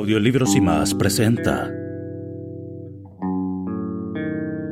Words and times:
Audiolibros 0.00 0.56
y 0.56 0.62
más 0.62 0.94
presenta 0.94 1.70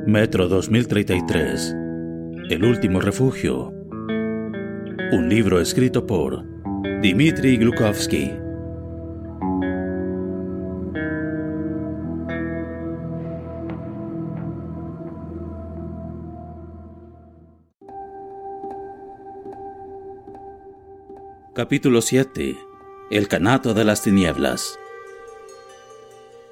Metro 0.07 0.49
2033 0.49 1.77
El 2.49 2.65
último 2.65 2.99
refugio. 2.99 3.71
Un 5.13 5.29
libro 5.29 5.61
escrito 5.61 6.07
por 6.07 6.47
Dmitry 7.03 7.59
Glukovsky. 7.59 8.33
Capítulo 21.55 22.01
7 22.01 22.57
El 23.11 23.29
Canato 23.29 23.75
de 23.75 23.85
las 23.85 24.01
Tinieblas 24.01 24.79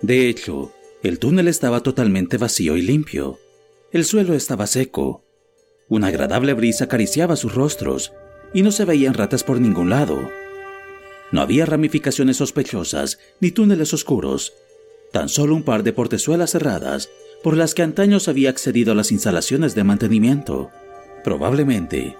de 0.02 0.28
hecho, 0.28 0.72
el 1.02 1.18
túnel 1.18 1.48
estaba 1.48 1.82
totalmente 1.82 2.36
vacío 2.36 2.76
y 2.76 2.82
limpio. 2.82 3.38
El 3.92 4.04
suelo 4.04 4.34
estaba 4.34 4.66
seco. 4.66 5.24
Una 5.88 6.08
agradable 6.08 6.52
brisa 6.52 6.84
acariciaba 6.84 7.36
sus 7.36 7.54
rostros 7.54 8.12
y 8.52 8.62
no 8.62 8.72
se 8.72 8.84
veían 8.84 9.14
ratas 9.14 9.44
por 9.44 9.60
ningún 9.60 9.90
lado. 9.90 10.18
No 11.32 11.40
había 11.40 11.66
ramificaciones 11.66 12.36
sospechosas 12.36 13.18
ni 13.40 13.50
túneles 13.50 13.94
oscuros, 13.94 14.52
tan 15.12 15.28
solo 15.28 15.54
un 15.54 15.62
par 15.62 15.82
de 15.82 15.92
portezuelas 15.92 16.50
cerradas 16.50 17.08
por 17.42 17.56
las 17.56 17.74
que 17.74 17.82
antaño 17.82 18.20
se 18.20 18.30
había 18.30 18.50
accedido 18.50 18.92
a 18.92 18.94
las 18.94 19.12
instalaciones 19.12 19.74
de 19.74 19.84
mantenimiento. 19.84 20.70
Probablemente, 21.24 22.16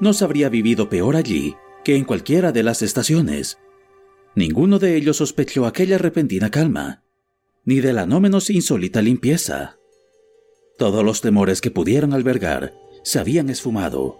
no 0.00 0.12
se 0.14 0.24
habría 0.24 0.48
vivido 0.48 0.88
peor 0.88 1.16
allí 1.16 1.54
que 1.84 1.96
en 1.96 2.04
cualquiera 2.04 2.52
de 2.52 2.62
las 2.62 2.82
estaciones. 2.82 3.58
Ninguno 4.34 4.78
de 4.78 4.96
ellos 4.96 5.18
sospechó 5.18 5.66
aquella 5.66 5.98
repentina 5.98 6.50
calma 6.50 7.02
ni 7.64 7.80
de 7.80 7.92
la 7.92 8.06
no 8.06 8.20
menos 8.20 8.50
insólita 8.50 9.02
limpieza. 9.02 9.78
Todos 10.78 11.04
los 11.04 11.20
temores 11.20 11.60
que 11.60 11.70
pudieran 11.70 12.12
albergar 12.12 12.74
se 13.02 13.18
habían 13.18 13.50
esfumado. 13.50 14.18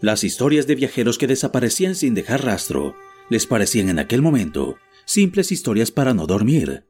Las 0.00 0.24
historias 0.24 0.66
de 0.66 0.74
viajeros 0.74 1.18
que 1.18 1.26
desaparecían 1.26 1.94
sin 1.94 2.14
dejar 2.14 2.44
rastro 2.44 2.94
les 3.30 3.46
parecían 3.46 3.88
en 3.88 3.98
aquel 3.98 4.22
momento 4.22 4.76
simples 5.04 5.52
historias 5.52 5.90
para 5.90 6.14
no 6.14 6.26
dormir, 6.26 6.84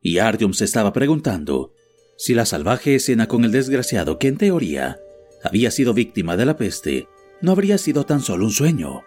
y 0.00 0.18
Artyom 0.18 0.52
se 0.52 0.64
estaba 0.64 0.92
preguntando 0.92 1.72
si 2.16 2.34
la 2.34 2.46
salvaje 2.46 2.94
escena 2.94 3.28
con 3.28 3.44
el 3.44 3.52
desgraciado 3.52 4.18
que 4.18 4.28
en 4.28 4.36
teoría 4.36 4.98
había 5.42 5.70
sido 5.70 5.94
víctima 5.94 6.36
de 6.36 6.46
la 6.46 6.56
peste 6.56 7.08
no 7.40 7.52
habría 7.52 7.78
sido 7.78 8.04
tan 8.04 8.20
solo 8.20 8.44
un 8.44 8.52
sueño, 8.52 9.02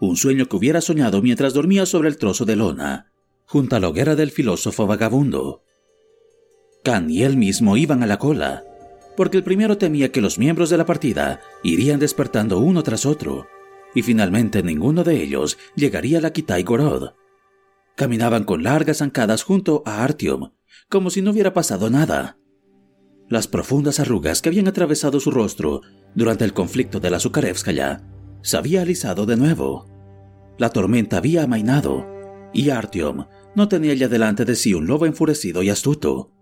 un 0.00 0.16
sueño 0.16 0.46
que 0.46 0.56
hubiera 0.56 0.80
soñado 0.80 1.22
mientras 1.22 1.54
dormía 1.54 1.86
sobre 1.86 2.08
el 2.08 2.18
trozo 2.18 2.44
de 2.44 2.56
lona 2.56 3.11
junto 3.52 3.76
a 3.76 3.80
la 3.80 3.90
hoguera 3.90 4.16
del 4.16 4.30
filósofo 4.30 4.86
vagabundo. 4.86 5.62
Khan 6.84 7.10
y 7.10 7.22
él 7.22 7.36
mismo 7.36 7.76
iban 7.76 8.02
a 8.02 8.06
la 8.06 8.18
cola, 8.18 8.64
porque 9.14 9.36
el 9.36 9.44
primero 9.44 9.76
temía 9.76 10.10
que 10.10 10.22
los 10.22 10.38
miembros 10.38 10.70
de 10.70 10.78
la 10.78 10.86
partida 10.86 11.38
irían 11.62 12.00
despertando 12.00 12.60
uno 12.60 12.82
tras 12.82 13.04
otro, 13.04 13.46
y 13.94 14.00
finalmente 14.00 14.62
ninguno 14.62 15.04
de 15.04 15.22
ellos 15.22 15.58
llegaría 15.76 16.16
a 16.16 16.20
la 16.22 16.32
Kitai 16.32 16.62
Gorod. 16.62 17.10
Caminaban 17.94 18.44
con 18.44 18.62
largas 18.62 18.98
zancadas 18.98 19.42
junto 19.42 19.82
a 19.84 20.02
Artyom, 20.02 20.52
como 20.88 21.10
si 21.10 21.20
no 21.20 21.32
hubiera 21.32 21.52
pasado 21.52 21.90
nada. 21.90 22.38
Las 23.28 23.48
profundas 23.48 24.00
arrugas 24.00 24.40
que 24.40 24.48
habían 24.48 24.66
atravesado 24.66 25.20
su 25.20 25.30
rostro 25.30 25.82
durante 26.14 26.46
el 26.46 26.54
conflicto 26.54 27.00
de 27.00 27.10
la 27.10 27.20
Zukarevskaya 27.20 28.02
se 28.40 28.56
había 28.56 28.80
alisado 28.80 29.26
de 29.26 29.36
nuevo. 29.36 29.84
La 30.56 30.70
tormenta 30.70 31.18
había 31.18 31.42
amainado, 31.42 32.06
y 32.54 32.70
Artyom 32.70 33.26
no 33.54 33.68
tenía 33.68 33.94
ya 33.94 34.08
delante 34.08 34.44
de 34.44 34.54
sí 34.54 34.74
un 34.74 34.86
lobo 34.86 35.06
enfurecido 35.06 35.62
y 35.62 35.70
astuto, 35.70 36.32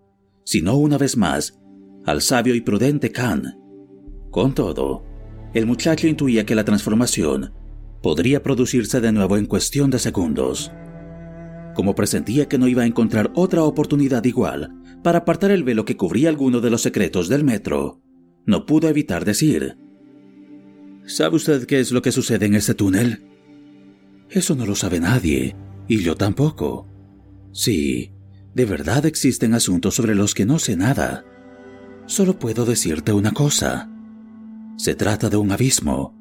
sino 0.43 0.75
una 0.75 0.97
vez 0.97 1.17
más 1.17 1.59
al 2.05 2.21
sabio 2.21 2.55
y 2.55 2.61
prudente 2.61 3.11
Khan. 3.11 3.57
Con 4.31 4.55
todo, 4.55 5.03
el 5.53 5.65
muchacho 5.65 6.07
intuía 6.07 6.45
que 6.45 6.55
la 6.55 6.63
transformación 6.63 7.53
podría 8.01 8.41
producirse 8.41 9.01
de 9.01 9.11
nuevo 9.11 9.37
en 9.37 9.45
cuestión 9.45 9.89
de 9.91 9.99
segundos. 9.99 10.71
Como 11.75 11.95
presentía 11.95 12.47
que 12.47 12.57
no 12.57 12.67
iba 12.67 12.83
a 12.83 12.87
encontrar 12.87 13.31
otra 13.35 13.63
oportunidad 13.63 14.23
igual 14.25 14.73
para 15.03 15.19
apartar 15.19 15.51
el 15.51 15.63
velo 15.63 15.85
que 15.85 15.97
cubría 15.97 16.29
alguno 16.29 16.61
de 16.61 16.69
los 16.69 16.81
secretos 16.81 17.29
del 17.29 17.43
metro, 17.43 18.01
no 18.45 18.65
pudo 18.65 18.89
evitar 18.89 19.25
decir, 19.25 19.77
¿Sabe 21.05 21.35
usted 21.35 21.65
qué 21.65 21.79
es 21.79 21.91
lo 21.91 22.01
que 22.01 22.11
sucede 22.11 22.45
en 22.45 22.55
este 22.55 22.73
túnel? 22.73 23.23
Eso 24.29 24.55
no 24.55 24.65
lo 24.65 24.75
sabe 24.75 24.99
nadie, 24.99 25.55
y 25.87 25.97
yo 26.01 26.15
tampoco. 26.15 26.87
Sí, 27.51 28.13
de 28.53 28.65
verdad 28.65 29.05
existen 29.05 29.53
asuntos 29.53 29.95
sobre 29.95 30.15
los 30.15 30.33
que 30.33 30.45
no 30.45 30.59
sé 30.59 30.75
nada. 30.75 31.25
Solo 32.05 32.39
puedo 32.39 32.65
decirte 32.65 33.13
una 33.13 33.31
cosa. 33.31 33.89
Se 34.77 34.95
trata 34.95 35.29
de 35.29 35.37
un 35.37 35.51
abismo. 35.51 36.15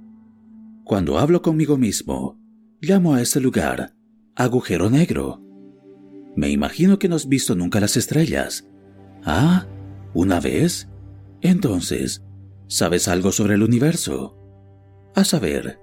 Cuando 0.84 1.18
hablo 1.18 1.42
conmigo 1.42 1.76
mismo, 1.76 2.38
llamo 2.80 3.14
a 3.14 3.22
ese 3.22 3.40
lugar 3.40 3.94
agujero 4.36 4.88
negro. 4.90 5.42
Me 6.36 6.48
imagino 6.48 6.98
que 6.98 7.08
no 7.08 7.16
has 7.16 7.28
visto 7.28 7.54
nunca 7.54 7.80
las 7.80 7.96
estrellas. 7.96 8.66
Ah, 9.24 9.66
¿una 10.14 10.40
vez? 10.40 10.88
Entonces, 11.42 12.22
¿sabes 12.66 13.08
algo 13.08 13.32
sobre 13.32 13.54
el 13.54 13.62
universo? 13.62 14.36
A 15.14 15.24
saber, 15.24 15.78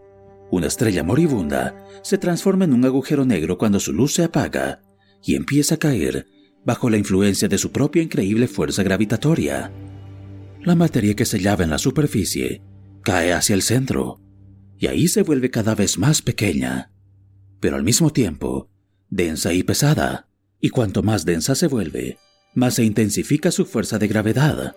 una 0.50 0.68
estrella 0.68 1.04
moribunda 1.04 1.76
se 2.02 2.18
transforma 2.18 2.66
en 2.66 2.74
un 2.74 2.86
agujero 2.86 3.26
negro 3.26 3.58
cuando 3.58 3.80
su 3.80 3.94
luz 3.94 4.14
se 4.14 4.24
apaga 4.24 4.82
y 5.28 5.36
empieza 5.36 5.76
a 5.76 5.78
caer 5.78 6.26
bajo 6.66 6.90
la 6.90 6.98
influencia 6.98 7.50
de 7.50 7.58
su 7.58 7.72
propia 7.72 8.02
increíble 8.02 8.48
fuerza 8.48 8.82
gravitatoria. 8.82 9.72
La 10.64 10.74
materia 10.74 11.16
que 11.16 11.26
se 11.26 11.38
hallaba 11.38 11.66
en 11.66 11.70
la 11.70 11.78
superficie 11.78 12.62
cae 13.04 13.34
hacia 13.34 13.54
el 13.54 13.62
centro 13.62 14.22
y 14.78 14.88
ahí 14.88 15.08
se 15.10 15.24
vuelve 15.24 15.52
cada 15.52 15.76
vez 15.76 15.98
más 15.98 16.22
pequeña, 16.22 16.92
pero 17.60 17.76
al 17.76 17.84
mismo 17.84 18.12
tiempo 18.12 18.70
densa 19.10 19.54
y 19.54 19.64
pesada, 19.64 20.30
y 20.62 20.70
cuanto 20.70 21.04
más 21.04 21.26
densa 21.26 21.56
se 21.56 21.68
vuelve, 21.68 22.18
más 22.54 22.76
se 22.76 22.86
intensifica 22.86 23.52
su 23.52 23.66
fuerza 23.66 24.00
de 24.00 24.08
gravedad. 24.08 24.76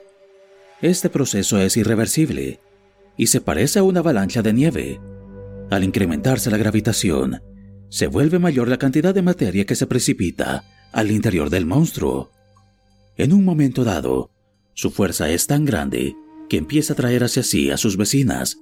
Este 0.83 1.11
proceso 1.11 1.61
es 1.61 1.77
irreversible 1.77 2.61
y 3.17 3.29
se 3.29 3.41
parece 3.41 3.79
a 3.79 3.83
una 3.85 4.01
avalancha 4.01 4.43
de 4.43 4.53
nieve. 4.53 5.01
Al 5.71 5.85
incrementarse 5.85 6.51
la 6.51 6.57
gravitación, 6.57 7.41
se 7.91 8.07
vuelve 8.07 8.39
mayor 8.39 8.69
la 8.69 8.79
cantidad 8.79 9.13
de 9.13 9.21
materia 9.21 9.67
que 9.67 9.75
se 9.75 9.87
precipita 9.87 10.65
al 10.93 11.11
interior 11.11 11.51
del 11.51 11.67
monstruo. 11.67 12.31
En 13.17 13.33
un 13.33 13.45
momento 13.45 13.85
dado, 13.85 14.31
su 14.75 14.91
fuerza 14.91 15.29
es 15.29 15.47
tan 15.47 15.65
grande 15.65 16.15
que 16.49 16.57
empieza 16.57 16.95
a 16.95 16.97
traer 16.97 17.25
hacia 17.25 17.43
sí 17.43 17.71
a 17.71 17.77
sus 17.77 17.97
vecinas, 17.97 18.59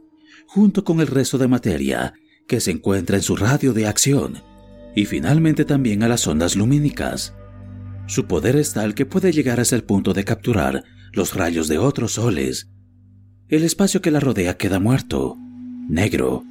junto 0.46 0.82
con 0.82 1.00
el 1.00 1.06
resto 1.06 1.36
de 1.38 1.46
materia 1.46 2.14
que 2.48 2.60
se 2.60 2.70
encuentra 2.70 3.16
en 3.16 3.22
su 3.22 3.36
radio 3.36 3.74
de 3.74 3.86
acción, 3.86 4.42
y 4.96 5.04
finalmente 5.04 5.66
también 5.66 6.02
a 6.02 6.08
las 6.08 6.26
ondas 6.26 6.56
lumínicas. 6.56 7.34
Su 8.06 8.24
poder 8.24 8.56
es 8.56 8.72
tal 8.72 8.94
que 8.94 9.04
puede 9.04 9.32
llegar 9.32 9.60
hasta 9.60 9.76
el 9.76 9.84
punto 9.84 10.14
de 10.14 10.24
capturar 10.24 10.84
los 11.12 11.34
rayos 11.34 11.68
de 11.68 11.76
otros 11.76 12.12
soles. 12.12 12.70
El 13.48 13.62
espacio 13.62 14.00
que 14.00 14.10
la 14.10 14.20
rodea 14.20 14.56
queda 14.56 14.80
muerto, 14.80 15.36
negro, 15.88 16.44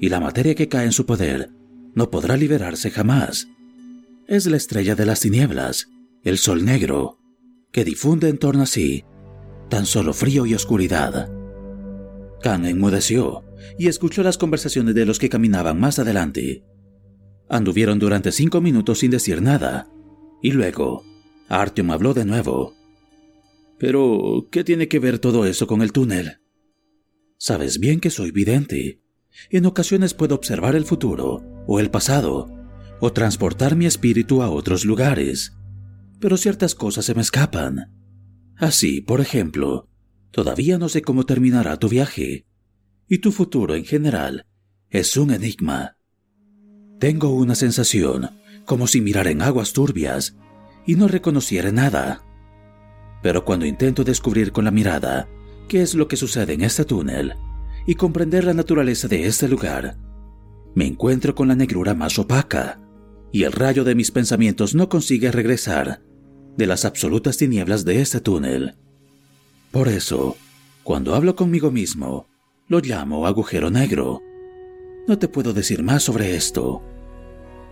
y 0.00 0.08
la 0.08 0.18
materia 0.18 0.56
que 0.56 0.68
cae 0.68 0.86
en 0.86 0.92
su 0.92 1.06
poder 1.06 1.50
no 1.94 2.10
podrá 2.10 2.36
liberarse 2.36 2.90
jamás. 2.90 3.48
Es 4.26 4.46
la 4.46 4.56
estrella 4.56 4.94
de 4.94 5.06
las 5.06 5.20
tinieblas, 5.20 5.88
el 6.22 6.38
sol 6.38 6.64
negro, 6.64 7.18
que 7.72 7.84
difunde 7.84 8.28
en 8.28 8.38
torno 8.38 8.62
a 8.62 8.66
sí 8.66 9.04
tan 9.68 9.86
solo 9.86 10.12
frío 10.12 10.46
y 10.46 10.54
oscuridad. 10.54 11.30
Khan 12.42 12.66
enmudeció 12.66 13.44
y 13.78 13.88
escuchó 13.88 14.22
las 14.22 14.38
conversaciones 14.38 14.94
de 14.94 15.04
los 15.04 15.18
que 15.18 15.28
caminaban 15.28 15.78
más 15.78 15.98
adelante. 15.98 16.64
Anduvieron 17.48 17.98
durante 17.98 18.32
cinco 18.32 18.60
minutos 18.60 19.00
sin 19.00 19.10
decir 19.10 19.42
nada, 19.42 19.90
y 20.42 20.52
luego 20.52 21.04
Artyom 21.48 21.90
habló 21.90 22.14
de 22.14 22.24
nuevo. 22.24 22.74
Pero, 23.78 24.48
¿qué 24.50 24.64
tiene 24.64 24.88
que 24.88 24.98
ver 24.98 25.18
todo 25.18 25.46
eso 25.46 25.66
con 25.66 25.82
el 25.82 25.92
túnel? 25.92 26.38
Sabes 27.38 27.78
bien 27.78 28.00
que 28.00 28.10
soy 28.10 28.32
vidente. 28.32 29.00
En 29.50 29.66
ocasiones 29.66 30.14
puedo 30.14 30.34
observar 30.34 30.74
el 30.76 30.84
futuro, 30.84 31.42
o 31.66 31.80
el 31.80 31.90
pasado, 31.90 32.48
o 33.00 33.12
transportar 33.12 33.76
mi 33.76 33.86
espíritu 33.86 34.42
a 34.42 34.50
otros 34.50 34.84
lugares. 34.84 35.56
Pero 36.20 36.36
ciertas 36.36 36.74
cosas 36.74 37.04
se 37.04 37.14
me 37.14 37.22
escapan. 37.22 37.94
Así, 38.56 39.00
por 39.00 39.20
ejemplo, 39.20 39.88
todavía 40.32 40.78
no 40.78 40.88
sé 40.88 41.02
cómo 41.02 41.24
terminará 41.24 41.76
tu 41.78 41.88
viaje, 41.88 42.46
y 43.06 43.18
tu 43.18 43.32
futuro 43.32 43.74
en 43.74 43.84
general 43.84 44.46
es 44.90 45.16
un 45.16 45.32
enigma. 45.32 45.96
Tengo 46.98 47.34
una 47.34 47.54
sensación 47.54 48.30
como 48.64 48.86
si 48.86 49.00
mirara 49.00 49.30
en 49.30 49.40
aguas 49.40 49.72
turbias 49.72 50.36
y 50.86 50.96
no 50.96 51.08
reconociera 51.08 51.70
nada. 51.72 52.22
Pero 53.22 53.44
cuando 53.44 53.66
intento 53.66 54.04
descubrir 54.04 54.52
con 54.52 54.64
la 54.64 54.70
mirada 54.70 55.28
qué 55.68 55.80
es 55.80 55.94
lo 55.94 56.08
que 56.08 56.16
sucede 56.16 56.54
en 56.54 56.62
este 56.62 56.84
túnel 56.84 57.34
y 57.88 57.94
comprender 57.94 58.44
la 58.44 58.52
naturaleza 58.52 59.08
de 59.08 59.26
este 59.26 59.48
lugar, 59.48 59.96
me 60.74 60.86
encuentro 60.86 61.34
con 61.34 61.48
la 61.48 61.54
negrura 61.54 61.94
más 61.94 62.18
opaca 62.18 62.78
y 63.32 63.44
el 63.44 63.52
rayo 63.52 63.82
de 63.82 63.94
mis 63.94 64.10
pensamientos 64.10 64.74
no 64.74 64.90
consigue 64.90 65.32
regresar 65.32 66.02
de 66.58 66.66
las 66.66 66.84
absolutas 66.84 67.38
tinieblas 67.38 67.86
de 67.86 68.02
este 68.02 68.20
túnel. 68.20 68.74
Por 69.72 69.88
eso, 69.88 70.36
cuando 70.84 71.14
hablo 71.14 71.34
conmigo 71.34 71.70
mismo, 71.70 72.26
lo 72.66 72.80
llamo 72.80 73.26
agujero 73.26 73.70
negro. 73.70 74.20
No 75.06 75.18
te 75.18 75.28
puedo 75.28 75.54
decir 75.54 75.82
más 75.82 76.02
sobre 76.02 76.36
esto. 76.36 76.82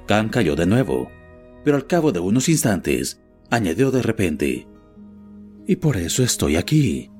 Khan 0.06 0.30
cayó 0.30 0.56
de 0.56 0.64
nuevo, 0.64 1.10
pero 1.62 1.76
al 1.76 1.86
cabo 1.86 2.10
de 2.12 2.20
unos 2.20 2.48
instantes, 2.48 3.20
añadió 3.50 3.90
de 3.90 4.00
repente, 4.00 4.66
y 5.66 5.76
por 5.76 5.98
eso 5.98 6.22
estoy 6.22 6.56
aquí. 6.56 7.10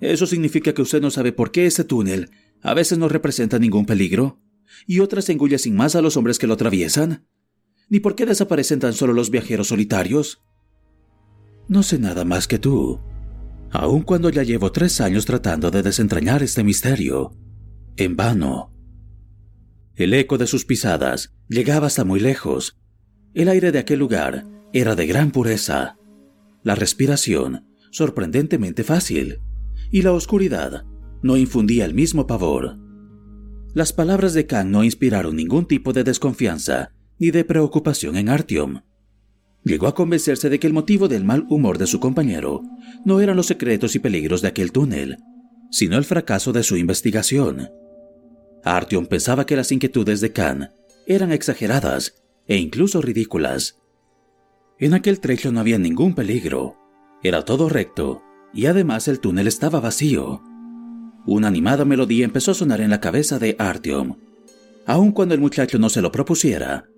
¿Eso 0.00 0.26
significa 0.26 0.72
que 0.72 0.82
usted 0.82 1.00
no 1.00 1.10
sabe 1.10 1.32
por 1.32 1.50
qué 1.50 1.66
ese 1.66 1.84
túnel 1.84 2.30
a 2.62 2.74
veces 2.74 2.98
no 2.98 3.08
representa 3.08 3.58
ningún 3.58 3.86
peligro 3.86 4.40
y 4.86 5.00
otras 5.00 5.28
engulle 5.28 5.58
sin 5.58 5.74
más 5.74 5.94
a 5.96 6.02
los 6.02 6.16
hombres 6.16 6.38
que 6.38 6.46
lo 6.46 6.54
atraviesan? 6.54 7.26
¿Ni 7.88 8.00
por 8.00 8.14
qué 8.14 8.26
desaparecen 8.26 8.80
tan 8.80 8.92
solo 8.92 9.12
los 9.12 9.30
viajeros 9.30 9.68
solitarios? 9.68 10.42
No 11.68 11.82
sé 11.82 11.98
nada 11.98 12.24
más 12.24 12.46
que 12.46 12.58
tú, 12.58 13.00
aun 13.70 14.02
cuando 14.02 14.30
ya 14.30 14.42
llevo 14.42 14.72
tres 14.72 15.00
años 15.00 15.26
tratando 15.26 15.70
de 15.70 15.82
desentrañar 15.82 16.42
este 16.42 16.64
misterio. 16.64 17.32
En 17.96 18.16
vano. 18.16 18.72
El 19.94 20.14
eco 20.14 20.38
de 20.38 20.46
sus 20.46 20.64
pisadas 20.64 21.34
llegaba 21.48 21.88
hasta 21.88 22.04
muy 22.04 22.20
lejos. 22.20 22.78
El 23.34 23.48
aire 23.48 23.72
de 23.72 23.80
aquel 23.80 23.98
lugar 23.98 24.46
era 24.72 24.94
de 24.94 25.06
gran 25.06 25.32
pureza. 25.32 25.98
La 26.62 26.74
respiración, 26.74 27.66
sorprendentemente 27.90 28.84
fácil. 28.84 29.40
Y 29.90 30.02
la 30.02 30.12
oscuridad 30.12 30.84
no 31.22 31.36
infundía 31.36 31.84
el 31.84 31.94
mismo 31.94 32.26
pavor. 32.26 32.78
Las 33.74 33.92
palabras 33.92 34.34
de 34.34 34.46
Kang 34.46 34.70
no 34.70 34.84
inspiraron 34.84 35.36
ningún 35.36 35.66
tipo 35.66 35.92
de 35.92 36.04
desconfianza 36.04 36.92
ni 37.18 37.30
de 37.30 37.44
preocupación 37.44 38.16
en 38.16 38.28
Artyom 38.28 38.80
llegó 39.68 39.86
a 39.86 39.94
convencerse 39.94 40.48
de 40.48 40.58
que 40.58 40.66
el 40.66 40.72
motivo 40.72 41.08
del 41.08 41.24
mal 41.24 41.46
humor 41.48 41.78
de 41.78 41.86
su 41.86 42.00
compañero 42.00 42.62
no 43.04 43.20
eran 43.20 43.36
los 43.36 43.46
secretos 43.46 43.94
y 43.94 43.98
peligros 43.98 44.42
de 44.42 44.48
aquel 44.48 44.72
túnel, 44.72 45.18
sino 45.70 45.98
el 45.98 46.04
fracaso 46.04 46.52
de 46.52 46.62
su 46.62 46.76
investigación. 46.76 47.70
Artyom 48.64 49.06
pensaba 49.06 49.46
que 49.46 49.56
las 49.56 49.70
inquietudes 49.70 50.20
de 50.20 50.32
Khan 50.32 50.70
eran 51.06 51.32
exageradas 51.32 52.22
e 52.46 52.56
incluso 52.56 53.00
ridículas. 53.02 53.78
En 54.78 54.94
aquel 54.94 55.20
trecho 55.20 55.52
no 55.52 55.60
había 55.60 55.78
ningún 55.78 56.14
peligro, 56.14 56.76
era 57.22 57.44
todo 57.44 57.68
recto 57.68 58.22
y 58.52 58.66
además 58.66 59.08
el 59.08 59.20
túnel 59.20 59.46
estaba 59.46 59.80
vacío. 59.80 60.42
Una 61.26 61.48
animada 61.48 61.84
melodía 61.84 62.24
empezó 62.24 62.52
a 62.52 62.54
sonar 62.54 62.80
en 62.80 62.90
la 62.90 63.00
cabeza 63.00 63.38
de 63.38 63.56
Artyom. 63.58 64.16
Aun 64.86 65.12
cuando 65.12 65.34
el 65.34 65.40
muchacho 65.40 65.78
no 65.78 65.90
se 65.90 66.00
lo 66.00 66.10
propusiera, 66.10 66.88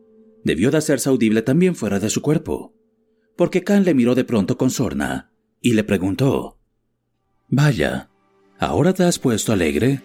debió 0.45 0.71
de 0.71 0.79
hacerse 0.79 1.09
audible 1.09 1.43
también 1.43 1.75
fuera 1.75 1.99
de 1.99 2.11
su 2.11 2.23
cuerpo, 2.23 2.75
porque 3.37 3.65
Khan 3.65 3.85
le 3.85 3.95
miró 3.95 4.15
de 4.15 4.25
pronto 4.25 4.57
con 4.57 4.71
sorna 4.71 5.33
y 5.61 5.73
le 5.73 5.83
preguntó, 5.83 6.59
Vaya, 7.49 8.11
¿ahora 8.59 8.93
te 8.93 9.03
has 9.03 9.19
puesto 9.19 9.53
alegre? 9.53 10.03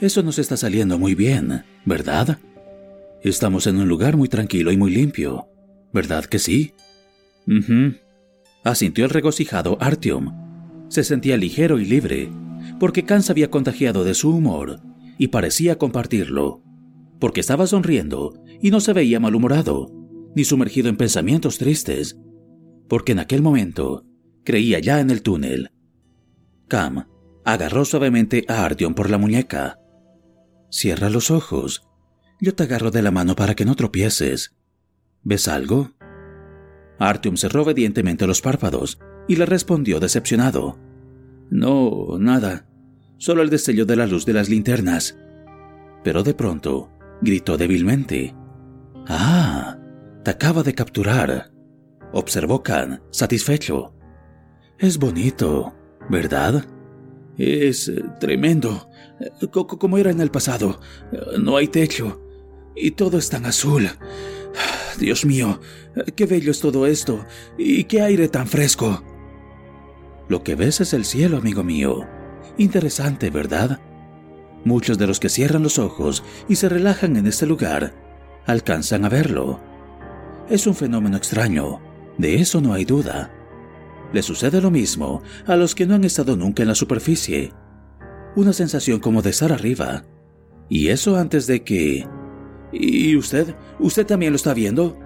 Eso 0.00 0.22
nos 0.22 0.38
está 0.38 0.56
saliendo 0.56 0.96
muy 0.96 1.16
bien, 1.16 1.64
¿verdad? 1.84 2.38
Estamos 3.22 3.66
en 3.66 3.78
un 3.78 3.88
lugar 3.88 4.16
muy 4.16 4.28
tranquilo 4.28 4.70
y 4.70 4.76
muy 4.76 4.92
limpio, 4.92 5.48
¿verdad 5.92 6.24
que 6.24 6.38
sí? 6.38 6.74
Mhm. 7.46 7.96
Asintió 8.62 9.04
el 9.04 9.10
regocijado 9.10 9.76
Artyom. 9.80 10.47
Se 10.88 11.04
sentía 11.04 11.36
ligero 11.36 11.78
y 11.78 11.84
libre, 11.84 12.30
porque 12.80 13.04
Khan 13.04 13.22
se 13.22 13.32
había 13.32 13.50
contagiado 13.50 14.04
de 14.04 14.14
su 14.14 14.30
humor 14.30 14.80
y 15.18 15.28
parecía 15.28 15.78
compartirlo 15.78 16.62
porque 17.18 17.40
estaba 17.40 17.66
sonriendo 17.66 18.34
y 18.60 18.70
no 18.70 18.80
se 18.80 18.92
veía 18.92 19.20
malhumorado, 19.20 19.90
ni 20.34 20.44
sumergido 20.44 20.88
en 20.88 20.96
pensamientos 20.96 21.58
tristes, 21.58 22.18
porque 22.88 23.12
en 23.12 23.18
aquel 23.18 23.42
momento 23.42 24.04
creía 24.44 24.78
ya 24.78 25.00
en 25.00 25.10
el 25.10 25.22
túnel. 25.22 25.72
Cam 26.68 27.06
agarró 27.44 27.84
suavemente 27.84 28.44
a 28.48 28.64
Artyom 28.64 28.94
por 28.94 29.10
la 29.10 29.18
muñeca. 29.18 29.80
Cierra 30.70 31.10
los 31.10 31.30
ojos. 31.30 31.82
Yo 32.40 32.54
te 32.54 32.64
agarro 32.64 32.90
de 32.90 33.02
la 33.02 33.10
mano 33.10 33.34
para 33.34 33.54
que 33.54 33.64
no 33.64 33.74
tropieces. 33.74 34.56
¿Ves 35.22 35.48
algo? 35.48 35.92
Artyom 36.98 37.36
cerró 37.36 37.62
obedientemente 37.62 38.26
los 38.26 38.40
párpados 38.40 38.98
y 39.28 39.36
le 39.36 39.46
respondió 39.46 40.00
decepcionado. 40.00 40.78
No, 41.50 42.18
nada. 42.18 42.66
Solo 43.18 43.42
el 43.42 43.50
destello 43.50 43.84
de 43.86 43.96
la 43.96 44.06
luz 44.06 44.24
de 44.26 44.32
las 44.32 44.48
linternas. 44.48 45.18
Pero 46.02 46.22
de 46.22 46.34
pronto 46.34 46.90
gritó 47.20 47.56
débilmente. 47.56 48.34
Ah, 49.06 49.78
te 50.24 50.30
acaba 50.30 50.62
de 50.62 50.74
capturar, 50.74 51.50
observó 52.12 52.62
Khan, 52.62 53.02
satisfecho. 53.10 53.94
Es 54.78 54.98
bonito, 54.98 55.74
¿verdad? 56.08 56.64
Es 57.36 57.88
eh, 57.88 58.04
tremendo, 58.20 58.88
como 59.78 59.98
era 59.98 60.10
en 60.10 60.20
el 60.20 60.30
pasado. 60.30 60.80
No 61.40 61.56
hay 61.56 61.68
techo 61.68 62.20
y 62.76 62.92
todo 62.92 63.18
es 63.18 63.28
tan 63.28 63.46
azul. 63.46 63.88
Dios 64.98 65.24
mío, 65.24 65.60
qué 66.16 66.26
bello 66.26 66.50
es 66.50 66.60
todo 66.60 66.86
esto 66.86 67.24
y 67.56 67.84
qué 67.84 68.02
aire 68.02 68.28
tan 68.28 68.46
fresco. 68.46 69.02
Lo 70.28 70.42
que 70.42 70.54
ves 70.54 70.80
es 70.80 70.92
el 70.92 71.04
cielo, 71.04 71.38
amigo 71.38 71.64
mío. 71.64 72.06
Interesante, 72.58 73.30
¿verdad? 73.30 73.80
Muchos 74.64 74.98
de 74.98 75.06
los 75.06 75.20
que 75.20 75.28
cierran 75.28 75.62
los 75.62 75.78
ojos 75.78 76.22
y 76.48 76.56
se 76.56 76.68
relajan 76.68 77.16
en 77.16 77.26
este 77.26 77.46
lugar 77.46 77.94
alcanzan 78.46 79.04
a 79.04 79.08
verlo. 79.08 79.60
Es 80.48 80.66
un 80.66 80.74
fenómeno 80.74 81.16
extraño, 81.16 81.80
de 82.16 82.36
eso 82.36 82.60
no 82.60 82.72
hay 82.72 82.84
duda. 82.84 83.30
Le 84.12 84.22
sucede 84.22 84.60
lo 84.60 84.70
mismo 84.70 85.22
a 85.46 85.56
los 85.56 85.74
que 85.74 85.86
no 85.86 85.94
han 85.94 86.04
estado 86.04 86.36
nunca 86.36 86.62
en 86.62 86.68
la 86.68 86.74
superficie. 86.74 87.52
Una 88.36 88.52
sensación 88.52 89.00
como 89.00 89.22
de 89.22 89.30
estar 89.30 89.52
arriba. 89.52 90.04
Y 90.68 90.88
eso 90.88 91.16
antes 91.16 91.46
de 91.46 91.62
que... 91.62 92.06
¿Y 92.72 93.16
usted? 93.16 93.54
¿Usted 93.78 94.06
también 94.06 94.32
lo 94.32 94.36
está 94.36 94.54
viendo? 94.54 94.98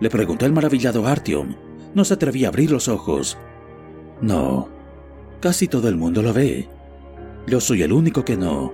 Le 0.00 0.10
preguntó 0.10 0.46
el 0.46 0.52
maravillado 0.52 1.06
Artyom. 1.06 1.54
No 1.94 2.04
se 2.04 2.14
atrevía 2.14 2.48
a 2.48 2.50
abrir 2.50 2.70
los 2.70 2.88
ojos. 2.88 3.38
No, 4.20 4.68
casi 5.40 5.68
todo 5.68 5.88
el 5.88 5.96
mundo 5.96 6.22
lo 6.22 6.32
ve. 6.32 6.68
Yo 7.46 7.60
soy 7.60 7.82
el 7.82 7.92
único 7.92 8.24
que 8.24 8.36
no. 8.36 8.72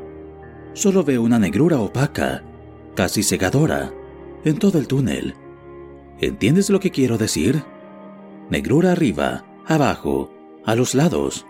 Solo 0.72 1.02
veo 1.02 1.22
una 1.22 1.38
negrura 1.38 1.80
opaca, 1.80 2.42
casi 2.94 3.22
cegadora, 3.22 3.92
en 4.44 4.58
todo 4.58 4.78
el 4.78 4.86
túnel. 4.86 5.34
¿Entiendes 6.20 6.70
lo 6.70 6.80
que 6.80 6.90
quiero 6.90 7.18
decir? 7.18 7.64
Negrura 8.50 8.92
arriba, 8.92 9.44
abajo, 9.66 10.32
a 10.64 10.74
los 10.74 10.94
lados. 10.94 11.46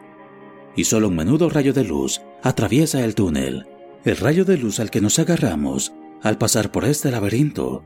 Y 0.76 0.84
solo 0.84 1.08
un 1.08 1.16
menudo 1.16 1.48
rayo 1.50 1.72
de 1.72 1.84
luz 1.84 2.22
atraviesa 2.42 3.04
el 3.04 3.14
túnel, 3.14 3.66
el 4.04 4.16
rayo 4.16 4.44
de 4.44 4.56
luz 4.56 4.80
al 4.80 4.90
que 4.90 5.00
nos 5.00 5.18
agarramos 5.18 5.92
al 6.22 6.38
pasar 6.38 6.70
por 6.70 6.84
este 6.84 7.10
laberinto. 7.10 7.82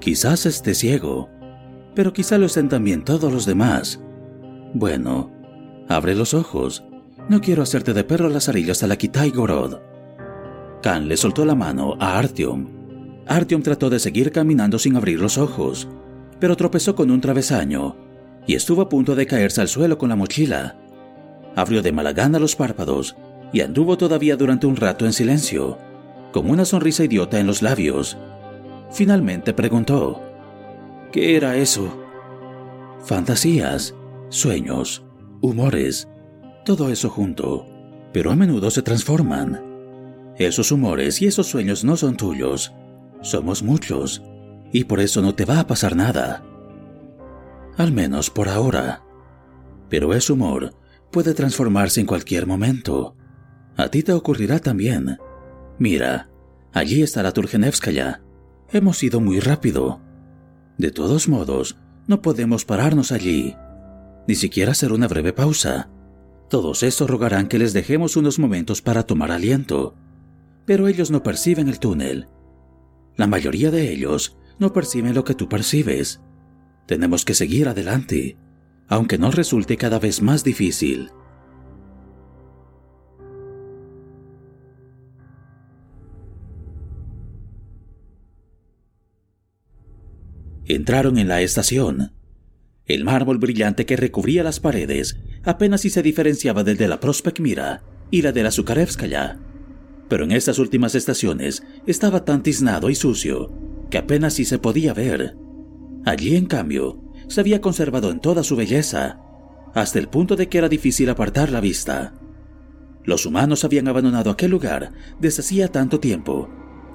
Quizás 0.00 0.46
esté 0.46 0.74
ciego, 0.74 1.28
pero 1.94 2.12
quizá 2.12 2.38
lo 2.38 2.46
estén 2.46 2.68
también 2.68 3.04
todos 3.04 3.32
los 3.32 3.46
demás. 3.46 4.00
Bueno, 4.74 5.30
abre 5.88 6.14
los 6.14 6.34
ojos 6.34 6.84
no 7.28 7.40
quiero 7.40 7.62
hacerte 7.62 7.92
de 7.92 8.04
perro 8.04 8.28
lazarillo 8.28 8.70
hasta 8.70 8.86
la 8.86 8.96
Kitai 8.96 9.30
Gorod. 9.30 9.78
Khan 10.80 11.08
le 11.08 11.16
soltó 11.16 11.44
la 11.44 11.56
mano 11.56 11.96
a 11.98 12.18
Artyom. 12.18 12.68
Artyom 13.26 13.62
trató 13.62 13.90
de 13.90 13.98
seguir 13.98 14.30
caminando 14.30 14.78
sin 14.78 14.94
abrir 14.94 15.20
los 15.20 15.36
ojos, 15.36 15.88
pero 16.38 16.56
tropezó 16.56 16.94
con 16.94 17.10
un 17.10 17.20
travesaño 17.20 17.96
y 18.46 18.54
estuvo 18.54 18.82
a 18.82 18.88
punto 18.88 19.16
de 19.16 19.26
caerse 19.26 19.60
al 19.60 19.66
suelo 19.66 19.98
con 19.98 20.08
la 20.08 20.14
mochila. 20.14 20.76
Abrió 21.56 21.82
de 21.82 21.90
mala 21.90 22.12
gana 22.12 22.38
los 22.38 22.54
párpados 22.54 23.16
y 23.52 23.60
anduvo 23.60 23.98
todavía 23.98 24.36
durante 24.36 24.68
un 24.68 24.76
rato 24.76 25.04
en 25.04 25.12
silencio, 25.12 25.78
con 26.32 26.48
una 26.48 26.64
sonrisa 26.64 27.02
idiota 27.02 27.40
en 27.40 27.48
los 27.48 27.60
labios. 27.60 28.16
Finalmente 28.92 29.52
preguntó, 29.52 30.22
¿Qué 31.10 31.36
era 31.36 31.56
eso? 31.56 32.04
Fantasías, 33.04 33.95
sueños, 34.28 35.04
humores, 35.40 36.08
todo 36.64 36.90
eso 36.90 37.08
junto, 37.10 37.66
pero 38.12 38.30
a 38.30 38.36
menudo 38.36 38.70
se 38.70 38.82
transforman. 38.82 39.62
Esos 40.36 40.72
humores 40.72 41.22
y 41.22 41.26
esos 41.26 41.46
sueños 41.46 41.84
no 41.84 41.96
son 41.96 42.16
tuyos, 42.16 42.72
somos 43.22 43.62
muchos, 43.62 44.22
y 44.72 44.84
por 44.84 45.00
eso 45.00 45.22
no 45.22 45.34
te 45.34 45.44
va 45.44 45.60
a 45.60 45.66
pasar 45.66 45.96
nada. 45.96 46.44
Al 47.76 47.92
menos 47.92 48.30
por 48.30 48.48
ahora. 48.48 49.02
Pero 49.88 50.14
ese 50.14 50.32
humor 50.32 50.74
puede 51.10 51.34
transformarse 51.34 52.00
en 52.00 52.06
cualquier 52.06 52.46
momento. 52.46 53.14
A 53.76 53.88
ti 53.88 54.02
te 54.02 54.12
ocurrirá 54.12 54.58
también. 54.58 55.18
Mira, 55.78 56.28
allí 56.72 57.02
está 57.02 57.22
la 57.22 57.32
Turgenevskaya. 57.32 58.22
Hemos 58.72 59.02
ido 59.02 59.20
muy 59.20 59.40
rápido. 59.40 60.00
De 60.78 60.90
todos 60.90 61.28
modos, 61.28 61.78
no 62.06 62.22
podemos 62.22 62.64
pararnos 62.64 63.12
allí, 63.12 63.56
ni 64.26 64.34
siquiera 64.34 64.72
hacer 64.72 64.92
una 64.92 65.08
breve 65.08 65.32
pausa. 65.32 65.90
Todos 66.48 66.82
estos 66.82 67.08
rogarán 67.10 67.48
que 67.48 67.58
les 67.58 67.72
dejemos 67.72 68.16
unos 68.16 68.38
momentos 68.38 68.82
para 68.82 69.04
tomar 69.04 69.30
aliento, 69.32 69.96
pero 70.64 70.88
ellos 70.88 71.10
no 71.10 71.22
perciben 71.22 71.68
el 71.68 71.78
túnel. 71.78 72.28
La 73.16 73.26
mayoría 73.26 73.70
de 73.70 73.90
ellos 73.92 74.36
no 74.58 74.72
perciben 74.72 75.14
lo 75.14 75.24
que 75.24 75.34
tú 75.34 75.48
percibes. 75.48 76.20
Tenemos 76.86 77.24
que 77.24 77.34
seguir 77.34 77.68
adelante, 77.68 78.36
aunque 78.88 79.18
nos 79.18 79.34
resulte 79.34 79.76
cada 79.76 79.98
vez 79.98 80.22
más 80.22 80.44
difícil. 80.44 81.10
Entraron 90.68 91.16
en 91.18 91.28
la 91.28 91.42
estación. 91.42 92.12
El 92.86 93.04
mármol 93.04 93.38
brillante 93.38 93.84
que 93.84 93.96
recubría 93.96 94.44
las 94.44 94.60
paredes 94.60 95.18
apenas 95.44 95.80
si 95.80 95.90
se 95.90 96.02
diferenciaba 96.02 96.62
del 96.62 96.76
de 96.76 96.88
la 96.88 97.00
Prospect 97.00 97.40
Mira 97.40 97.82
y 98.10 98.22
la 98.22 98.32
de 98.32 98.42
la 98.44 98.52
Zukarevskaya. 98.52 99.38
Pero 100.08 100.24
en 100.24 100.30
estas 100.30 100.58
últimas 100.58 100.94
estaciones 100.94 101.64
estaba 101.86 102.24
tan 102.24 102.42
tiznado 102.42 102.88
y 102.90 102.94
sucio 102.94 103.52
que 103.90 103.98
apenas 103.98 104.34
si 104.34 104.44
se 104.44 104.58
podía 104.58 104.94
ver. 104.94 105.36
Allí, 106.04 106.36
en 106.36 106.46
cambio, 106.46 107.02
se 107.28 107.40
había 107.40 107.60
conservado 107.60 108.10
en 108.10 108.20
toda 108.20 108.44
su 108.44 108.54
belleza, 108.54 109.20
hasta 109.74 109.98
el 109.98 110.08
punto 110.08 110.36
de 110.36 110.48
que 110.48 110.58
era 110.58 110.68
difícil 110.68 111.10
apartar 111.10 111.50
la 111.50 111.60
vista. 111.60 112.14
Los 113.04 113.26
humanos 113.26 113.64
habían 113.64 113.88
abandonado 113.88 114.30
aquel 114.30 114.50
lugar 114.50 114.92
desde 115.20 115.42
hacía 115.42 115.68
tanto 115.68 116.00
tiempo 116.00 116.48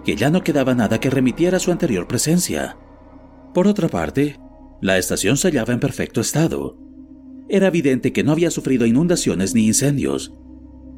que 0.05 0.15
ya 0.15 0.29
no 0.29 0.43
quedaba 0.43 0.73
nada 0.73 0.99
que 0.99 1.09
remitiera 1.09 1.57
a 1.57 1.59
su 1.59 1.71
anterior 1.71 2.07
presencia. 2.07 2.77
Por 3.53 3.67
otra 3.67 3.87
parte, 3.87 4.39
la 4.81 4.97
estación 4.97 5.37
se 5.37 5.47
hallaba 5.47 5.73
en 5.73 5.79
perfecto 5.79 6.21
estado. 6.21 6.77
Era 7.49 7.67
evidente 7.67 8.11
que 8.11 8.23
no 8.23 8.31
había 8.31 8.49
sufrido 8.49 8.85
inundaciones 8.85 9.53
ni 9.53 9.67
incendios. 9.67 10.33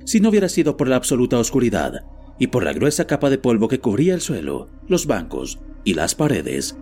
Si 0.05 0.19
no 0.19 0.29
hubiera 0.29 0.49
sido 0.49 0.77
por 0.77 0.87
la 0.87 0.95
absoluta 0.95 1.37
oscuridad 1.37 2.05
y 2.39 2.47
por 2.47 2.63
la 2.63 2.73
gruesa 2.73 3.05
capa 3.05 3.29
de 3.29 3.37
polvo 3.37 3.67
que 3.67 3.79
cubría 3.79 4.13
el 4.13 4.21
suelo, 4.21 4.69
los 4.87 5.05
bancos 5.05 5.59
y 5.83 5.95
las 5.95 6.15
paredes, 6.15 6.77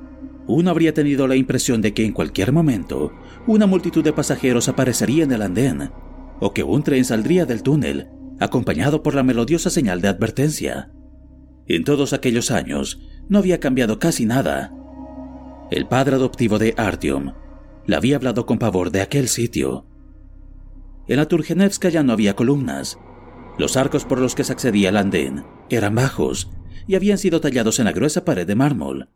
uno 0.48 0.70
habría 0.70 0.94
tenido 0.94 1.28
la 1.28 1.36
impresión 1.36 1.82
de 1.82 1.94
que 1.94 2.06
en 2.06 2.14
cualquier 2.14 2.52
momento 2.52 3.12
una 3.48 3.66
multitud 3.66 4.04
de 4.04 4.14
pasajeros 4.14 4.70
aparecería 4.70 5.24
en 5.24 5.32
el 5.32 5.42
andén, 5.42 5.92
o 6.40 6.54
que 6.54 6.64
un 6.64 6.84
tren 6.84 7.06
saldría 7.06 7.46
del 7.46 7.64
túnel, 7.64 8.10
acompañado 8.40 9.04
por 9.04 9.16
la 9.16 9.24
melodiosa 9.24 9.70
señal 9.70 10.02
de 10.02 10.08
advertencia. 10.08 10.92
En 11.68 11.84
todos 11.84 12.14
aquellos 12.14 12.52
años 12.52 13.00
no 13.30 13.40
había 13.40 13.60
cambiado 13.60 14.00
casi 14.00 14.26
nada, 14.26 14.74
el 15.72 15.88
padre 15.88 16.18
adoptivo 16.18 16.60
de 16.60 16.74
Artyom, 16.78 17.34
le 17.88 17.96
había 17.96 18.18
hablado 18.18 18.46
con 18.46 18.60
pavor 18.60 18.92
de 18.92 19.02
aquel 19.02 19.30
sitio. 19.30 19.86
En 21.08 21.18
la 21.18 21.28
Turgenevska 21.28 21.90
ya 21.90 22.04
no 22.04 22.14
había 22.14 22.36
columnas. 22.36 23.00
Los 23.58 23.78
arcos 23.78 24.06
por 24.06 24.20
los 24.20 24.36
que 24.36 24.44
se 24.44 24.52
accedía 24.52 24.90
al 24.90 24.98
andén 24.98 25.46
eran 25.70 25.96
bajos 25.96 26.52
y 26.88 26.96
habían 26.96 27.18
sido 27.18 27.42
tallados 27.42 27.80
en 27.80 27.86
la 27.86 27.94
gruesa 27.94 28.26
pared 28.26 28.46
de 28.46 28.56
mármol. 28.56 29.10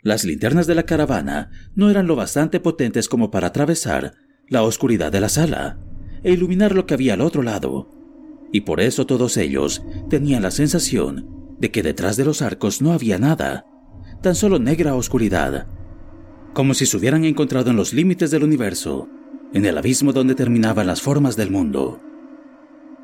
Las 0.00 0.24
linternas 0.24 0.66
de 0.66 0.74
la 0.74 0.84
caravana 0.84 1.50
no 1.74 1.90
eran 1.90 2.06
lo 2.06 2.16
bastante 2.16 2.60
potentes 2.60 3.08
como 3.08 3.30
para 3.30 3.48
atravesar 3.48 4.14
la 4.48 4.62
oscuridad 4.62 5.10
de 5.12 5.20
la 5.20 5.28
sala 5.28 5.78
e 6.22 6.32
iluminar 6.32 6.74
lo 6.74 6.86
que 6.86 6.94
había 6.94 7.14
al 7.14 7.20
otro 7.20 7.42
lado, 7.42 7.88
y 8.52 8.62
por 8.62 8.80
eso 8.80 9.06
todos 9.06 9.36
ellos 9.36 9.82
tenían 10.10 10.42
la 10.42 10.50
sensación 10.50 11.56
de 11.58 11.70
que 11.70 11.82
detrás 11.82 12.16
de 12.16 12.24
los 12.24 12.42
arcos 12.42 12.82
no 12.82 12.92
había 12.92 13.18
nada, 13.18 13.66
tan 14.22 14.34
solo 14.34 14.58
negra 14.58 14.94
oscuridad, 14.94 15.66
como 16.54 16.74
si 16.74 16.86
se 16.86 16.96
hubieran 16.96 17.24
encontrado 17.24 17.70
en 17.70 17.76
los 17.76 17.92
límites 17.92 18.30
del 18.30 18.44
universo, 18.44 19.08
en 19.52 19.66
el 19.66 19.76
abismo 19.76 20.12
donde 20.12 20.34
terminaban 20.34 20.86
las 20.86 21.02
formas 21.02 21.36
del 21.36 21.50
mundo. 21.50 22.00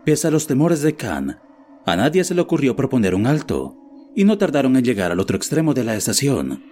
Pese 0.05 0.29
a 0.29 0.31
los 0.31 0.47
temores 0.47 0.81
de 0.81 0.95
Khan, 0.95 1.41
a 1.85 1.97
nadie 1.97 2.25
se 2.25 2.35
le 2.35 2.41
ocurrió 2.41 2.77
proponer 2.77 3.15
un 3.15 3.27
alto, 3.27 3.77
y 4.15 4.25
no 4.25 4.39
tardaron 4.39 4.77
en 4.77 4.85
llegar 4.85 5.13
al 5.13 5.21
otro 5.21 5.37
extremo 5.37 5.75
de 5.75 5.85
la 5.85 5.97
estación. 5.97 6.63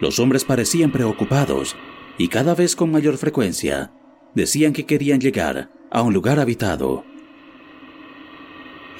Los 0.00 0.18
hombres 0.18 0.44
parecían 0.44 0.92
preocupados, 0.92 1.76
y 2.18 2.28
cada 2.28 2.54
vez 2.54 2.76
con 2.76 2.90
mayor 2.90 3.16
frecuencia 3.16 3.92
decían 4.34 4.72
que 4.72 4.86
querían 4.86 5.20
llegar 5.20 5.70
a 5.90 6.02
un 6.02 6.12
lugar 6.12 6.40
habitado. 6.40 7.04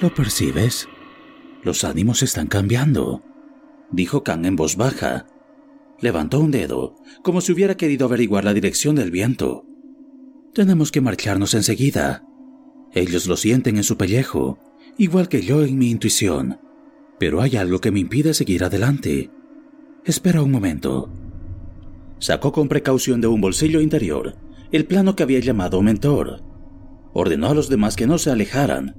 ¿Lo 0.01 0.13
percibes? 0.13 0.87
Los 1.63 1.83
ánimos 1.83 2.23
están 2.23 2.47
cambiando, 2.47 3.23
dijo 3.93 4.23
Kang 4.23 4.45
en 4.45 4.57
voz 4.57 4.75
baja. 4.75 5.27
Levantó 6.01 6.39
un 6.39 6.51
dedo, 6.51 6.95
como 7.21 7.39
si 7.39 7.53
hubiera 7.53 7.77
querido 7.77 8.07
averiguar 8.07 8.43
la 8.43 8.53
dirección 8.53 8.95
del 8.95 9.11
viento. 9.11 9.65
Tenemos 10.53 10.91
que 10.91 10.99
marcharnos 10.99 11.53
enseguida. 11.53 12.25
Ellos 12.91 13.27
lo 13.27 13.37
sienten 13.37 13.77
en 13.77 13.83
su 13.83 13.95
pellejo, 13.95 14.59
igual 14.97 15.29
que 15.29 15.41
yo 15.41 15.63
en 15.63 15.77
mi 15.77 15.89
intuición. 15.89 16.59
Pero 17.19 17.41
hay 17.41 17.55
algo 17.55 17.79
que 17.79 17.91
me 17.91 17.99
impide 17.99 18.33
seguir 18.33 18.63
adelante. 18.63 19.31
Espera 20.03 20.41
un 20.41 20.51
momento. 20.51 21.09
Sacó 22.19 22.51
con 22.51 22.67
precaución 22.67 23.21
de 23.21 23.27
un 23.27 23.39
bolsillo 23.39 23.79
interior 23.79 24.35
el 24.71 24.85
plano 24.87 25.15
que 25.15 25.21
había 25.21 25.39
llamado 25.39 25.83
mentor. 25.83 26.41
Ordenó 27.13 27.49
a 27.49 27.53
los 27.53 27.69
demás 27.69 27.95
que 27.95 28.07
no 28.07 28.17
se 28.17 28.31
alejaran. 28.31 28.95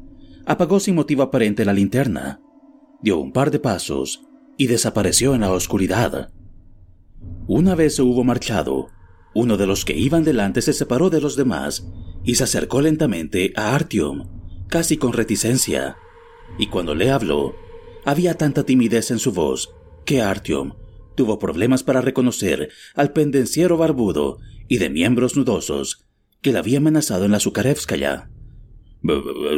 Apagó 0.47 0.79
sin 0.79 0.95
motivo 0.95 1.25
aparente 1.25 1.65
la 1.65 1.73
linterna. 1.73 2.41
Dio 3.03 3.19
un 3.19 3.33
par 3.33 3.51
de 3.51 3.59
pasos 3.59 4.25
y 4.57 4.67
desapareció 4.67 5.35
en 5.35 5.43
la 5.43 5.53
oscuridad. 5.53 6.33
Una 7.47 7.75
vez 7.75 7.97
se 7.97 8.03
hubo 8.03 8.25
marchado, 8.25 8.89
uno 9.35 9.57
de 9.57 9.67
los 9.67 9.85
que 9.85 9.97
iban 9.97 10.25
delante 10.25 10.63
se 10.63 10.73
separó 10.73 11.11
de 11.11 11.21
los 11.21 11.37
demás 11.37 11.87
y 12.25 12.37
se 12.37 12.45
acercó 12.45 12.81
lentamente 12.81 13.53
a 13.57 13.75
Artyom, 13.75 14.29
casi 14.69 14.97
con 14.97 15.13
reticencia, 15.13 15.97
y 16.59 16.69
cuando 16.69 16.95
le 16.95 17.11
habló, 17.11 17.57
había 18.05 18.35
tanta 18.35 18.65
timidez 18.65 19.11
en 19.11 19.19
su 19.19 19.33
voz 19.33 19.75
que 20.05 20.23
Artyom 20.23 20.75
tuvo 21.15 21.39
problemas 21.39 21.83
para 21.83 22.01
reconocer 22.01 22.71
al 22.95 23.13
pendenciero 23.13 23.77
barbudo 23.77 24.39
y 24.69 24.79
de 24.79 24.91
miembros 24.91 25.37
nudosos 25.37 26.07
que 26.41 26.53
le 26.53 26.59
había 26.59 26.79
amenazado 26.79 27.25
en 27.25 27.33
la 27.33 27.41
Zukarevskaya. 27.41 28.31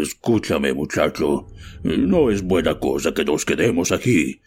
Escúchame, 0.00 0.72
muchacho. 0.72 1.46
No 1.82 2.30
es 2.30 2.42
buena 2.42 2.78
cosa 2.78 3.14
que 3.14 3.24
nos 3.24 3.44
quedemos 3.44 3.92
aquí. 3.92 4.40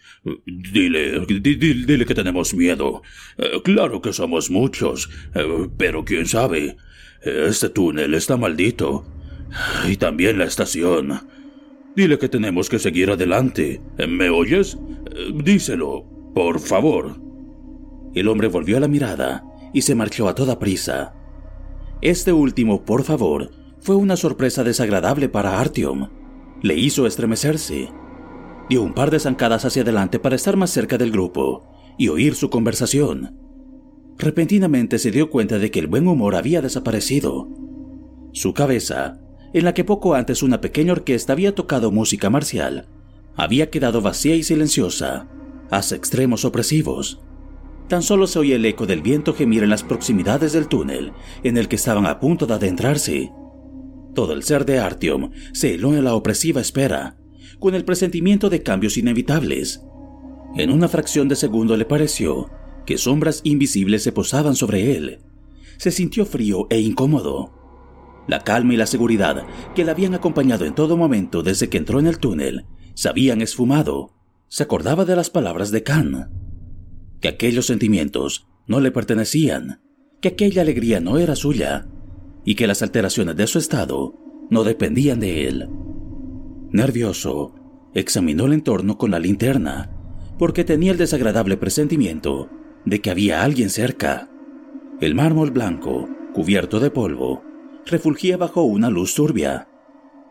Dile, 0.45 1.25
dile, 1.25 2.05
que 2.05 2.15
tenemos 2.15 2.53
miedo. 2.53 3.01
Eh, 3.38 3.61
claro 3.63 4.01
que 4.01 4.13
somos 4.13 4.49
muchos, 4.49 5.09
eh, 5.35 5.69
pero 5.77 6.03
quién 6.03 6.25
sabe. 6.25 6.77
Este 7.21 7.69
túnel 7.69 8.13
está 8.13 8.38
maldito. 8.38 9.05
Y 9.88 9.97
también 9.97 10.38
la 10.38 10.45
estación. 10.45 11.21
Dile 11.95 12.19
que 12.19 12.29
tenemos 12.29 12.69
que 12.69 12.79
seguir 12.79 13.11
adelante. 13.11 13.81
¿Me 14.07 14.29
oyes? 14.29 14.77
Eh, 15.15 15.31
díselo, 15.43 16.05
por 16.33 16.59
favor. 16.59 17.19
El 18.13 18.27
hombre 18.27 18.47
volvió 18.47 18.79
la 18.79 18.88
mirada 18.88 19.43
y 19.73 19.81
se 19.81 19.95
marchó 19.95 20.27
a 20.27 20.35
toda 20.35 20.59
prisa. 20.59 21.13
Este 22.01 22.31
último, 22.31 22.85
por 22.85 23.03
favor, 23.03 23.51
fue 23.81 23.95
una 23.95 24.15
sorpresa 24.15 24.63
desagradable 24.63 25.29
para 25.29 25.59
Artyom. 25.59 26.09
Le 26.61 26.75
hizo 26.75 27.05
estremecerse. 27.05 27.89
Dio 28.69 28.83
un 28.83 28.93
par 28.93 29.09
de 29.09 29.19
zancadas 29.19 29.65
hacia 29.65 29.81
adelante 29.81 30.19
para 30.19 30.35
estar 30.35 30.55
más 30.55 30.69
cerca 30.69 30.99
del 30.99 31.11
grupo 31.11 31.67
y 31.97 32.09
oír 32.09 32.35
su 32.35 32.51
conversación. 32.51 33.35
Repentinamente 34.17 34.99
se 34.99 35.09
dio 35.09 35.31
cuenta 35.31 35.57
de 35.57 35.71
que 35.71 35.79
el 35.79 35.88
buen 35.88 36.07
humor 36.07 36.35
había 36.35 36.61
desaparecido. 36.61 37.47
Su 38.31 38.53
cabeza, 38.53 39.19
en 39.53 39.65
la 39.65 39.73
que 39.73 39.83
poco 39.83 40.13
antes 40.13 40.43
una 40.43 40.61
pequeña 40.61 40.91
orquesta 40.91 41.33
había 41.33 41.55
tocado 41.55 41.91
música 41.91 42.29
marcial, 42.29 42.88
había 43.35 43.71
quedado 43.71 44.01
vacía 44.01 44.35
y 44.35 44.43
silenciosa, 44.43 45.27
hasta 45.71 45.95
extremos 45.95 46.45
opresivos. 46.45 47.21
Tan 47.88 48.03
solo 48.03 48.27
se 48.27 48.38
oía 48.38 48.57
el 48.57 48.65
eco 48.65 48.85
del 48.85 49.01
viento 49.01 49.33
gemir 49.33 49.63
en 49.63 49.71
las 49.71 49.81
proximidades 49.81 50.53
del 50.53 50.67
túnel 50.67 51.11
en 51.43 51.57
el 51.57 51.67
que 51.67 51.77
estaban 51.77 52.05
a 52.05 52.19
punto 52.19 52.45
de 52.45 52.53
adentrarse. 52.53 53.31
Todo 54.13 54.33
el 54.33 54.43
ser 54.43 54.65
de 54.65 54.77
Artyom 54.77 55.31
se 55.53 55.73
heló 55.73 55.95
en 55.95 56.03
la 56.03 56.13
opresiva 56.13 56.61
espera, 56.61 57.18
con 57.59 57.75
el 57.75 57.85
presentimiento 57.85 58.49
de 58.49 58.63
cambios 58.63 58.97
inevitables. 58.97 59.83
En 60.55 60.71
una 60.71 60.87
fracción 60.87 61.27
de 61.27 61.35
segundo 61.35 61.77
le 61.77 61.85
pareció 61.85 62.49
que 62.85 62.97
sombras 62.97 63.41
invisibles 63.43 64.03
se 64.03 64.11
posaban 64.11 64.55
sobre 64.55 64.95
él. 64.95 65.19
Se 65.77 65.91
sintió 65.91 66.25
frío 66.25 66.67
e 66.69 66.79
incómodo. 66.79 67.53
La 68.27 68.39
calma 68.39 68.73
y 68.73 68.77
la 68.77 68.85
seguridad 68.85 69.45
que 69.75 69.83
la 69.83 69.91
habían 69.91 70.13
acompañado 70.13 70.65
en 70.65 70.75
todo 70.75 70.97
momento 70.97 71.43
desde 71.43 71.69
que 71.69 71.77
entró 71.77 71.99
en 71.99 72.07
el 72.07 72.19
túnel 72.19 72.65
se 72.95 73.09
habían 73.09 73.41
esfumado. 73.41 74.13
Se 74.47 74.63
acordaba 74.63 75.05
de 75.05 75.15
las 75.15 75.29
palabras 75.29 75.71
de 75.71 75.83
Khan, 75.83 76.31
que 77.21 77.27
aquellos 77.27 77.67
sentimientos 77.67 78.47
no 78.67 78.79
le 78.79 78.91
pertenecían, 78.91 79.81
que 80.21 80.29
aquella 80.29 80.63
alegría 80.63 80.99
no 80.99 81.17
era 81.17 81.35
suya 81.35 81.87
y 82.43 82.55
que 82.55 82.67
las 82.67 82.81
alteraciones 82.81 83.35
de 83.35 83.47
su 83.47 83.59
estado 83.59 84.15
no 84.49 84.63
dependían 84.63 85.19
de 85.19 85.47
él. 85.47 85.69
Nervioso, 86.71 87.55
examinó 87.93 88.45
el 88.45 88.53
entorno 88.53 88.97
con 88.97 89.11
la 89.11 89.19
linterna, 89.19 89.89
porque 90.38 90.63
tenía 90.63 90.91
el 90.91 90.97
desagradable 90.97 91.57
presentimiento 91.57 92.49
de 92.85 93.01
que 93.01 93.09
había 93.09 93.43
alguien 93.43 93.69
cerca. 93.69 94.29
El 95.01 95.15
mármol 95.15 95.51
blanco, 95.51 96.07
cubierto 96.33 96.79
de 96.79 96.91
polvo, 96.91 97.43
refulgía 97.85 98.38
bajo 98.38 98.61
una 98.61 98.89
luz 98.89 99.15
turbia, 99.15 99.67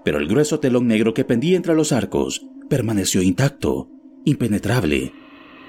pero 0.04 0.18
el 0.18 0.28
grueso 0.28 0.60
telón 0.60 0.86
negro 0.86 1.12
que 1.12 1.24
pendía 1.24 1.56
entre 1.56 1.74
los 1.74 1.92
arcos 1.92 2.46
permaneció 2.68 3.20
intacto, 3.20 3.90
impenetrable, 4.24 5.12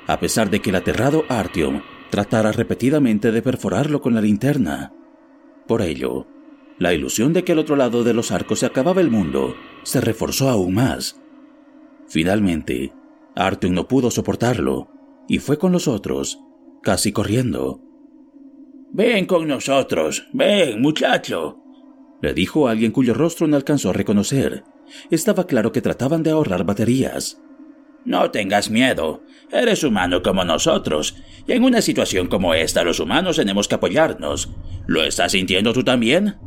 a 0.05 0.19
pesar 0.19 0.49
de 0.49 0.61
que 0.61 0.69
el 0.69 0.75
aterrado 0.75 1.23
Artyom 1.29 1.81
tratara 2.11 2.51
repetidamente 2.51 3.31
de 3.31 3.41
perforarlo 3.41 4.01
con 4.01 4.13
la 4.13 4.21
linterna. 4.21 4.93
Por 5.67 5.81
ello, 5.81 6.27
la 6.77 6.93
ilusión 6.93 7.33
de 7.33 7.43
que 7.43 7.53
al 7.53 7.59
otro 7.59 7.75
lado 7.75 8.03
de 8.03 8.13
los 8.13 8.31
arcos 8.31 8.59
se 8.59 8.65
acababa 8.65 9.01
el 9.01 9.09
mundo 9.09 9.55
se 9.83 10.01
reforzó 10.01 10.49
aún 10.49 10.73
más. 10.73 11.19
Finalmente, 12.07 12.93
Artyom 13.35 13.73
no 13.73 13.87
pudo 13.87 14.11
soportarlo 14.11 14.89
y 15.27 15.39
fue 15.39 15.57
con 15.57 15.71
los 15.71 15.87
otros, 15.87 16.39
casi 16.81 17.11
corriendo. 17.11 17.81
Ven 18.91 19.25
con 19.25 19.47
nosotros, 19.47 20.27
ven, 20.33 20.81
muchacho, 20.81 21.59
le 22.21 22.33
dijo 22.33 22.67
alguien 22.67 22.91
cuyo 22.91 23.13
rostro 23.13 23.47
no 23.47 23.55
alcanzó 23.55 23.91
a 23.91 23.93
reconocer. 23.93 24.63
Estaba 25.09 25.47
claro 25.47 25.71
que 25.71 25.81
trataban 25.81 26.23
de 26.23 26.31
ahorrar 26.31 26.65
baterías. 26.65 27.41
No 28.05 28.31
tengas 28.31 28.69
miedo, 28.69 29.23
eres 29.51 29.83
humano 29.83 30.21
como 30.21 30.43
nosotros, 30.43 31.15
y 31.47 31.53
en 31.53 31.63
una 31.63 31.81
situación 31.81 32.27
como 32.27 32.53
esta 32.53 32.83
los 32.83 32.99
humanos 32.99 33.35
tenemos 33.35 33.67
que 33.67 33.75
apoyarnos. 33.75 34.49
¿Lo 34.87 35.03
estás 35.03 35.33
sintiendo 35.33 35.73
tú 35.73 35.83
también? 35.83 36.37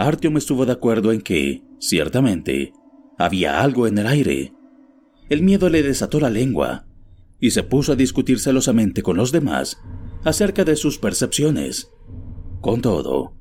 Artyom 0.00 0.38
estuvo 0.38 0.64
de 0.64 0.72
acuerdo 0.72 1.12
en 1.12 1.20
que, 1.20 1.62
ciertamente, 1.78 2.72
había 3.18 3.60
algo 3.60 3.86
en 3.86 3.98
el 3.98 4.06
aire. 4.06 4.54
El 5.28 5.42
miedo 5.42 5.68
le 5.68 5.82
desató 5.82 6.20
la 6.20 6.30
lengua 6.30 6.86
y 7.38 7.50
se 7.50 7.64
puso 7.64 7.92
a 7.92 7.96
discutir 7.96 8.40
celosamente 8.40 9.02
con 9.02 9.18
los 9.18 9.30
demás 9.30 9.78
acerca 10.24 10.64
de 10.64 10.76
sus 10.76 10.96
percepciones. 10.96 11.90
Con 12.62 12.80
todo, 12.80 13.34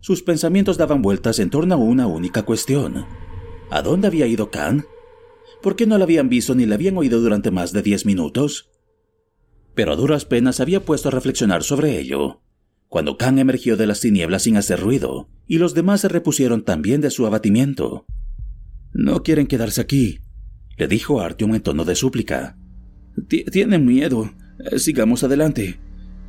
sus 0.00 0.22
pensamientos 0.22 0.76
daban 0.76 1.00
vueltas 1.00 1.38
en 1.38 1.48
torno 1.48 1.76
a 1.76 1.78
una 1.78 2.06
única 2.06 2.42
cuestión. 2.42 3.06
¿A 3.70 3.80
dónde 3.80 4.08
había 4.08 4.26
ido 4.26 4.50
Khan? 4.50 4.84
¿Por 5.62 5.76
qué 5.76 5.86
no 5.86 5.96
la 5.96 6.04
habían 6.04 6.28
visto 6.28 6.54
ni 6.54 6.66
la 6.66 6.74
habían 6.74 6.98
oído 6.98 7.22
durante 7.22 7.50
más 7.50 7.72
de 7.72 7.80
diez 7.80 8.04
minutos? 8.04 8.70
Pero 9.74 9.92
a 9.92 9.96
duras 9.96 10.26
penas 10.26 10.60
había 10.60 10.84
puesto 10.84 11.08
a 11.08 11.12
reflexionar 11.12 11.62
sobre 11.62 11.98
ello, 11.98 12.41
cuando 12.92 13.16
Khan 13.16 13.38
emergió 13.38 13.78
de 13.78 13.86
las 13.86 14.00
tinieblas 14.00 14.42
sin 14.42 14.58
hacer 14.58 14.78
ruido, 14.78 15.26
y 15.46 15.56
los 15.56 15.72
demás 15.72 16.02
se 16.02 16.08
repusieron 16.08 16.62
también 16.62 17.00
de 17.00 17.08
su 17.08 17.24
abatimiento. 17.24 18.04
No 18.92 19.22
quieren 19.22 19.46
quedarse 19.46 19.80
aquí, 19.80 20.20
le 20.76 20.88
dijo 20.88 21.22
Artyom 21.22 21.54
en 21.54 21.62
tono 21.62 21.86
de 21.86 21.94
súplica. 21.94 22.58
Tienen 23.50 23.86
miedo. 23.86 24.30
Sigamos 24.76 25.24
adelante. 25.24 25.80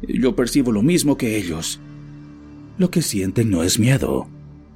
Yo 0.08 0.38
percibo 0.38 0.72
lo 0.72 0.82
mismo 0.82 1.18
que 1.18 1.36
ellos. 1.36 1.82
Lo 2.78 2.90
que 2.90 3.02
sienten 3.02 3.50
no 3.50 3.64
es 3.64 3.78
miedo, 3.78 4.30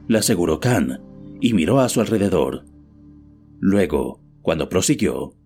le 0.10 0.18
aseguró 0.18 0.60
Khan, 0.60 1.00
y 1.40 1.54
miró 1.54 1.80
a 1.80 1.88
su 1.88 2.02
alrededor. 2.02 2.66
Luego, 3.62 4.20
cuando 4.42 4.68
prosiguió, 4.68 5.38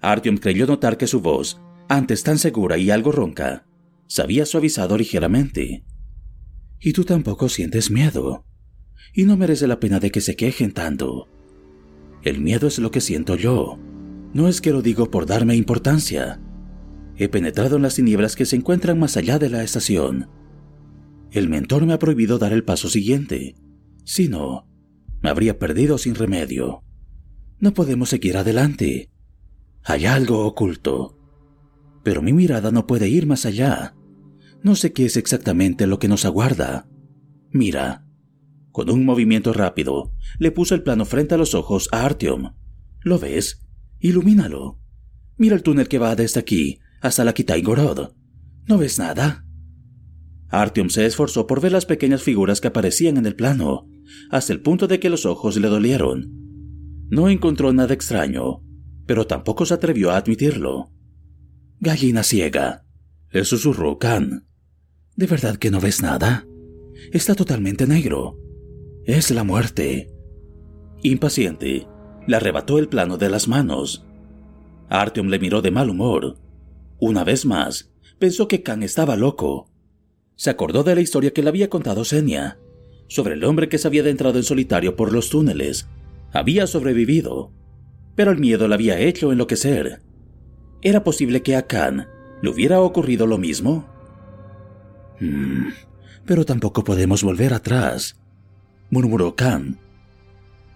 Artyom 0.00 0.38
creyó 0.38 0.66
notar 0.66 0.96
que 0.96 1.06
su 1.06 1.20
voz, 1.20 1.60
antes 1.90 2.22
tan 2.22 2.38
segura 2.38 2.78
y 2.78 2.90
algo 2.90 3.12
ronca, 3.12 3.66
se 4.06 4.22
había 4.22 4.46
suavizado 4.46 4.96
ligeramente. 4.96 5.84
Y 6.80 6.92
tú 6.92 7.04
tampoco 7.04 7.48
sientes 7.48 7.90
miedo. 7.90 8.44
Y 9.12 9.24
no 9.24 9.36
merece 9.36 9.66
la 9.66 9.80
pena 9.80 10.00
de 10.00 10.10
que 10.10 10.20
se 10.20 10.36
quejen 10.36 10.72
tanto. 10.72 11.28
El 12.22 12.40
miedo 12.40 12.66
es 12.66 12.78
lo 12.78 12.90
que 12.90 13.00
siento 13.00 13.36
yo. 13.36 13.78
No 14.32 14.48
es 14.48 14.60
que 14.60 14.72
lo 14.72 14.82
digo 14.82 15.10
por 15.10 15.26
darme 15.26 15.56
importancia. 15.56 16.40
He 17.16 17.28
penetrado 17.28 17.76
en 17.76 17.82
las 17.82 17.96
tinieblas 17.96 18.36
que 18.36 18.46
se 18.46 18.56
encuentran 18.56 18.98
más 18.98 19.16
allá 19.16 19.38
de 19.38 19.50
la 19.50 19.62
estación. 19.62 20.28
El 21.30 21.48
mentor 21.48 21.84
me 21.86 21.92
ha 21.92 21.98
prohibido 21.98 22.38
dar 22.38 22.52
el 22.52 22.64
paso 22.64 22.88
siguiente. 22.88 23.56
Si 24.04 24.28
no, 24.28 24.66
me 25.22 25.30
habría 25.30 25.58
perdido 25.58 25.98
sin 25.98 26.14
remedio. 26.14 26.82
No 27.58 27.74
podemos 27.74 28.08
seguir 28.08 28.36
adelante. 28.36 29.10
Hay 29.84 30.06
algo 30.06 30.46
oculto. 30.46 31.18
Pero 32.02 32.22
mi 32.22 32.32
mirada 32.32 32.70
no 32.70 32.86
puede 32.86 33.08
ir 33.08 33.26
más 33.26 33.44
allá. 33.44 33.94
No 34.62 34.74
sé 34.74 34.92
qué 34.92 35.06
es 35.06 35.16
exactamente 35.16 35.86
lo 35.86 35.98
que 35.98 36.08
nos 36.08 36.24
aguarda. 36.24 36.88
Mira. 37.50 38.06
Con 38.72 38.90
un 38.90 39.04
movimiento 39.04 39.52
rápido, 39.52 40.12
le 40.38 40.52
puso 40.52 40.74
el 40.74 40.82
plano 40.82 41.04
frente 41.04 41.34
a 41.34 41.38
los 41.38 41.54
ojos 41.54 41.88
a 41.92 42.04
Artyom. 42.04 42.52
¿Lo 43.00 43.18
ves? 43.18 43.66
Ilumínalo. 43.98 44.78
Mira 45.36 45.56
el 45.56 45.62
túnel 45.62 45.88
que 45.88 45.98
va 45.98 46.14
desde 46.14 46.40
aquí 46.40 46.80
hasta 47.00 47.24
la 47.24 47.32
Kitai 47.32 47.62
Gorod. 47.62 48.12
¿No 48.66 48.78
ves 48.78 48.98
nada? 48.98 49.44
Artyom 50.48 50.90
se 50.90 51.06
esforzó 51.06 51.46
por 51.46 51.60
ver 51.60 51.72
las 51.72 51.86
pequeñas 51.86 52.22
figuras 52.22 52.60
que 52.60 52.68
aparecían 52.68 53.16
en 53.16 53.26
el 53.26 53.36
plano, 53.36 53.88
hasta 54.30 54.52
el 54.52 54.60
punto 54.60 54.86
de 54.86 55.00
que 55.00 55.10
los 55.10 55.24
ojos 55.26 55.56
le 55.56 55.68
dolieron. 55.68 56.30
No 57.08 57.28
encontró 57.28 57.72
nada 57.72 57.94
extraño, 57.94 58.62
pero 59.06 59.26
tampoco 59.26 59.64
se 59.64 59.74
atrevió 59.74 60.10
a 60.10 60.16
admitirlo. 60.16 60.92
Gallina 61.80 62.22
ciega, 62.22 62.84
le 63.30 63.44
susurró 63.44 63.98
Khan. 63.98 64.49
¿De 65.20 65.26
verdad 65.26 65.56
que 65.56 65.70
no 65.70 65.80
ves 65.80 66.00
nada? 66.00 66.46
Está 67.12 67.34
totalmente 67.34 67.86
negro. 67.86 68.38
Es 69.04 69.30
la 69.30 69.44
muerte. 69.44 70.08
Impaciente, 71.02 71.86
le 72.26 72.36
arrebató 72.36 72.78
el 72.78 72.88
plano 72.88 73.18
de 73.18 73.28
las 73.28 73.46
manos. 73.46 74.06
Artyom 74.88 75.28
le 75.28 75.38
miró 75.38 75.60
de 75.60 75.70
mal 75.70 75.90
humor. 75.90 76.38
Una 76.98 77.22
vez 77.22 77.44
más, 77.44 77.92
pensó 78.18 78.48
que 78.48 78.62
Khan 78.62 78.82
estaba 78.82 79.14
loco. 79.14 79.70
Se 80.36 80.48
acordó 80.48 80.84
de 80.84 80.94
la 80.94 81.02
historia 81.02 81.34
que 81.34 81.42
le 81.42 81.50
había 81.50 81.68
contado 81.68 82.06
Senia, 82.06 82.58
sobre 83.06 83.34
el 83.34 83.44
hombre 83.44 83.68
que 83.68 83.76
se 83.76 83.88
había 83.88 84.00
adentrado 84.00 84.38
en 84.38 84.44
solitario 84.44 84.96
por 84.96 85.12
los 85.12 85.28
túneles 85.28 85.86
había 86.32 86.66
sobrevivido, 86.66 87.52
pero 88.14 88.30
el 88.30 88.38
miedo 88.38 88.68
le 88.68 88.74
había 88.74 88.98
hecho 88.98 89.32
enloquecer. 89.32 90.00
¿Era 90.80 91.04
posible 91.04 91.42
que 91.42 91.56
a 91.56 91.66
Khan 91.66 92.08
le 92.40 92.48
hubiera 92.48 92.80
ocurrido 92.80 93.26
lo 93.26 93.36
mismo? 93.36 93.89
Hmm, 95.20 95.68
pero 96.24 96.44
tampoco 96.44 96.82
podemos 96.84 97.22
volver 97.22 97.54
atrás, 97.54 98.16
murmuró 98.90 99.36
Khan. 99.36 99.78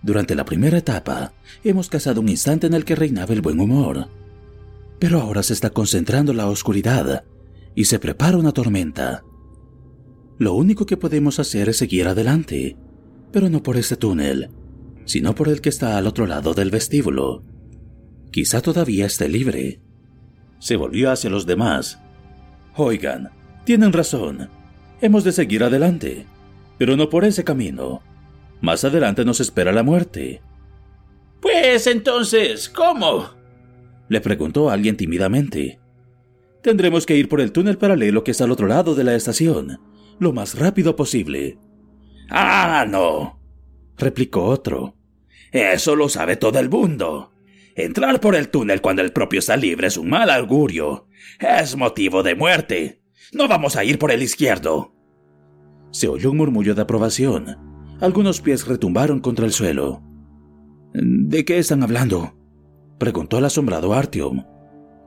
Durante 0.03 0.35
la 0.35 0.45
primera 0.45 0.79
etapa, 0.79 1.33
hemos 1.65 1.89
cazado 1.89 2.21
un 2.21 2.29
instante 2.29 2.67
en 2.67 2.75
el 2.75 2.85
que 2.85 2.95
reinaba 2.95 3.33
el 3.33 3.41
buen 3.41 3.59
humor. 3.59 4.09
Pero 4.99 5.21
ahora 5.21 5.43
se 5.43 5.55
está 5.55 5.71
concentrando 5.71 6.33
la 6.35 6.47
oscuridad 6.47 7.25
y 7.75 7.87
se 7.87 7.99
prepara 7.99 8.37
una 8.37 8.53
tormenta. 8.53 9.25
Lo 10.39 10.55
único 10.55 10.85
que 10.85 10.97
podemos 10.97 11.39
hacer 11.39 11.69
es 11.69 11.79
seguir 11.79 12.07
adelante, 12.07 12.77
pero 13.33 13.49
no 13.49 13.63
por 13.63 13.77
ese 13.77 13.97
túnel, 13.97 14.51
sino 15.07 15.35
por 15.35 15.49
el 15.49 15.61
que 15.61 15.69
está 15.69 15.97
al 15.97 16.07
otro 16.07 16.27
lado 16.27 16.55
del 16.55 16.71
vestíbulo. 16.71 17.43
Quizá 18.31 18.61
todavía 18.61 19.07
esté 19.07 19.29
libre. 19.29 19.81
Se 20.59 20.77
volvió 20.77 21.11
hacia 21.11 21.31
los 21.31 21.47
demás. 21.47 22.01
Oigan, 22.77 23.31
tienen 23.65 23.93
razón. 23.93 24.49
Hemos 25.01 25.25
de 25.25 25.33
seguir 25.33 25.65
adelante, 25.65 26.27
pero 26.79 26.97
no 26.97 27.11
por 27.11 27.25
ese 27.25 27.45
camino. 27.45 28.03
Más 28.61 28.85
adelante 28.85 29.25
nos 29.25 29.41
espera 29.41 29.73
la 29.73 29.83
muerte. 29.83 30.41
Pues 31.41 31.87
entonces, 31.87 32.69
¿cómo? 32.69 33.31
Le 34.09 34.21
preguntó 34.21 34.71
alguien 34.71 34.97
tímidamente. 34.97 35.79
Tendremos 36.63 37.05
que 37.05 37.17
ir 37.17 37.29
por 37.29 37.41
el 37.41 37.53
túnel 37.53 37.77
paralelo 37.77 38.25
que 38.25 38.31
está 38.31 38.45
al 38.45 38.53
otro 38.53 38.67
lado 38.67 38.95
de 38.95 39.05
la 39.05 39.15
estación, 39.15 39.81
lo 40.19 40.33
más 40.33 40.59
rápido 40.59 40.97
posible. 40.97 41.59
Ah, 42.31 42.87
no, 42.89 43.39
replicó 43.99 44.45
otro. 44.45 44.95
Eso 45.53 45.95
lo 45.95 46.09
sabe 46.09 46.37
todo 46.37 46.59
el 46.59 46.71
mundo. 46.71 47.33
Entrar 47.77 48.21
por 48.21 48.35
el 48.35 48.49
túnel 48.49 48.81
cuando 48.81 49.03
el 49.03 49.13
propio 49.13 49.41
está 49.41 49.57
libre 49.57 49.89
es 49.89 49.97
un 49.97 50.09
mal 50.09 50.31
augurio. 50.31 51.07
Es 51.39 51.77
motivo 51.77 52.23
de 52.23 52.35
muerte. 52.35 53.04
No 53.35 53.49
vamos 53.49 53.77
a 53.77 53.85
ir 53.85 53.99
por 53.99 54.13
el 54.13 54.23
izquierdo. 54.23 54.95
Se 55.91 56.09
oyó 56.09 56.31
un 56.31 56.37
murmullo 56.37 56.75
de 56.75 56.83
aprobación. 56.83 57.57
Algunos 58.01 58.41
pies 58.41 58.67
retumbaron 58.67 59.21
contra 59.21 59.45
el 59.45 59.53
suelo. 59.53 60.03
¿De 60.93 61.45
qué 61.45 61.59
están 61.59 61.83
hablando? 61.83 62.39
preguntó 62.99 63.39
el 63.39 63.45
asombrado 63.45 63.93
Artyom. 63.93 64.45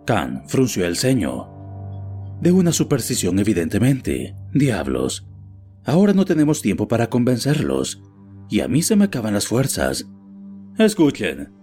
Khan 0.05 0.43
frunció 0.47 0.85
el 0.85 0.97
ceño. 0.97 1.49
De 2.41 2.51
una 2.51 2.71
superstición, 2.71 3.39
evidentemente. 3.39 4.35
Diablos. 4.53 5.27
Ahora 5.85 6.13
no 6.13 6.25
tenemos 6.25 6.61
tiempo 6.61 6.87
para 6.87 7.09
convencerlos, 7.09 8.03
y 8.49 8.59
a 8.59 8.67
mí 8.67 8.81
se 8.81 8.97
me 8.97 9.05
acaban 9.05 9.33
las 9.33 9.47
fuerzas. 9.47 10.05
Escuchen, 10.77 11.53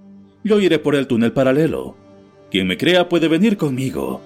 yo 0.44 0.60
iré 0.60 0.78
por 0.78 0.94
el 0.94 1.06
túnel 1.06 1.32
paralelo. 1.32 1.96
Quien 2.50 2.66
me 2.66 2.78
crea 2.78 3.08
puede 3.08 3.28
venir 3.28 3.58
conmigo. 3.58 4.22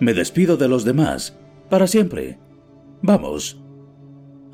Me 0.00 0.12
despido 0.12 0.56
de 0.56 0.68
los 0.68 0.84
demás, 0.84 1.38
para 1.68 1.86
siempre. 1.86 2.38
Vamos. 3.02 3.62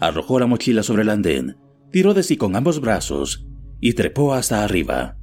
Arrojó 0.01 0.39
la 0.39 0.47
mochila 0.47 0.83
sobre 0.83 1.03
el 1.03 1.11
andén, 1.11 1.57
tiró 1.91 2.15
de 2.15 2.23
sí 2.23 2.37
con 2.37 2.57
ambos 2.57 2.81
brazos 2.81 3.47
y 3.81 3.93
trepó 3.93 4.35
hasta 4.35 4.65
arriba. 4.65 5.17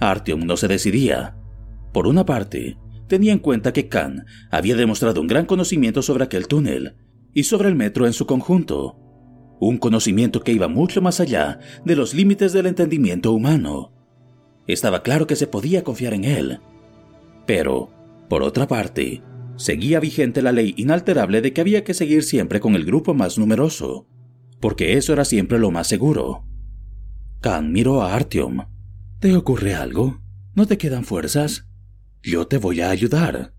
Artyom 0.00 0.44
no 0.44 0.56
se 0.56 0.68
decidía. 0.68 1.36
Por 1.92 2.06
una 2.06 2.24
parte, 2.24 2.78
tenía 3.08 3.32
en 3.32 3.38
cuenta 3.38 3.72
que 3.72 3.88
Khan 3.88 4.24
había 4.50 4.76
demostrado 4.76 5.20
un 5.20 5.26
gran 5.26 5.46
conocimiento 5.46 6.02
sobre 6.02 6.24
aquel 6.24 6.46
túnel 6.46 6.96
y 7.34 7.44
sobre 7.44 7.68
el 7.68 7.74
metro 7.74 8.06
en 8.06 8.12
su 8.12 8.26
conjunto, 8.26 8.96
un 9.60 9.78
conocimiento 9.78 10.40
que 10.40 10.52
iba 10.52 10.68
mucho 10.68 11.02
más 11.02 11.20
allá 11.20 11.58
de 11.84 11.96
los 11.96 12.14
límites 12.14 12.52
del 12.52 12.66
entendimiento 12.66 13.32
humano. 13.32 13.92
Estaba 14.66 15.02
claro 15.02 15.26
que 15.26 15.36
se 15.36 15.46
podía 15.46 15.82
confiar 15.82 16.14
en 16.14 16.24
él. 16.24 16.60
Pero, 17.46 17.90
por 18.28 18.42
otra 18.42 18.68
parte, 18.68 19.22
seguía 19.58 20.00
vigente 20.00 20.40
la 20.40 20.52
ley 20.52 20.72
inalterable 20.76 21.42
de 21.42 21.52
que 21.52 21.60
había 21.60 21.84
que 21.84 21.92
seguir 21.92 22.22
siempre 22.22 22.60
con 22.60 22.74
el 22.74 22.84
grupo 22.84 23.12
más 23.12 23.38
numeroso, 23.38 24.06
porque 24.60 24.94
eso 24.94 25.12
era 25.12 25.24
siempre 25.24 25.58
lo 25.58 25.70
más 25.70 25.88
seguro. 25.88 26.44
Khan 27.40 27.72
miró 27.72 28.02
a 28.02 28.14
Artyom. 28.14 28.66
¿Te 29.20 29.36
ocurre 29.36 29.74
algo? 29.74 30.22
¿No 30.54 30.66
te 30.66 30.78
quedan 30.78 31.04
fuerzas? 31.04 31.68
Yo 32.22 32.46
te 32.46 32.58
voy 32.58 32.80
a 32.80 32.90
ayudar. 32.90 33.52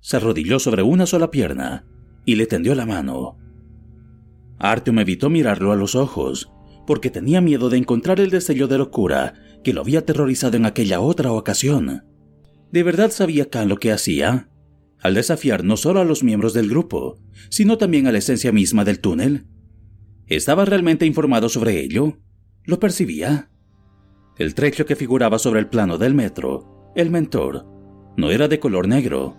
Se 0.00 0.16
arrodilló 0.16 0.58
sobre 0.58 0.82
una 0.82 1.06
sola 1.06 1.30
pierna 1.30 1.86
y 2.24 2.34
le 2.34 2.46
tendió 2.46 2.74
la 2.74 2.86
mano. 2.86 3.38
Artyom 4.58 4.98
evitó 4.98 5.30
mirarlo 5.30 5.72
a 5.72 5.76
los 5.76 5.94
ojos, 5.94 6.52
porque 6.86 7.10
tenía 7.10 7.40
miedo 7.40 7.70
de 7.70 7.78
encontrar 7.78 8.20
el 8.20 8.30
destello 8.30 8.68
de 8.68 8.78
locura 8.78 9.34
que 9.62 9.72
lo 9.72 9.80
había 9.80 10.00
aterrorizado 10.00 10.56
en 10.56 10.66
aquella 10.66 11.00
otra 11.00 11.32
ocasión. 11.32 12.04
¿De 12.70 12.82
verdad 12.82 13.10
sabía 13.10 13.48
Khan 13.48 13.68
lo 13.68 13.78
que 13.78 13.92
hacía? 13.92 14.48
Al 15.04 15.12
desafiar 15.12 15.64
no 15.64 15.76
solo 15.76 16.00
a 16.00 16.04
los 16.04 16.24
miembros 16.24 16.54
del 16.54 16.70
grupo, 16.70 17.20
sino 17.50 17.76
también 17.76 18.06
a 18.06 18.12
la 18.12 18.16
esencia 18.18 18.52
misma 18.52 18.86
del 18.86 19.00
túnel. 19.00 19.46
¿Estaba 20.26 20.64
realmente 20.64 21.04
informado 21.04 21.50
sobre 21.50 21.78
ello? 21.78 22.16
¿Lo 22.64 22.80
percibía? 22.80 23.50
El 24.38 24.54
trecho 24.54 24.86
que 24.86 24.96
figuraba 24.96 25.38
sobre 25.38 25.60
el 25.60 25.68
plano 25.68 25.98
del 25.98 26.14
metro, 26.14 26.90
el 26.96 27.10
mentor, 27.10 27.66
no 28.16 28.30
era 28.30 28.48
de 28.48 28.58
color 28.58 28.88
negro. 28.88 29.36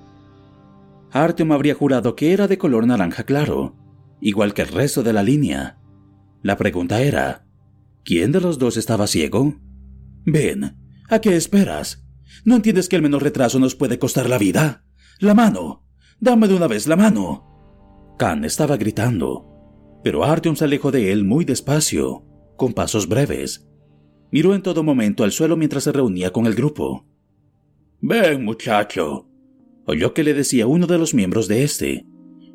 Artyom 1.09 1.51
habría 1.51 1.73
jurado 1.73 2.15
que 2.15 2.31
era 2.31 2.47
de 2.47 2.59
color 2.59 2.85
naranja 2.85 3.23
claro, 3.23 3.75
igual 4.21 4.53
que 4.53 4.61
el 4.61 4.67
resto 4.67 5.01
de 5.01 5.13
la 5.13 5.23
línea. 5.23 5.79
La 6.43 6.57
pregunta 6.57 7.01
era, 7.01 7.47
¿quién 8.03 8.31
de 8.31 8.39
los 8.39 8.59
dos 8.59 8.77
estaba 8.77 9.07
ciego? 9.07 9.55
Ven, 10.27 10.77
¿a 11.09 11.19
qué 11.21 11.35
esperas? 11.35 12.05
¿No 12.43 12.55
entiendes 12.55 12.87
que 12.87 12.97
el 12.97 13.01
menor 13.01 13.23
retraso 13.23 13.57
nos 13.57 13.73
puede 13.73 13.97
costar 13.97 14.29
la 14.29 14.37
vida? 14.37 14.84
¡La 15.19 15.33
mano! 15.33 15.83
¡Dame 16.19 16.47
de 16.47 16.55
una 16.55 16.67
vez 16.67 16.87
la 16.87 16.95
mano! 16.95 18.15
Khan 18.17 18.45
estaba 18.45 18.77
gritando, 18.77 19.99
pero 20.03 20.23
Artyom 20.23 20.55
se 20.55 20.65
alejó 20.65 20.91
de 20.91 21.11
él 21.11 21.23
muy 21.23 21.45
despacio, 21.45 22.23
con 22.57 22.73
pasos 22.73 23.07
breves. 23.07 23.67
Miró 24.31 24.53
en 24.53 24.61
todo 24.61 24.83
momento 24.83 25.23
al 25.23 25.31
suelo 25.31 25.57
mientras 25.57 25.83
se 25.83 25.91
reunía 25.91 26.31
con 26.31 26.45
el 26.45 26.55
grupo. 26.55 27.05
Ven, 28.01 28.43
muchacho, 28.43 29.29
oyó 29.85 30.13
que 30.13 30.23
le 30.23 30.33
decía 30.33 30.67
uno 30.67 30.87
de 30.87 30.97
los 30.97 31.13
miembros 31.13 31.47
de 31.47 31.63
este. 31.63 32.05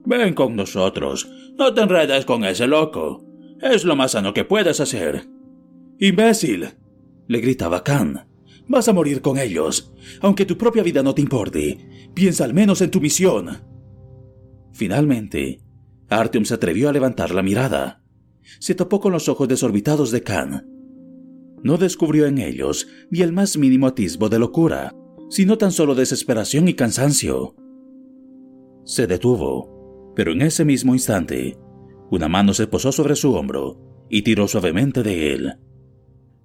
Ven 0.05 0.35
con 0.35 0.57
nosotros, 0.57 1.31
no 1.59 1.75
te 1.75 1.83
enredes 1.83 2.25
con 2.25 2.45
ese 2.45 2.67
loco. 2.67 3.25
Es 3.61 3.85
lo 3.85 3.97
más 3.97 4.13
sano 4.13 4.33
que 4.33 4.45
puedes 4.45 4.81
hacer. 4.81 5.29
Imbécil, 5.99 6.69
le 7.27 7.41
gritaba 7.41 7.85
Khan. 7.85 8.30
Vas 8.71 8.87
a 8.87 8.93
morir 8.93 9.21
con 9.21 9.37
ellos, 9.37 9.93
aunque 10.21 10.47
tu 10.47 10.57
propia 10.57 10.85
vida 10.85 11.03
no 11.03 11.13
te 11.13 11.21
importe. 11.21 12.09
Piensa 12.15 12.45
al 12.45 12.55
menos 12.55 12.81
en 12.81 12.93
tu 12.93 13.01
misión. 13.01 13.65
Finalmente, 14.73 15.61
Artyom 16.09 16.45
se 16.45 16.55
atrevió 16.55 16.89
a 16.89 16.93
levantar 16.93 17.35
la 17.35 17.43
mirada. 17.43 18.05
Se 18.61 18.77
topó 18.77 19.01
con 19.01 19.11
los 19.11 19.29
ojos 19.29 19.49
desorbitados 19.49 20.13
de 20.13 20.23
Khan. 20.23 20.69
No 21.65 21.79
descubrió 21.79 22.27
en 22.27 22.39
ellos 22.39 22.87
ni 23.11 23.23
el 23.23 23.33
más 23.33 23.59
mínimo 23.59 23.89
atisbo 23.89 24.29
de 24.29 24.39
locura, 24.39 24.95
sino 25.31 25.59
tan 25.59 25.73
solo 25.73 25.97
desesperación 25.97 26.69
y 26.69 26.75
cansancio. 26.75 27.57
Se 28.85 29.09
detuvo, 29.09 30.13
pero 30.15 30.31
en 30.31 30.43
ese 30.43 30.65
mismo 30.65 30.95
instante, 30.95 31.59
una 32.09 32.29
mano 32.29 32.55
se 32.55 32.69
posó 32.69 32.93
sobre 32.93 33.17
su 33.17 33.35
hombro 33.35 34.07
y 34.09 34.23
tiró 34.23 34.47
suavemente 34.47 35.03
de 35.03 35.33
él. 35.33 35.55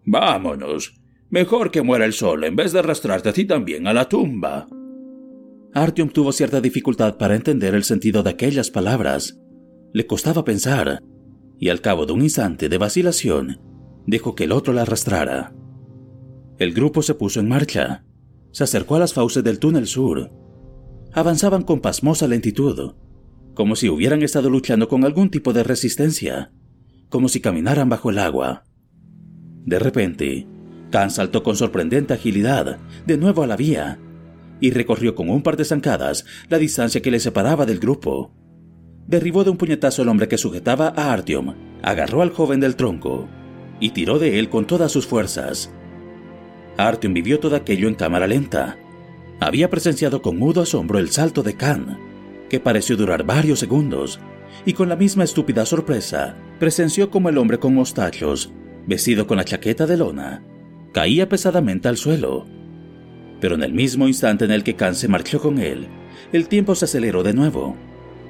Vámonos. 0.07 1.04
Mejor 1.29 1.71
que 1.71 1.81
muera 1.81 2.05
el 2.05 2.13
sol 2.13 2.43
en 2.43 2.55
vez 2.55 2.71
de 2.71 2.79
arrastrarte 2.79 3.29
a 3.29 3.33
ti 3.33 3.45
también 3.45 3.87
a 3.87 3.93
la 3.93 4.07
tumba. 4.07 4.67
Artyom 5.73 6.09
tuvo 6.09 6.31
cierta 6.31 6.61
dificultad 6.61 7.17
para 7.17 7.35
entender 7.35 7.75
el 7.75 7.83
sentido 7.83 8.23
de 8.23 8.29
aquellas 8.29 8.71
palabras. 8.71 9.39
Le 9.93 10.07
costaba 10.07 10.45
pensar, 10.45 11.01
y 11.59 11.69
al 11.69 11.81
cabo 11.81 12.05
de 12.05 12.13
un 12.13 12.21
instante 12.21 12.69
de 12.69 12.77
vacilación, 12.77 13.59
dejó 14.05 14.35
que 14.35 14.45
el 14.45 14.51
otro 14.51 14.71
la 14.71 14.83
arrastrara. 14.83 15.53
El 16.57 16.73
grupo 16.73 17.01
se 17.01 17.15
puso 17.15 17.39
en 17.39 17.49
marcha. 17.49 18.05
Se 18.51 18.63
acercó 18.63 18.95
a 18.95 18.99
las 18.99 19.13
fauces 19.13 19.43
del 19.43 19.59
túnel 19.59 19.87
sur. 19.87 20.31
Avanzaban 21.11 21.63
con 21.63 21.81
pasmosa 21.81 22.27
lentitud, 22.27 22.93
como 23.53 23.75
si 23.75 23.89
hubieran 23.89 24.21
estado 24.21 24.49
luchando 24.49 24.87
con 24.87 25.03
algún 25.03 25.29
tipo 25.29 25.51
de 25.51 25.63
resistencia, 25.63 26.53
como 27.09 27.27
si 27.27 27.41
caminaran 27.41 27.89
bajo 27.89 28.09
el 28.09 28.19
agua. 28.19 28.63
De 29.65 29.79
repente, 29.79 30.47
Khan 30.95 31.11
saltó 31.11 31.43
con 31.43 31.57
sorprendente 31.57 32.13
agilidad 32.13 32.77
de 33.05 33.17
nuevo 33.17 33.43
a 33.43 33.47
la 33.47 33.57
vía 33.57 33.99
y 34.61 34.71
recorrió 34.71 35.13
con 35.13 35.29
un 35.29 35.41
par 35.41 35.57
de 35.57 35.65
zancadas 35.65 36.25
la 36.47 36.57
distancia 36.57 37.01
que 37.01 37.11
le 37.11 37.19
separaba 37.19 37.65
del 37.65 37.79
grupo. 37.79 38.31
Derribó 39.05 39.43
de 39.43 39.49
un 39.49 39.57
puñetazo 39.57 40.03
al 40.03 40.07
hombre 40.07 40.29
que 40.29 40.37
sujetaba 40.37 40.93
a 40.95 41.11
Artyom, 41.11 41.53
agarró 41.81 42.21
al 42.21 42.29
joven 42.29 42.61
del 42.61 42.77
tronco 42.77 43.27
y 43.81 43.89
tiró 43.89 44.19
de 44.19 44.39
él 44.39 44.47
con 44.47 44.67
todas 44.67 44.89
sus 44.89 45.05
fuerzas. 45.05 45.69
Artyom 46.77 47.13
vivió 47.13 47.41
todo 47.41 47.57
aquello 47.57 47.89
en 47.89 47.95
cámara 47.95 48.25
lenta. 48.25 48.77
Había 49.41 49.69
presenciado 49.69 50.21
con 50.21 50.39
mudo 50.39 50.61
asombro 50.61 50.97
el 50.97 51.09
salto 51.09 51.43
de 51.43 51.55
Khan, 51.55 51.99
que 52.49 52.61
pareció 52.61 52.95
durar 52.95 53.25
varios 53.25 53.59
segundos, 53.59 54.21
y 54.65 54.71
con 54.71 54.87
la 54.87 54.95
misma 54.95 55.25
estúpida 55.25 55.65
sorpresa 55.65 56.37
presenció 56.57 57.09
como 57.09 57.27
el 57.27 57.37
hombre 57.37 57.59
con 57.59 57.75
mostachos, 57.75 58.53
vestido 58.87 59.27
con 59.27 59.35
la 59.35 59.43
chaqueta 59.43 59.85
de 59.85 59.97
lona, 59.97 60.41
caía 60.95 61.27
pesadamente 61.27 61.89
al 61.89 61.97
suelo. 61.97 62.45
Pero 63.41 63.55
en 63.55 63.63
el 63.63 63.73
mismo 63.73 64.07
instante 64.07 64.45
en 64.45 64.51
el 64.51 64.63
que 64.63 64.77
Khan 64.77 64.95
se 64.95 65.09
marchó 65.09 65.41
con 65.41 65.59
él, 65.59 65.89
el 66.31 66.47
tiempo 66.47 66.73
se 66.73 66.85
aceleró 66.85 67.21
de 67.21 67.33
nuevo, 67.33 67.75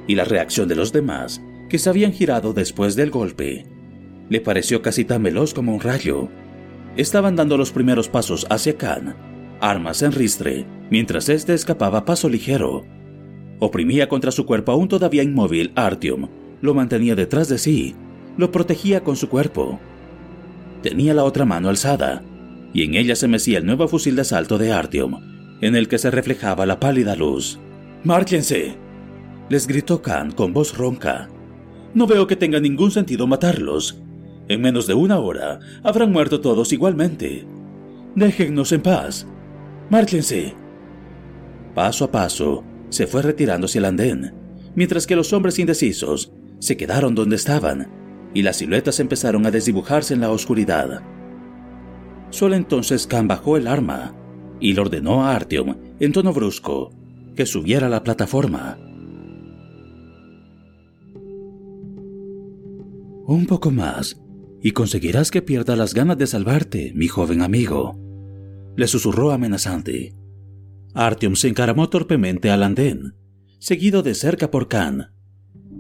y 0.08 0.15
la 0.15 0.25
reacción 0.25 0.67
de 0.67 0.75
los 0.75 0.91
demás, 0.91 1.43
que 1.69 1.78
se 1.78 1.91
habían 1.91 2.12
girado 2.12 2.54
después 2.54 2.95
del 2.95 3.12
golpe, 3.12 3.67
le 4.30 4.41
pareció 4.41 4.82
casi 4.82 5.06
tan 5.06 5.21
veloz 5.21 5.54
como 5.54 5.75
un 5.75 5.80
rayo. 5.80 6.28
Estaban 6.97 7.36
dando 7.36 7.56
los 7.56 7.71
primeros 7.71 8.10
pasos 8.10 8.47
hacia 8.49 8.75
Khan, 8.75 9.15
armas 9.62 10.01
en 10.01 10.12
ristre, 10.12 10.65
mientras 10.89 11.30
éste 11.30 11.54
escapaba 11.54 11.99
a 11.99 12.06
paso 12.06 12.30
ligero. 12.30 12.84
Oprimía 13.60 14.10
contra 14.10 14.32
su 14.32 14.47
cuerpo 14.47 14.71
aún 14.71 14.88
todavía 14.88 15.21
inmóvil 15.21 15.71
Artyom, 15.75 16.30
lo 16.62 16.73
mantenía 16.73 17.13
detrás 17.13 17.47
de 17.47 17.60
sí, 17.60 17.95
lo 18.38 18.51
protegía 18.51 19.04
con 19.04 19.17
su 19.17 19.30
cuerpo. 19.30 19.80
Tenía 20.82 21.13
la 21.13 21.25
otra 21.25 21.45
mano 21.45 21.69
alzada, 21.69 22.23
y 22.75 22.83
en 22.83 22.93
ella 22.93 23.15
se 23.15 23.29
mecía 23.29 23.59
el 23.59 23.65
nuevo 23.65 23.88
fusil 23.88 24.17
de 24.17 24.23
asalto 24.23 24.57
de 24.57 24.73
Artyom, 24.73 25.21
en 25.61 25.77
el 25.77 25.88
que 25.88 25.97
se 25.97 26.11
reflejaba 26.11 26.65
la 26.65 26.77
pálida 26.77 27.15
luz. 27.15 27.57
¡Márchense! 28.03 28.75
les 29.47 29.65
gritó 29.65 30.01
Khan 30.01 30.33
con 30.33 30.51
voz 30.51 30.77
ronca. 30.77 31.29
No 31.93 32.05
veo 32.05 32.27
que 32.27 32.35
tenga 32.35 32.59
ningún 32.59 32.91
sentido 32.91 33.27
matarlos. 33.27 34.01
En 34.49 34.59
menos 34.59 34.88
de 34.88 34.93
una 34.93 35.19
hora 35.19 35.61
habrán 35.83 36.11
muerto 36.11 36.41
todos 36.41 36.73
igualmente. 36.73 37.47
Déjennos 38.13 38.73
en 38.73 38.81
paz. 38.81 39.25
Márchense. 39.89 40.53
Paso 41.73 42.03
a 42.03 42.11
paso, 42.11 42.65
se 42.89 43.07
fue 43.07 43.21
retirando 43.21 43.67
hacia 43.67 43.79
el 43.79 43.85
andén, 43.85 44.33
mientras 44.75 45.07
que 45.07 45.15
los 45.15 45.31
hombres 45.31 45.59
indecisos 45.59 46.33
se 46.59 46.75
quedaron 46.75 47.15
donde 47.15 47.38
estaban 47.38 47.88
y 48.33 48.41
las 48.41 48.57
siluetas 48.57 48.99
empezaron 48.99 49.45
a 49.45 49.51
desdibujarse 49.51 50.13
en 50.13 50.19
la 50.19 50.29
oscuridad. 50.29 51.14
Solo 52.36 52.56
entonces 52.56 53.08
Khan 53.08 53.30
bajó 53.30 53.56
el 53.56 53.65
arma 53.65 54.13
y 54.60 54.74
le 54.74 54.82
ordenó 54.82 55.24
a 55.24 55.38
Artyom, 55.38 55.78
en 56.02 56.12
tono 56.12 56.34
brusco, 56.34 56.91
que 57.34 57.45
subiera 57.45 57.88
a 57.88 57.89
la 57.89 58.04
plataforma. 58.04 58.78
Un 63.26 63.45
poco 63.48 63.71
más, 63.71 64.21
y 64.62 64.71
conseguirás 64.71 65.32
que 65.32 65.41
pierda 65.41 65.78
las 65.78 65.93
ganas 65.93 66.17
de 66.17 66.28
salvarte, 66.28 66.91
mi 66.93 67.08
joven 67.08 67.41
amigo, 67.41 67.98
le 68.76 68.88
susurró 68.89 69.32
amenazante. 69.32 70.13
Artyom 70.93 71.36
se 71.36 71.48
encaramó 71.48 71.88
torpemente 71.88 72.50
al 72.50 72.63
andén, 72.63 73.15
seguido 73.60 74.04
de 74.04 74.13
cerca 74.13 74.52
por 74.52 74.67
Khan. 74.67 75.13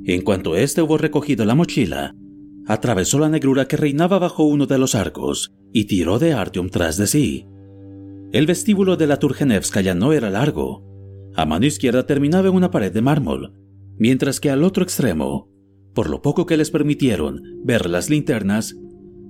En 0.05 0.21
cuanto 0.21 0.55
éste 0.55 0.81
hubo 0.81 0.97
recogido 0.97 1.43
la 1.43 1.55
mochila, 1.55 2.15
atravesó 2.67 3.19
la 3.19 3.29
negrura 3.29 3.67
que 3.67 3.77
reinaba 3.77 4.19
bajo 4.19 4.43
uno 4.43 4.65
de 4.65 4.77
los 4.77 4.95
arcos 4.95 5.53
y 5.71 5.85
tiró 5.85 6.19
de 6.19 6.33
Artyom 6.33 6.69
tras 6.69 6.97
de 6.97 7.07
sí. 7.07 7.47
El 8.31 8.47
vestíbulo 8.47 8.97
de 8.97 9.07
la 9.07 9.17
Turgenevskaya 9.17 9.93
no 9.93 10.13
era 10.13 10.29
largo. 10.29 10.83
A 11.35 11.45
mano 11.45 11.65
izquierda 11.65 12.05
terminaba 12.05 12.47
en 12.47 12.55
una 12.55 12.71
pared 12.71 12.91
de 12.91 13.01
mármol, 13.01 13.53
mientras 13.97 14.39
que 14.39 14.49
al 14.49 14.63
otro 14.63 14.83
extremo, 14.83 15.49
por 15.93 16.09
lo 16.09 16.21
poco 16.21 16.45
que 16.45 16.57
les 16.57 16.71
permitieron 16.71 17.41
ver 17.63 17.89
las 17.89 18.09
linternas, 18.09 18.75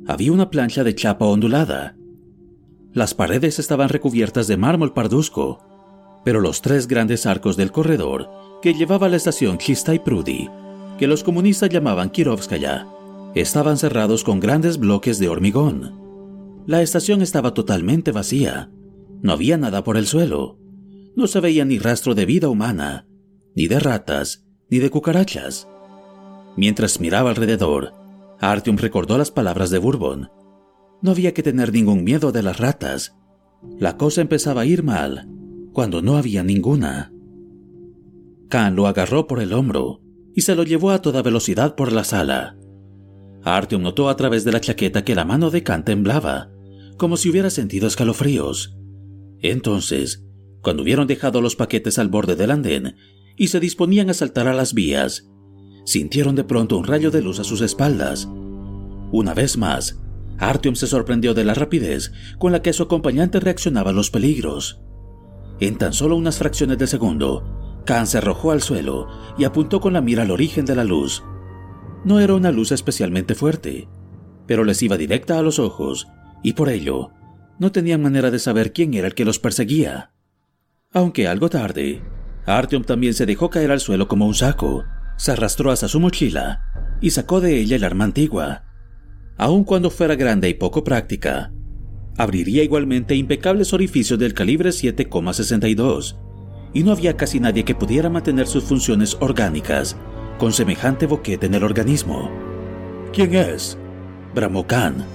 había 0.08 0.32
una 0.32 0.50
plancha 0.50 0.84
de 0.84 0.96
chapa 0.96 1.26
ondulada. 1.26 1.98
Las 2.94 3.14
paredes 3.14 3.60
estaban 3.60 3.90
recubiertas 3.90 4.48
de 4.48 4.58
mármol 4.58 4.94
parduzco, 4.94 5.60
pero 6.24 6.40
los 6.42 6.62
tres 6.62 6.88
grandes 6.88 7.26
arcos 7.26 7.58
del 7.58 7.72
corredor 7.72 8.30
que 8.62 8.74
llevaba 8.74 9.08
a 9.08 9.10
la 9.10 9.18
estación 9.18 9.58
Chistai 9.58 10.04
Prudi, 10.04 10.50
que 10.98 11.08
los 11.08 11.24
comunistas 11.24 11.70
llamaban 11.70 12.10
Kirovskaya, 12.10 12.88
estaban 13.36 13.78
cerrados 13.78 14.24
con 14.24 14.40
grandes 14.40 14.78
bloques 14.78 15.20
de 15.20 15.30
hormigón. 15.30 16.64
La 16.66 16.82
estación 16.82 17.22
estaba 17.22 17.54
totalmente 17.54 18.12
vacía. 18.12 18.72
No 19.22 19.34
había 19.34 19.58
nada 19.58 19.84
por 19.84 19.98
el 19.98 20.08
suelo. 20.08 20.58
No 21.16 21.28
se 21.28 21.40
veía 21.40 21.66
ni 21.66 21.78
rastro 21.78 22.16
de 22.16 22.26
vida 22.26 22.50
humana, 22.50 23.08
ni 23.56 23.68
de 23.68 23.80
ratas, 23.80 24.46
ni 24.70 24.80
de 24.80 24.90
cucarachas. 24.90 25.68
Mientras 26.58 27.00
miraba 27.00 27.30
alrededor, 27.30 27.94
Artyom 28.40 28.78
recordó 28.78 29.18
las 29.18 29.32
palabras 29.32 29.70
de 29.70 29.78
Bourbon. 29.78 30.30
No 31.02 31.12
había 31.12 31.34
que 31.34 31.44
tener 31.44 31.72
ningún 31.72 32.04
miedo 32.04 32.32
de 32.32 32.42
las 32.42 32.58
ratas. 32.58 33.16
La 33.78 33.98
cosa 33.98 34.22
empezaba 34.22 34.62
a 34.62 34.66
ir 34.66 34.84
mal, 34.84 35.30
cuando 35.74 36.02
no 36.02 36.18
había 36.18 36.44
ninguna. 36.44 37.12
Khan 38.50 38.76
lo 38.76 38.88
agarró 38.88 39.28
por 39.28 39.42
el 39.42 39.54
hombro 39.54 40.02
y 40.34 40.42
se 40.42 40.56
lo 40.56 40.64
llevó 40.64 40.92
a 40.92 41.02
toda 41.02 41.22
velocidad 41.22 41.76
por 41.76 41.92
la 41.92 42.04
sala. 42.04 42.58
Artyom 43.46 43.84
notó 43.84 44.10
a 44.10 44.18
través 44.18 44.44
de 44.44 44.52
la 44.52 44.60
chaqueta 44.60 45.06
que 45.06 45.16
la 45.16 45.24
mano 45.24 45.52
de 45.52 45.64
Khan 45.64 45.86
temblaba, 45.86 46.50
como 46.98 47.16
si 47.16 47.30
hubiera 47.30 47.52
sentido 47.52 47.88
escalofríos. 47.88 48.76
Entonces, 49.40 50.26
cuando 50.62 50.82
hubieron 50.82 51.06
dejado 51.06 51.42
los 51.42 51.56
paquetes 51.56 52.00
al 52.00 52.10
borde 52.10 52.36
del 52.36 52.50
andén 52.50 52.96
y 53.38 53.48
se 53.50 53.60
disponían 53.60 54.10
a 54.10 54.16
saltar 54.16 54.48
a 54.48 54.54
las 54.54 54.74
vías, 54.74 55.30
sintieron 55.86 56.36
de 56.36 56.44
pronto 56.44 56.76
un 56.76 56.86
rayo 56.86 57.12
de 57.12 57.22
luz 57.22 57.40
a 57.40 57.44
sus 57.44 57.62
espaldas. 57.62 58.28
Una 59.12 59.36
vez 59.36 59.58
más, 59.58 60.02
Artyom 60.40 60.76
se 60.76 60.88
sorprendió 60.88 61.36
de 61.36 61.46
la 61.46 61.54
rapidez 61.54 62.12
con 62.40 62.52
la 62.52 62.64
que 62.64 62.74
su 62.74 62.82
acompañante 62.82 63.40
reaccionaba 63.40 63.92
a 63.92 63.94
los 63.94 64.10
peligros. 64.10 64.82
En 65.60 65.78
tan 65.78 65.94
solo 65.94 66.16
unas 66.16 66.40
fracciones 66.40 66.80
de 66.80 66.88
segundo, 66.88 67.84
Khan 67.86 68.08
se 68.08 68.18
arrojó 68.18 68.52
al 68.52 68.64
suelo 68.64 69.08
y 69.38 69.44
apuntó 69.44 69.80
con 69.80 69.94
la 69.94 70.02
mira 70.02 70.24
al 70.24 70.32
origen 70.32 70.66
de 70.66 70.76
la 70.76 70.84
luz. 70.84 71.24
No 72.06 72.20
era 72.20 72.36
una 72.36 72.52
luz 72.52 72.72
especialmente 72.72 73.34
fuerte, 73.34 73.88
pero 74.46 74.64
les 74.64 74.82
iba 74.84 74.96
directa 74.96 75.40
a 75.40 75.42
los 75.42 75.58
ojos 75.58 76.08
y 76.44 76.54
por 76.54 76.70
ello 76.70 77.10
no 77.58 77.72
tenían 77.72 78.04
manera 78.04 78.30
de 78.30 78.38
saber 78.38 78.74
quién 78.74 78.94
era 78.94 79.08
el 79.08 79.16
que 79.16 79.26
los 79.26 79.40
perseguía. 79.40 80.12
Aunque 80.94 81.28
algo 81.28 81.50
tarde, 81.50 82.04
Artyom 82.46 82.84
también 82.84 83.16
se 83.16 83.26
dejó 83.26 83.50
caer 83.50 83.72
al 83.72 83.80
suelo 83.80 84.08
como 84.08 84.28
un 84.28 84.36
saco, 84.36 84.84
se 85.18 85.32
arrastró 85.32 85.72
hasta 85.72 85.88
su 85.88 86.00
mochila 86.00 86.62
y 87.02 87.10
sacó 87.10 87.42
de 87.42 87.60
ella 87.60 87.76
el 87.76 87.84
arma 87.84 88.04
antigua. 88.04 88.66
Aun 89.38 89.64
cuando 89.64 89.90
fuera 89.90 90.14
grande 90.14 90.48
y 90.48 90.54
poco 90.54 90.84
práctica, 90.84 91.52
abriría 92.18 92.62
igualmente 92.62 93.16
impecables 93.16 93.74
orificios 93.74 94.20
del 94.20 94.36
calibre 94.36 94.70
7,62 94.70 96.18
y 96.72 96.84
no 96.84 96.92
había 96.92 97.18
casi 97.18 97.40
nadie 97.40 97.66
que 97.66 97.74
pudiera 97.74 98.12
mantener 98.12 98.46
sus 98.46 98.64
funciones 98.64 99.18
orgánicas 99.20 99.98
con 100.38 100.52
semejante 100.54 101.06
boquete 101.06 101.46
en 101.46 101.56
el 101.56 101.64
organismo. 101.64 102.30
¿Quién 103.14 103.36
es? 103.36 103.78
bramó 104.34 104.68
Khan. 104.68 105.06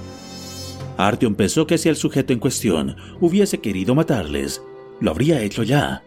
Artyom 0.96 1.35
pensó 1.35 1.66
que 1.66 1.78
si 1.78 1.88
el 1.88 1.96
sujeto 1.96 2.33
en 2.33 2.38
cuestión 2.38 2.96
hubiese 3.20 3.59
querido 3.59 3.94
matarles, 3.94 4.62
lo 5.00 5.11
habría 5.11 5.42
hecho 5.42 5.62
ya. 5.62 6.02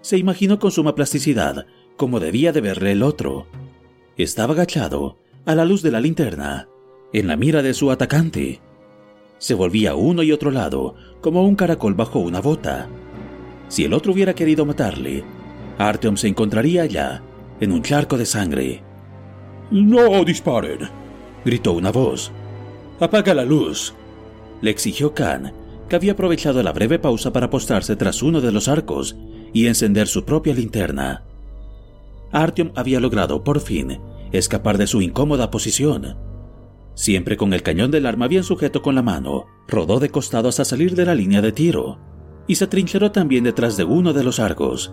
Se 0.00 0.18
imaginó 0.18 0.58
con 0.58 0.70
suma 0.70 0.94
plasticidad 0.94 1.66
como 1.96 2.20
debía 2.20 2.52
de 2.52 2.60
verle 2.60 2.92
el 2.92 3.02
otro. 3.02 3.46
Estaba 4.16 4.54
agachado, 4.54 5.18
a 5.44 5.54
la 5.54 5.64
luz 5.64 5.82
de 5.82 5.90
la 5.90 6.00
linterna, 6.00 6.68
en 7.12 7.26
la 7.26 7.36
mira 7.36 7.62
de 7.62 7.74
su 7.74 7.90
atacante. 7.90 8.60
Se 9.38 9.54
volvía 9.54 9.94
uno 9.94 10.22
y 10.22 10.32
otro 10.32 10.50
lado, 10.50 10.94
como 11.20 11.44
un 11.44 11.56
caracol 11.56 11.94
bajo 11.94 12.18
una 12.20 12.40
bota. 12.40 12.88
Si 13.68 13.84
el 13.84 13.92
otro 13.92 14.12
hubiera 14.12 14.34
querido 14.34 14.64
matarle, 14.64 15.24
Artyom 15.78 16.16
se 16.16 16.28
encontraría 16.28 16.82
allá, 16.82 17.22
en 17.60 17.72
un 17.72 17.82
charco 17.82 18.16
de 18.16 18.26
sangre. 18.26 18.82
No 19.70 20.24
disparen, 20.24 20.88
gritó 21.44 21.72
una 21.72 21.90
voz. 21.90 22.32
Apaga 23.00 23.34
la 23.34 23.44
luz, 23.44 23.94
le 24.60 24.70
exigió 24.70 25.14
Khan, 25.14 25.52
que 25.88 25.96
había 25.96 26.12
aprovechado 26.12 26.62
la 26.62 26.72
breve 26.72 26.98
pausa 26.98 27.32
para 27.32 27.50
postarse 27.50 27.96
tras 27.96 28.22
uno 28.22 28.40
de 28.40 28.52
los 28.52 28.68
arcos 28.68 29.16
y 29.52 29.66
encender 29.66 30.08
su 30.08 30.24
propia 30.24 30.54
linterna. 30.54 31.24
Artyom 32.32 32.72
había 32.76 33.00
logrado, 33.00 33.42
por 33.42 33.60
fin, 33.60 34.00
escapar 34.32 34.76
de 34.76 34.86
su 34.86 35.00
incómoda 35.00 35.50
posición. 35.50 36.16
Siempre 36.94 37.36
con 37.36 37.54
el 37.54 37.62
cañón 37.62 37.90
del 37.90 38.06
arma 38.06 38.28
bien 38.28 38.42
sujeto 38.42 38.82
con 38.82 38.94
la 38.94 39.02
mano, 39.02 39.46
rodó 39.66 40.00
de 40.00 40.10
costado 40.10 40.48
hasta 40.48 40.64
salir 40.64 40.94
de 40.94 41.06
la 41.06 41.14
línea 41.14 41.40
de 41.40 41.52
tiro, 41.52 41.98
y 42.46 42.56
se 42.56 42.66
trincheró 42.66 43.12
también 43.12 43.44
detrás 43.44 43.76
de 43.76 43.84
uno 43.84 44.12
de 44.12 44.24
los 44.24 44.40
arcos. 44.40 44.92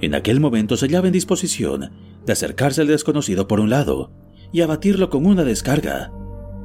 En 0.00 0.14
aquel 0.14 0.40
momento 0.40 0.76
se 0.76 0.86
hallaba 0.86 1.06
en 1.06 1.12
disposición 1.12 1.92
de 2.24 2.32
acercarse 2.32 2.82
al 2.82 2.88
desconocido 2.88 3.48
por 3.48 3.60
un 3.60 3.70
lado 3.70 4.12
y 4.52 4.60
abatirlo 4.60 5.10
con 5.10 5.26
una 5.26 5.44
descarga, 5.44 6.12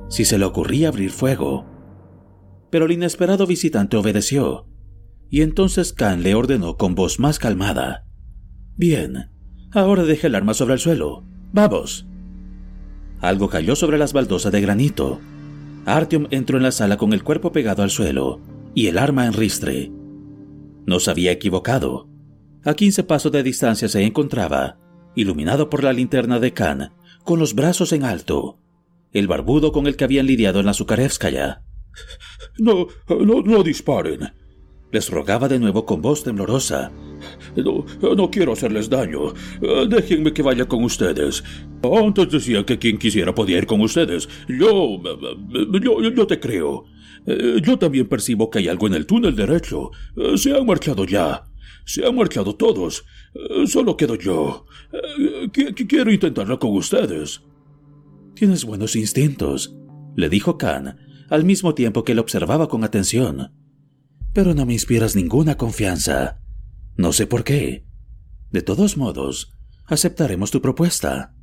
si 0.09 0.25
se 0.25 0.37
le 0.37 0.45
ocurría 0.45 0.89
abrir 0.89 1.11
fuego. 1.11 1.65
Pero 2.69 2.85
el 2.85 2.91
inesperado 2.91 3.47
visitante 3.47 3.97
obedeció, 3.97 4.67
y 5.29 5.41
entonces 5.41 5.93
Khan 5.93 6.23
le 6.23 6.35
ordenó 6.35 6.77
con 6.77 6.95
voz 6.95 7.19
más 7.19 7.39
calmada. 7.39 8.05
Bien, 8.75 9.31
Ahora 9.73 10.03
deja 10.03 10.27
el 10.27 10.35
arma 10.35 10.53
sobre 10.53 10.73
el 10.73 10.79
suelo. 10.79 11.23
Vamos. 11.53 12.05
Algo 13.21 13.49
cayó 13.49 13.75
sobre 13.75 13.97
las 13.97 14.11
baldosas 14.11 14.51
de 14.51 14.61
granito. 14.61 15.19
Artyom 15.85 16.27
entró 16.31 16.57
en 16.57 16.63
la 16.63 16.71
sala 16.71 16.97
con 16.97 17.13
el 17.13 17.23
cuerpo 17.23 17.51
pegado 17.51 17.81
al 17.81 17.89
suelo 17.89 18.41
y 18.75 18.87
el 18.87 18.97
arma 18.97 19.25
en 19.25 19.33
ristre. 19.33 19.91
No 20.85 20.99
se 20.99 21.11
había 21.11 21.31
equivocado. 21.31 22.09
A 22.63 22.75
15 22.75 23.03
pasos 23.03 23.31
de 23.31 23.41
distancia 23.41 23.87
se 23.87 24.03
encontraba, 24.03 24.77
iluminado 25.15 25.69
por 25.69 25.83
la 25.83 25.93
linterna 25.93 26.39
de 26.39 26.53
Khan, 26.53 26.93
con 27.23 27.39
los 27.39 27.55
brazos 27.55 27.91
en 27.91 28.03
alto, 28.03 28.59
el 29.13 29.27
barbudo 29.27 29.71
con 29.71 29.87
el 29.87 29.95
que 29.95 30.03
habían 30.03 30.27
lidiado 30.27 30.59
en 30.59 30.67
la 30.67 30.73
Zukarevskaya. 30.73 31.63
No, 32.59 32.87
no, 33.07 33.41
no 33.41 33.63
disparen, 33.63 34.31
les 34.91 35.09
rogaba 35.09 35.47
de 35.47 35.57
nuevo 35.57 35.85
con 35.85 36.01
voz 36.01 36.23
temblorosa. 36.23 36.91
No, 37.55 37.85
no 38.15 38.29
quiero 38.29 38.53
hacerles 38.53 38.89
daño. 38.89 39.33
Déjenme 39.89 40.33
que 40.33 40.43
vaya 40.43 40.65
con 40.65 40.83
ustedes. 40.83 41.43
Antes 41.83 42.29
decía 42.29 42.65
que 42.65 42.77
quien 42.77 42.97
quisiera 42.97 43.33
podía 43.33 43.57
ir 43.57 43.65
con 43.65 43.81
ustedes. 43.81 44.27
Yo, 44.47 45.01
yo, 45.81 46.01
yo 46.01 46.27
te 46.27 46.39
creo. 46.39 46.85
Yo 47.63 47.77
también 47.77 48.07
percibo 48.07 48.49
que 48.49 48.59
hay 48.59 48.67
algo 48.67 48.87
en 48.87 48.95
el 48.95 49.05
túnel 49.05 49.35
derecho. 49.35 49.91
Se 50.35 50.55
han 50.55 50.65
marchado 50.65 51.05
ya. 51.05 51.43
Se 51.85 52.05
han 52.05 52.15
marchado 52.15 52.55
todos. 52.55 53.05
Solo 53.65 53.97
quedo 53.97 54.15
yo. 54.15 54.65
Quiero 55.51 56.11
intentarlo 56.11 56.59
con 56.59 56.75
ustedes. 56.75 57.41
Tienes 58.35 58.65
buenos 58.65 58.95
instintos, 58.95 59.75
le 60.15 60.29
dijo 60.29 60.57
Khan, 60.57 60.97
al 61.29 61.45
mismo 61.45 61.75
tiempo 61.75 62.03
que 62.03 62.15
le 62.15 62.21
observaba 62.21 62.67
con 62.67 62.83
atención 62.83 63.51
pero 64.33 64.53
no 64.53 64.65
me 64.65 64.73
inspiras 64.73 65.15
ninguna 65.15 65.57
confianza. 65.57 66.39
No 66.95 67.11
sé 67.13 67.27
por 67.27 67.43
qué. 67.43 67.85
De 68.51 68.61
todos 68.61 68.97
modos, 68.97 69.53
aceptaremos 69.85 70.51
tu 70.51 70.61
propuesta, 70.61 71.35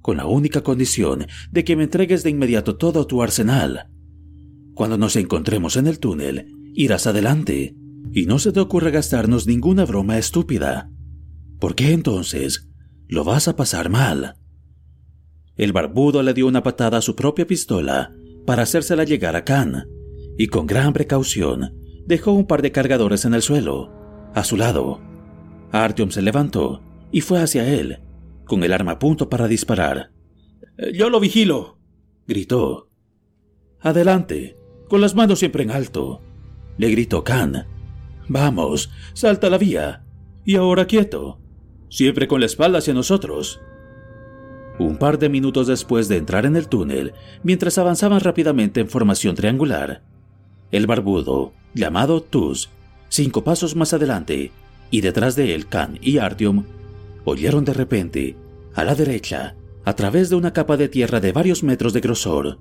con 0.00 0.16
la 0.16 0.26
única 0.26 0.62
condición 0.62 1.26
de 1.50 1.64
que 1.64 1.76
me 1.76 1.84
entregues 1.84 2.22
de 2.22 2.30
inmediato 2.30 2.76
todo 2.76 3.06
tu 3.06 3.22
arsenal. 3.22 3.90
Cuando 4.74 4.98
nos 4.98 5.16
encontremos 5.16 5.76
en 5.76 5.86
el 5.86 5.98
túnel, 5.98 6.52
irás 6.74 7.06
adelante, 7.06 7.76
y 8.12 8.26
no 8.26 8.38
se 8.38 8.52
te 8.52 8.60
ocurra 8.60 8.90
gastarnos 8.90 9.46
ninguna 9.46 9.84
broma 9.84 10.18
estúpida, 10.18 10.90
porque 11.58 11.92
entonces 11.92 12.68
lo 13.06 13.24
vas 13.24 13.48
a 13.48 13.56
pasar 13.56 13.90
mal. 13.90 14.36
El 15.56 15.72
barbudo 15.72 16.22
le 16.22 16.34
dio 16.34 16.46
una 16.46 16.62
patada 16.62 16.98
a 16.98 17.02
su 17.02 17.16
propia 17.16 17.46
pistola 17.46 18.12
para 18.46 18.62
hacérsela 18.62 19.04
llegar 19.04 19.36
a 19.36 19.44
Khan, 19.44 19.86
y 20.38 20.46
con 20.46 20.66
gran 20.66 20.92
precaución 20.92 21.74
dejó 22.06 22.32
un 22.32 22.46
par 22.46 22.62
de 22.62 22.72
cargadores 22.72 23.24
en 23.24 23.34
el 23.34 23.42
suelo, 23.42 23.92
a 24.34 24.44
su 24.44 24.56
lado. 24.56 25.00
Artyom 25.72 26.10
se 26.10 26.22
levantó 26.22 26.80
y 27.10 27.20
fue 27.20 27.40
hacia 27.40 27.68
él, 27.68 28.00
con 28.44 28.62
el 28.64 28.72
arma 28.72 28.92
a 28.92 28.98
punto 28.98 29.28
para 29.28 29.48
disparar. 29.48 30.12
Eh, 30.78 30.92
yo 30.94 31.10
lo 31.10 31.20
vigilo, 31.20 31.78
gritó. 32.26 32.88
Adelante, 33.80 34.56
con 34.88 35.00
las 35.00 35.14
manos 35.14 35.40
siempre 35.40 35.62
en 35.62 35.70
alto, 35.70 36.22
le 36.78 36.90
gritó 36.90 37.24
Khan. 37.24 37.66
Vamos, 38.28 38.90
salta 39.14 39.50
la 39.50 39.58
vía. 39.58 40.04
Y 40.44 40.56
ahora 40.56 40.86
quieto, 40.86 41.40
siempre 41.88 42.28
con 42.28 42.40
la 42.40 42.46
espalda 42.46 42.78
hacia 42.78 42.94
nosotros. 42.94 43.60
Un 44.78 44.96
par 44.96 45.18
de 45.18 45.28
minutos 45.28 45.66
después 45.66 46.08
de 46.08 46.16
entrar 46.16 46.46
en 46.46 46.56
el 46.56 46.68
túnel, 46.68 47.12
mientras 47.42 47.78
avanzaban 47.78 48.20
rápidamente 48.20 48.80
en 48.80 48.88
formación 48.88 49.34
triangular, 49.34 50.02
el 50.70 50.86
barbudo, 50.86 51.52
llamado 51.74 52.22
Tuz, 52.22 52.68
cinco 53.08 53.42
pasos 53.42 53.74
más 53.74 53.92
adelante, 53.92 54.52
y 54.90 55.00
detrás 55.00 55.34
de 55.34 55.54
él 55.54 55.66
Khan 55.66 55.98
y 56.00 56.18
Artyom, 56.18 56.64
oyeron 57.24 57.64
de 57.64 57.74
repente, 57.74 58.36
a 58.74 58.84
la 58.84 58.94
derecha, 58.94 59.56
a 59.84 59.94
través 59.94 60.30
de 60.30 60.36
una 60.36 60.52
capa 60.52 60.76
de 60.76 60.88
tierra 60.88 61.20
de 61.20 61.32
varios 61.32 61.62
metros 61.62 61.92
de 61.92 62.00
grosor, 62.00 62.58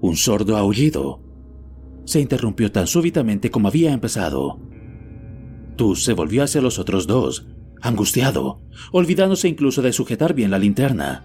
un 0.00 0.16
sordo 0.16 0.56
aullido. 0.56 1.20
Se 2.04 2.20
interrumpió 2.20 2.70
tan 2.70 2.86
súbitamente 2.86 3.50
como 3.50 3.68
había 3.68 3.92
empezado. 3.92 4.58
Tuz 5.76 6.04
se 6.04 6.12
volvió 6.12 6.42
hacia 6.42 6.60
los 6.60 6.78
otros 6.78 7.06
dos, 7.06 7.46
angustiado, 7.80 8.60
olvidándose 8.92 9.48
incluso 9.48 9.82
de 9.82 9.92
sujetar 9.92 10.34
bien 10.34 10.50
la 10.50 10.58
linterna. 10.58 11.24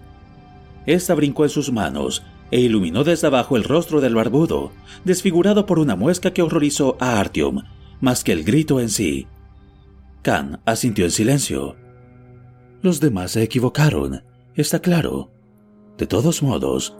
Esta 0.86 1.14
brincó 1.14 1.44
en 1.44 1.50
sus 1.50 1.72
manos 1.72 2.22
e 2.50 2.60
iluminó 2.60 3.04
desde 3.04 3.28
abajo 3.28 3.56
el 3.56 3.64
rostro 3.64 4.00
del 4.00 4.14
barbudo, 4.14 4.72
desfigurado 5.04 5.66
por 5.66 5.78
una 5.78 5.96
muesca 5.96 6.32
que 6.32 6.42
horrorizó 6.42 6.96
a 7.00 7.20
Artyom, 7.20 7.62
más 8.00 8.24
que 8.24 8.32
el 8.32 8.44
grito 8.44 8.80
en 8.80 8.88
sí. 8.88 9.26
Khan 10.22 10.60
asintió 10.64 11.04
en 11.04 11.10
silencio. 11.10 11.76
Los 12.82 13.00
demás 13.00 13.32
se 13.32 13.42
equivocaron, 13.42 14.24
está 14.54 14.80
claro. 14.80 15.30
De 15.96 16.06
todos 16.06 16.42
modos, 16.42 16.96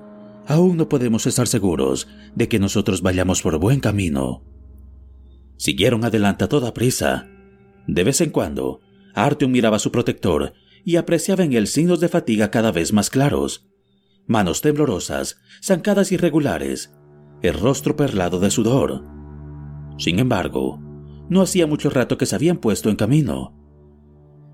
aún 0.46 0.76
no 0.76 0.88
podemos 0.88 1.26
estar 1.26 1.48
seguros 1.48 2.06
de 2.34 2.48
que 2.48 2.58
nosotros 2.58 3.02
vayamos 3.02 3.42
por 3.42 3.58
buen 3.58 3.80
camino. 3.80 4.42
Siguieron 5.56 6.04
adelante 6.04 6.44
a 6.44 6.48
toda 6.48 6.72
prisa. 6.74 7.29
De 7.92 8.04
vez 8.04 8.20
en 8.20 8.30
cuando, 8.30 8.80
Artyom 9.14 9.50
miraba 9.50 9.76
a 9.76 9.80
su 9.80 9.90
protector 9.90 10.52
y 10.84 10.96
apreciaba 10.96 11.44
en 11.44 11.52
él 11.52 11.66
signos 11.66 12.00
de 12.00 12.08
fatiga 12.08 12.50
cada 12.50 12.72
vez 12.72 12.92
más 12.92 13.10
claros 13.10 13.70
manos 14.30 14.60
temblorosas, 14.60 15.40
zancadas 15.60 16.12
irregulares, 16.12 16.94
el 17.42 17.54
rostro 17.54 17.96
perlado 17.96 18.38
de 18.38 18.52
sudor. 18.52 19.04
Sin 19.98 20.20
embargo, 20.20 20.78
no 21.28 21.42
hacía 21.42 21.66
mucho 21.66 21.90
rato 21.90 22.16
que 22.16 22.26
se 22.26 22.36
habían 22.36 22.58
puesto 22.58 22.90
en 22.90 22.96
camino. 22.96 23.56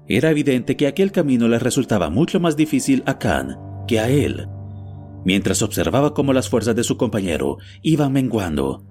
Era 0.08 0.30
evidente 0.30 0.78
que 0.78 0.86
aquel 0.86 1.12
camino 1.12 1.46
le 1.46 1.58
resultaba 1.58 2.08
mucho 2.08 2.40
más 2.40 2.56
difícil 2.56 3.02
a 3.04 3.18
Khan 3.18 3.58
que 3.86 4.00
a 4.00 4.08
él. 4.08 4.48
Mientras 5.26 5.60
observaba 5.60 6.14
cómo 6.14 6.32
las 6.32 6.48
fuerzas 6.48 6.74
de 6.74 6.82
su 6.82 6.96
compañero 6.96 7.58
iban 7.82 8.14
menguando, 8.14 8.82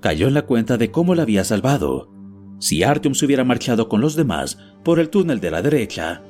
cayó 0.00 0.28
en 0.28 0.34
la 0.34 0.46
cuenta 0.46 0.78
de 0.78 0.90
cómo 0.90 1.14
la 1.14 1.24
había 1.24 1.44
salvado. 1.44 2.10
Si 2.58 2.82
Artyom 2.82 3.14
se 3.14 3.26
hubiera 3.26 3.44
marchado 3.44 3.88
con 3.88 4.00
los 4.00 4.16
demás 4.16 4.58
por 4.82 4.98
el 4.98 5.10
túnel 5.10 5.40
de 5.40 5.50
la 5.50 5.62
derecha, 5.62 6.22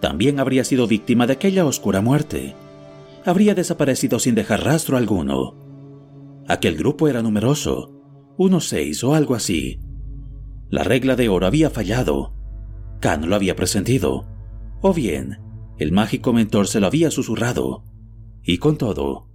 también 0.00 0.40
habría 0.40 0.64
sido 0.64 0.86
víctima 0.86 1.26
de 1.26 1.34
aquella 1.34 1.64
oscura 1.64 2.00
muerte 2.00 2.54
habría 3.26 3.54
desaparecido 3.54 4.18
sin 4.18 4.34
dejar 4.34 4.64
rastro 4.64 4.96
alguno. 4.96 5.54
Aquel 6.48 6.76
grupo 6.76 7.08
era 7.08 7.22
numeroso, 7.22 7.92
unos 8.38 8.68
seis 8.68 9.02
o 9.02 9.14
algo 9.14 9.34
así. 9.34 9.80
La 10.68 10.84
regla 10.84 11.16
de 11.16 11.28
oro 11.28 11.46
había 11.46 11.70
fallado. 11.70 12.34
Khan 13.00 13.28
lo 13.28 13.34
había 13.34 13.56
presentido. 13.56 14.26
O 14.80 14.94
bien, 14.94 15.40
el 15.78 15.92
mágico 15.92 16.32
mentor 16.32 16.68
se 16.68 16.80
lo 16.80 16.86
había 16.86 17.10
susurrado. 17.10 17.84
Y 18.42 18.58
con 18.58 18.78
todo, 18.78 19.28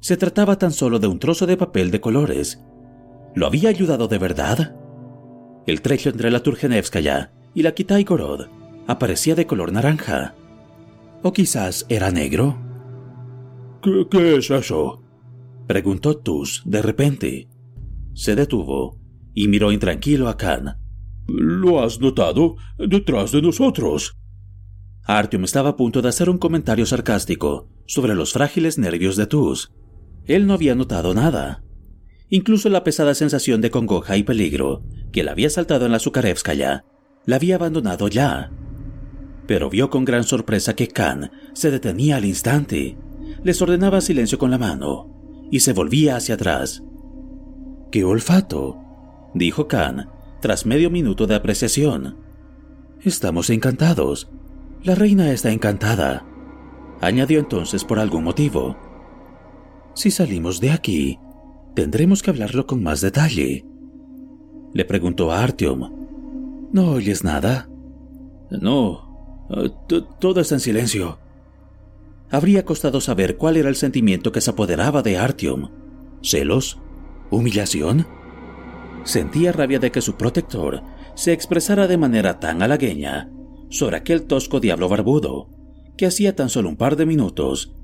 se 0.00 0.16
trataba 0.16 0.58
tan 0.58 0.72
solo 0.72 0.98
de 0.98 1.06
un 1.06 1.18
trozo 1.18 1.46
de 1.46 1.56
papel 1.56 1.90
de 1.90 2.00
colores. 2.00 2.62
¿Lo 3.34 3.46
había 3.46 3.70
ayudado 3.70 4.08
de 4.08 4.18
verdad? 4.18 4.76
El 5.68 5.82
trecho 5.82 6.08
entre 6.08 6.30
la 6.30 6.42
Turgenevskaya 6.42 7.30
y 7.54 7.60
la 7.60 7.72
Kitai 7.72 8.02
Gorod 8.04 8.46
aparecía 8.86 9.34
de 9.34 9.46
color 9.46 9.70
naranja. 9.70 10.34
¿O 11.22 11.34
quizás 11.34 11.84
era 11.90 12.10
negro? 12.10 12.56
¿Qué, 13.82 14.36
es 14.36 14.50
eso? 14.50 15.02
Preguntó 15.66 16.16
Tus 16.16 16.62
de 16.64 16.80
repente. 16.80 17.48
Se 18.14 18.34
detuvo 18.34 18.98
y 19.34 19.48
miró 19.48 19.70
intranquilo 19.70 20.30
a 20.30 20.38
Khan. 20.38 20.78
¿Lo 21.26 21.82
has 21.82 22.00
notado? 22.00 22.56
Detrás 22.78 23.32
de 23.32 23.42
nosotros. 23.42 24.16
Artyom 25.04 25.44
estaba 25.44 25.68
a 25.68 25.76
punto 25.76 26.00
de 26.00 26.08
hacer 26.08 26.30
un 26.30 26.38
comentario 26.38 26.86
sarcástico 26.86 27.68
sobre 27.84 28.14
los 28.14 28.32
frágiles 28.32 28.78
nervios 28.78 29.16
de 29.16 29.26
Tus. 29.26 29.70
Él 30.24 30.46
no 30.46 30.54
había 30.54 30.74
notado 30.74 31.12
nada. 31.12 31.62
Incluso 32.30 32.68
la 32.68 32.84
pesada 32.84 33.14
sensación 33.14 33.60
de 33.60 33.70
congoja 33.70 34.16
y 34.16 34.22
peligro 34.22 34.82
que 35.12 35.22
le 35.22 35.30
había 35.30 35.50
saltado 35.50 35.86
en 35.86 35.92
la 35.92 35.98
Zukarevskaya 35.98 36.84
la 37.24 37.36
había 37.36 37.56
abandonado 37.56 38.08
ya. 38.08 38.50
Pero 39.46 39.70
vio 39.70 39.90
con 39.90 40.04
gran 40.04 40.24
sorpresa 40.24 40.74
que 40.74 40.88
Khan 40.88 41.30
se 41.54 41.70
detenía 41.70 42.16
al 42.16 42.24
instante 42.24 42.96
les 43.42 43.62
ordenaba 43.62 44.00
silencio 44.00 44.38
con 44.38 44.50
la 44.50 44.58
mano 44.58 45.08
y 45.50 45.60
se 45.60 45.72
volvía 45.72 46.16
hacia 46.16 46.34
atrás. 46.34 46.82
¡Qué 47.90 48.04
olfato! 48.04 48.78
dijo 49.34 49.68
Khan, 49.68 50.10
tras 50.40 50.66
medio 50.66 50.90
minuto 50.90 51.26
de 51.26 51.34
apreciación. 51.34 52.18
Estamos 53.00 53.50
encantados. 53.50 54.30
La 54.82 54.94
reina 54.94 55.32
está 55.32 55.50
encantada. 55.50 56.26
Añadió 57.00 57.38
entonces 57.38 57.84
por 57.84 57.98
algún 57.98 58.24
motivo. 58.24 58.76
Si 59.94 60.10
salimos 60.10 60.60
de 60.60 60.70
aquí, 60.70 61.18
tendremos 61.80 62.22
que 62.22 62.30
hablarlo 62.30 62.66
con 62.66 62.82
más 62.82 63.00
detalle. 63.00 63.64
Le 64.74 64.84
preguntó 64.84 65.30
a 65.30 65.42
Artyom. 65.42 66.70
¿No 66.72 66.90
oyes 66.90 67.24
nada? 67.24 67.68
No, 68.50 69.46
eh, 69.50 69.70
todo 70.18 70.40
está 70.40 70.56
en 70.56 70.60
silencio 70.60 71.18
habría 72.30 72.64
costado 72.64 73.00
saber 73.00 73.36
cuál 73.36 73.56
era 73.56 73.68
el 73.68 73.76
sentimiento 73.76 74.32
que 74.32 74.40
se 74.40 74.50
apoderaba 74.50 75.02
de 75.02 75.18
Artyom. 75.18 75.70
¿Celos? 76.22 76.78
¿Humillación? 77.30 78.06
Sentía 79.04 79.52
rabia 79.52 79.78
de 79.78 79.90
que 79.90 80.00
su 80.00 80.16
protector 80.16 80.82
se 81.14 81.32
expresara 81.32 81.86
de 81.86 81.96
manera 81.96 82.38
tan 82.38 82.62
halagueña 82.62 83.30
sobre 83.70 83.96
aquel 83.96 84.24
tosco 84.24 84.60
diablo 84.60 84.88
barbudo, 84.88 85.48
que 85.96 86.06
hacía 86.06 86.34
tan 86.36 86.48
solo 86.48 86.68
un 86.68 86.76
par 86.76 86.96
de 86.96 87.06
minutos 87.06 87.74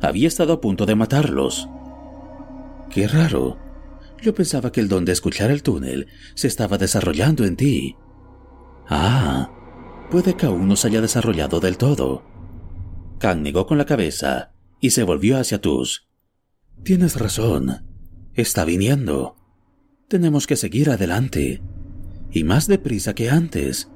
había 0.00 0.28
estado 0.28 0.54
a 0.54 0.60
punto 0.60 0.86
de 0.86 0.94
matarlos. 0.94 1.68
Qué 2.94 3.08
raro. 3.08 3.58
Yo 4.22 4.34
pensaba 4.36 4.70
que 4.70 4.80
el 4.80 4.88
don 4.88 5.04
de 5.04 5.10
escuchar 5.10 5.50
el 5.50 5.64
túnel 5.64 6.06
se 6.36 6.46
estaba 6.46 6.78
desarrollando 6.78 7.44
en 7.44 7.56
ti. 7.56 7.96
Ah, 8.88 9.50
puede 10.12 10.34
que 10.36 10.46
aún 10.46 10.68
no 10.68 10.76
se 10.76 10.86
haya 10.86 11.00
desarrollado 11.00 11.58
del 11.58 11.76
todo. 11.76 12.22
Kang 13.18 13.42
negó 13.42 13.66
con 13.66 13.78
la 13.78 13.84
cabeza 13.84 14.52
y 14.80 14.90
se 14.90 15.02
volvió 15.02 15.38
hacia 15.38 15.60
Tus. 15.60 16.08
Tienes 16.84 17.18
razón. 17.18 17.84
Está 18.32 18.64
viniendo. 18.64 19.38
Tenemos 20.06 20.46
que 20.46 20.54
seguir 20.54 20.88
adelante. 20.88 21.62
Y 22.30 22.44
más 22.44 22.68
deprisa 22.68 23.12
que 23.14 23.28
antes. 23.28 23.90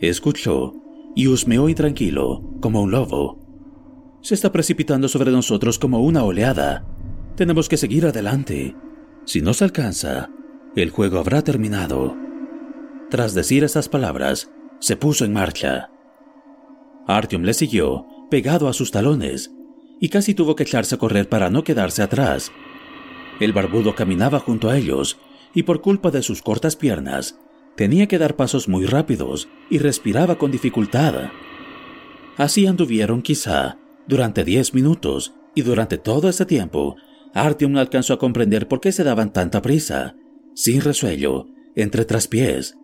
Escuchó 0.00 0.74
y 1.16 1.26
husmeó 1.26 1.68
intranquilo, 1.68 2.56
como 2.60 2.82
un 2.82 2.92
lobo. 2.92 4.20
Se 4.22 4.34
está 4.34 4.52
precipitando 4.52 5.08
sobre 5.08 5.32
nosotros 5.32 5.80
como 5.80 6.02
una 6.02 6.22
oleada. 6.22 6.86
Tenemos 7.38 7.68
que 7.68 7.76
seguir 7.76 8.04
adelante. 8.04 8.74
Si 9.24 9.42
no 9.42 9.54
se 9.54 9.62
alcanza, 9.62 10.28
el 10.74 10.90
juego 10.90 11.20
habrá 11.20 11.42
terminado. 11.42 12.16
Tras 13.10 13.32
decir 13.32 13.62
esas 13.62 13.88
palabras, 13.88 14.50
se 14.80 14.96
puso 14.96 15.24
en 15.24 15.32
marcha. 15.32 15.88
Artyom 17.06 17.44
le 17.44 17.54
siguió 17.54 18.06
pegado 18.28 18.66
a 18.66 18.72
sus 18.72 18.90
talones, 18.90 19.52
y 20.00 20.08
casi 20.08 20.34
tuvo 20.34 20.56
que 20.56 20.64
echarse 20.64 20.96
a 20.96 20.98
correr 20.98 21.28
para 21.28 21.48
no 21.48 21.62
quedarse 21.62 22.02
atrás. 22.02 22.50
El 23.38 23.52
barbudo 23.52 23.94
caminaba 23.94 24.40
junto 24.40 24.68
a 24.68 24.76
ellos, 24.76 25.16
y 25.54 25.62
por 25.62 25.80
culpa 25.80 26.10
de 26.10 26.22
sus 26.22 26.42
cortas 26.42 26.74
piernas, 26.74 27.38
tenía 27.76 28.08
que 28.08 28.18
dar 28.18 28.34
pasos 28.34 28.68
muy 28.68 28.84
rápidos 28.84 29.48
y 29.70 29.78
respiraba 29.78 30.38
con 30.38 30.50
dificultad. 30.50 31.30
Así 32.36 32.66
anduvieron 32.66 33.22
quizá 33.22 33.78
durante 34.08 34.42
diez 34.42 34.74
minutos, 34.74 35.34
y 35.54 35.62
durante 35.62 35.98
todo 35.98 36.28
ese 36.28 36.44
tiempo, 36.44 36.96
Artyom 37.34 37.72
no 37.72 37.80
alcanzó 37.80 38.14
a 38.14 38.18
comprender 38.18 38.68
por 38.68 38.80
qué 38.80 38.92
se 38.92 39.04
daban 39.04 39.32
tanta 39.32 39.62
prisa, 39.62 40.16
sin 40.54 40.80
resuello, 40.80 41.46
entre 41.74 42.04
traspiés. 42.04 42.76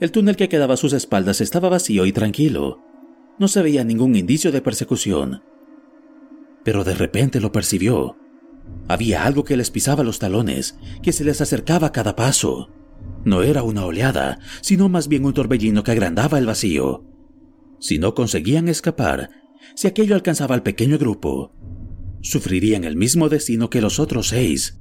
El 0.00 0.12
túnel 0.12 0.36
que 0.36 0.48
quedaba 0.48 0.74
a 0.74 0.78
sus 0.78 0.92
espaldas 0.92 1.40
estaba 1.40 1.68
vacío 1.68 2.06
y 2.06 2.12
tranquilo, 2.12 2.82
no 3.38 3.48
se 3.48 3.62
veía 3.62 3.84
ningún 3.84 4.16
indicio 4.16 4.50
de 4.52 4.60
persecución. 4.60 5.42
Pero 6.64 6.84
de 6.84 6.94
repente 6.94 7.40
lo 7.40 7.52
percibió. 7.52 8.16
Había 8.88 9.24
algo 9.24 9.44
que 9.44 9.56
les 9.56 9.70
pisaba 9.70 10.02
los 10.02 10.18
talones, 10.18 10.78
que 11.02 11.12
se 11.12 11.24
les 11.24 11.40
acercaba 11.40 11.88
a 11.88 11.92
cada 11.92 12.16
paso. 12.16 12.70
No 13.24 13.42
era 13.42 13.62
una 13.62 13.84
oleada, 13.84 14.38
sino 14.60 14.88
más 14.88 15.08
bien 15.08 15.24
un 15.24 15.34
torbellino 15.34 15.82
que 15.84 15.92
agrandaba 15.92 16.38
el 16.38 16.46
vacío. 16.46 17.04
Si 17.78 17.98
no 17.98 18.14
conseguían 18.14 18.68
escapar, 18.68 19.30
si 19.74 19.86
aquello 19.86 20.14
alcanzaba 20.14 20.54
al 20.54 20.62
pequeño 20.62 20.98
grupo, 20.98 21.52
sufrirían 22.28 22.84
el 22.84 22.96
mismo 22.96 23.28
destino 23.28 23.70
que 23.70 23.80
los 23.80 23.98
otros 23.98 24.28
seis, 24.28 24.78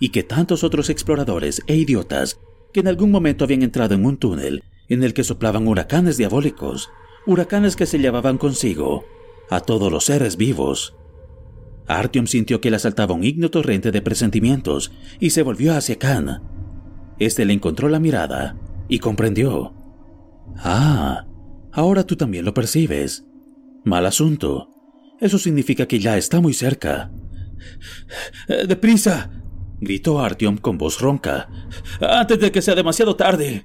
y 0.00 0.08
que 0.08 0.24
tantos 0.24 0.64
otros 0.64 0.90
exploradores 0.90 1.62
e 1.66 1.76
idiotas 1.76 2.38
que 2.72 2.80
en 2.80 2.88
algún 2.88 3.10
momento 3.12 3.44
habían 3.44 3.62
entrado 3.62 3.94
en 3.94 4.04
un 4.04 4.16
túnel 4.16 4.64
en 4.88 5.04
el 5.04 5.14
que 5.14 5.24
soplaban 5.24 5.68
huracanes 5.68 6.16
diabólicos 6.16 6.90
huracanes 7.26 7.76
que 7.76 7.86
se 7.86 7.98
llevaban 7.98 8.38
consigo 8.38 9.04
a 9.50 9.60
todos 9.60 9.90
los 9.90 10.04
seres 10.04 10.36
vivos. 10.36 10.96
Artyom 11.86 12.26
sintió 12.26 12.60
que 12.60 12.70
le 12.70 12.76
asaltaba 12.76 13.14
un 13.14 13.24
igno 13.24 13.50
torrente 13.50 13.92
de 13.92 14.02
presentimientos 14.02 14.92
y 15.20 15.30
se 15.30 15.42
volvió 15.42 15.74
hacia 15.74 15.98
Khan. 15.98 16.42
Este 17.18 17.44
le 17.44 17.52
encontró 17.52 17.88
la 17.88 18.00
mirada 18.00 18.56
y 18.88 18.98
comprendió. 18.98 19.74
Ah, 20.56 21.26
ahora 21.72 22.04
tú 22.04 22.16
también 22.16 22.44
lo 22.44 22.52
percibes. 22.52 23.24
Mal 23.84 24.06
asunto. 24.06 24.73
Eso 25.24 25.38
significa 25.38 25.86
que 25.86 25.98
ya 25.98 26.18
está 26.18 26.38
muy 26.38 26.52
cerca. 26.52 27.10
¡Deprisa! 28.68 29.30
gritó 29.80 30.20
Artyom 30.20 30.58
con 30.58 30.76
voz 30.76 31.00
ronca. 31.00 31.48
¡Antes 31.98 32.38
de 32.40 32.52
que 32.52 32.60
sea 32.60 32.74
demasiado 32.74 33.16
tarde! 33.16 33.64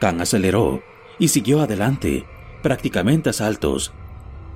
Khan 0.00 0.20
aceleró 0.20 0.82
y 1.18 1.28
siguió 1.28 1.60
adelante, 1.60 2.26
prácticamente 2.62 3.30
a 3.30 3.32
saltos. 3.32 3.92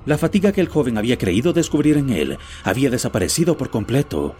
La 0.05 0.17
fatiga 0.17 0.51
que 0.51 0.61
el 0.61 0.67
joven 0.67 0.97
había 0.97 1.17
creído 1.17 1.53
descubrir 1.53 1.97
en 1.97 2.09
él 2.09 2.37
había 2.63 2.89
desaparecido 2.89 3.57
por 3.57 3.69
completo. 3.69 4.35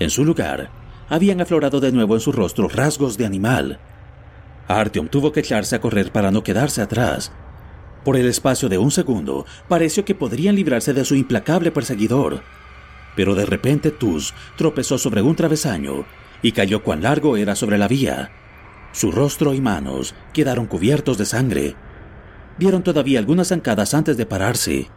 En 0.00 0.10
su 0.10 0.24
lugar, 0.24 0.70
habían 1.08 1.40
aflorado 1.40 1.80
de 1.80 1.92
nuevo 1.92 2.14
en 2.14 2.20
su 2.20 2.32
rostro 2.32 2.68
rasgos 2.68 3.16
de 3.16 3.26
animal. 3.26 3.78
Artyom 4.66 5.08
tuvo 5.08 5.32
que 5.32 5.40
echarse 5.40 5.76
a 5.76 5.80
correr 5.80 6.12
para 6.12 6.30
no 6.30 6.42
quedarse 6.42 6.82
atrás. 6.82 7.32
Por 8.04 8.16
el 8.16 8.26
espacio 8.26 8.68
de 8.68 8.78
un 8.78 8.90
segundo, 8.90 9.46
pareció 9.68 10.04
que 10.04 10.14
podrían 10.14 10.56
librarse 10.56 10.92
de 10.92 11.04
su 11.04 11.14
implacable 11.14 11.70
perseguidor. 11.70 12.42
Pero 13.16 13.34
de 13.34 13.46
repente 13.46 13.90
Tus 13.90 14.34
tropezó 14.56 14.98
sobre 14.98 15.22
un 15.22 15.34
travesaño 15.34 16.04
y 16.42 16.52
cayó 16.52 16.82
cuán 16.82 17.02
largo 17.02 17.36
era 17.36 17.54
sobre 17.54 17.78
la 17.78 17.88
vía. 17.88 18.30
Su 18.92 19.12
rostro 19.12 19.54
y 19.54 19.60
manos 19.60 20.14
quedaron 20.32 20.66
cubiertos 20.66 21.18
de 21.18 21.26
sangre. 21.26 21.76
Vieron 22.58 22.82
todavía 22.82 23.18
algunas 23.18 23.48
zancadas 23.48 23.94
antes 23.94 24.16
de 24.16 24.26
pararse, 24.26 24.90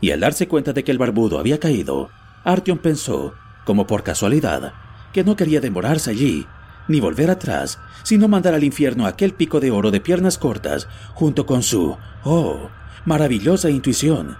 y 0.00 0.10
al 0.10 0.20
darse 0.20 0.48
cuenta 0.48 0.72
de 0.72 0.84
que 0.84 0.92
el 0.92 0.98
barbudo 0.98 1.38
había 1.38 1.60
caído, 1.60 2.10
Artyom 2.44 2.78
pensó, 2.78 3.34
como 3.64 3.86
por 3.86 4.02
casualidad, 4.02 4.72
que 5.12 5.24
no 5.24 5.36
quería 5.36 5.60
demorarse 5.60 6.10
allí, 6.10 6.46
ni 6.88 7.00
volver 7.00 7.30
atrás, 7.30 7.78
sino 8.02 8.28
mandar 8.28 8.54
al 8.54 8.64
infierno 8.64 9.06
aquel 9.06 9.34
pico 9.34 9.60
de 9.60 9.70
oro 9.70 9.90
de 9.90 10.00
piernas 10.00 10.38
cortas, 10.38 10.88
junto 11.14 11.46
con 11.46 11.62
su, 11.62 11.96
oh, 12.24 12.70
maravillosa 13.04 13.70
intuición, 13.70 14.38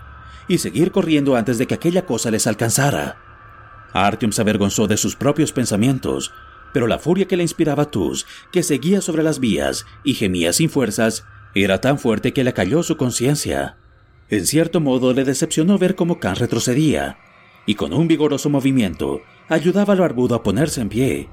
y 0.49 0.59
seguir 0.59 0.91
corriendo 0.91 1.37
antes 1.37 1.59
de 1.59 1.67
que 1.67 1.75
aquella 1.75 2.07
cosa 2.07 2.31
les 2.31 2.47
alcanzara. 2.47 3.17
Artyom 3.93 4.33
se 4.33 4.41
avergonzó 4.41 4.87
de 4.87 4.97
sus 4.97 5.17
propios 5.17 5.53
pensamientos, 5.53 6.33
pero 6.73 6.87
la 6.87 6.99
furia 6.99 7.27
que 7.27 7.37
le 7.37 7.43
inspiraba 7.43 7.91
Tus, 7.91 8.27
que 8.51 8.62
seguía 8.62 9.01
sobre 9.01 9.23
las 9.23 9.39
vías 9.39 9.85
y 10.05 10.14
gemía 10.14 10.53
sin 10.53 10.70
fuerzas, 10.70 11.25
era 11.55 11.81
tan 11.81 11.99
fuerte 11.99 12.33
que 12.33 12.45
le 12.45 12.55
cayó 12.55 12.83
su 12.83 12.97
conciencia. 12.97 13.77
En 14.29 14.47
cierto 14.47 14.81
modo 14.81 15.12
le 15.12 15.25
decepcionó 15.25 15.79
ver 15.79 15.95
cómo 15.95 16.18
Khan 16.18 16.37
retrocedía, 16.37 17.18
y 17.66 17.75
con 17.75 17.93
un 17.93 18.09
vigoroso 18.09 18.49
movimiento 18.49 19.20
ayudaba 19.49 19.93
al 19.93 20.01
barbudo 20.01 20.35
a 20.35 20.43
ponerse 20.43 20.81
en 20.81 20.89
pie. 20.89 21.29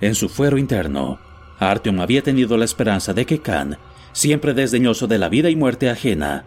En 0.00 0.14
su 0.14 0.28
fuero 0.28 0.58
interno, 0.58 1.18
Artyom 1.58 2.00
había 2.00 2.22
tenido 2.22 2.56
la 2.56 2.64
esperanza 2.64 3.14
de 3.14 3.24
que 3.24 3.40
Khan, 3.40 3.78
siempre 4.12 4.52
desdeñoso 4.52 5.06
de 5.06 5.18
la 5.18 5.28
vida 5.28 5.48
y 5.48 5.56
muerte 5.56 5.88
ajena, 5.88 6.44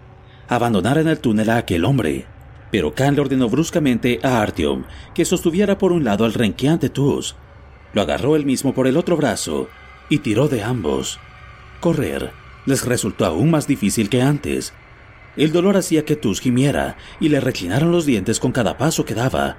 abandonara 0.47 1.01
en 1.01 1.07
el 1.07 1.19
túnel 1.19 1.49
a 1.49 1.57
aquel 1.57 1.85
hombre. 1.85 2.25
Pero 2.71 2.93
Khan 2.93 3.15
le 3.15 3.21
ordenó 3.21 3.49
bruscamente 3.49 4.19
a 4.21 4.41
Artyom 4.41 4.83
que 5.13 5.25
sostuviera 5.25 5.77
por 5.77 5.91
un 5.91 6.03
lado 6.03 6.25
al 6.25 6.33
renqueante 6.33 6.89
Tus, 6.89 7.35
lo 7.95 8.01
agarró 8.01 8.35
él 8.35 8.45
mismo 8.45 8.73
por 8.73 8.87
el 8.87 8.97
otro 8.97 9.15
brazo 9.15 9.69
y 10.09 10.19
tiró 10.19 10.49
de 10.49 10.61
ambos. 10.61 11.17
Correr 11.79 12.31
les 12.65 12.85
resultó 12.85 13.25
aún 13.25 13.49
más 13.49 13.67
difícil 13.67 14.09
que 14.09 14.21
antes. 14.21 14.73
El 15.37 15.53
dolor 15.53 15.77
hacía 15.77 16.03
que 16.03 16.17
Tus 16.17 16.41
gimiera 16.41 16.97
y 17.21 17.29
le 17.29 17.39
reclinaron 17.39 17.91
los 17.91 18.05
dientes 18.05 18.39
con 18.41 18.51
cada 18.51 18.77
paso 18.77 19.05
que 19.05 19.15
daba, 19.15 19.55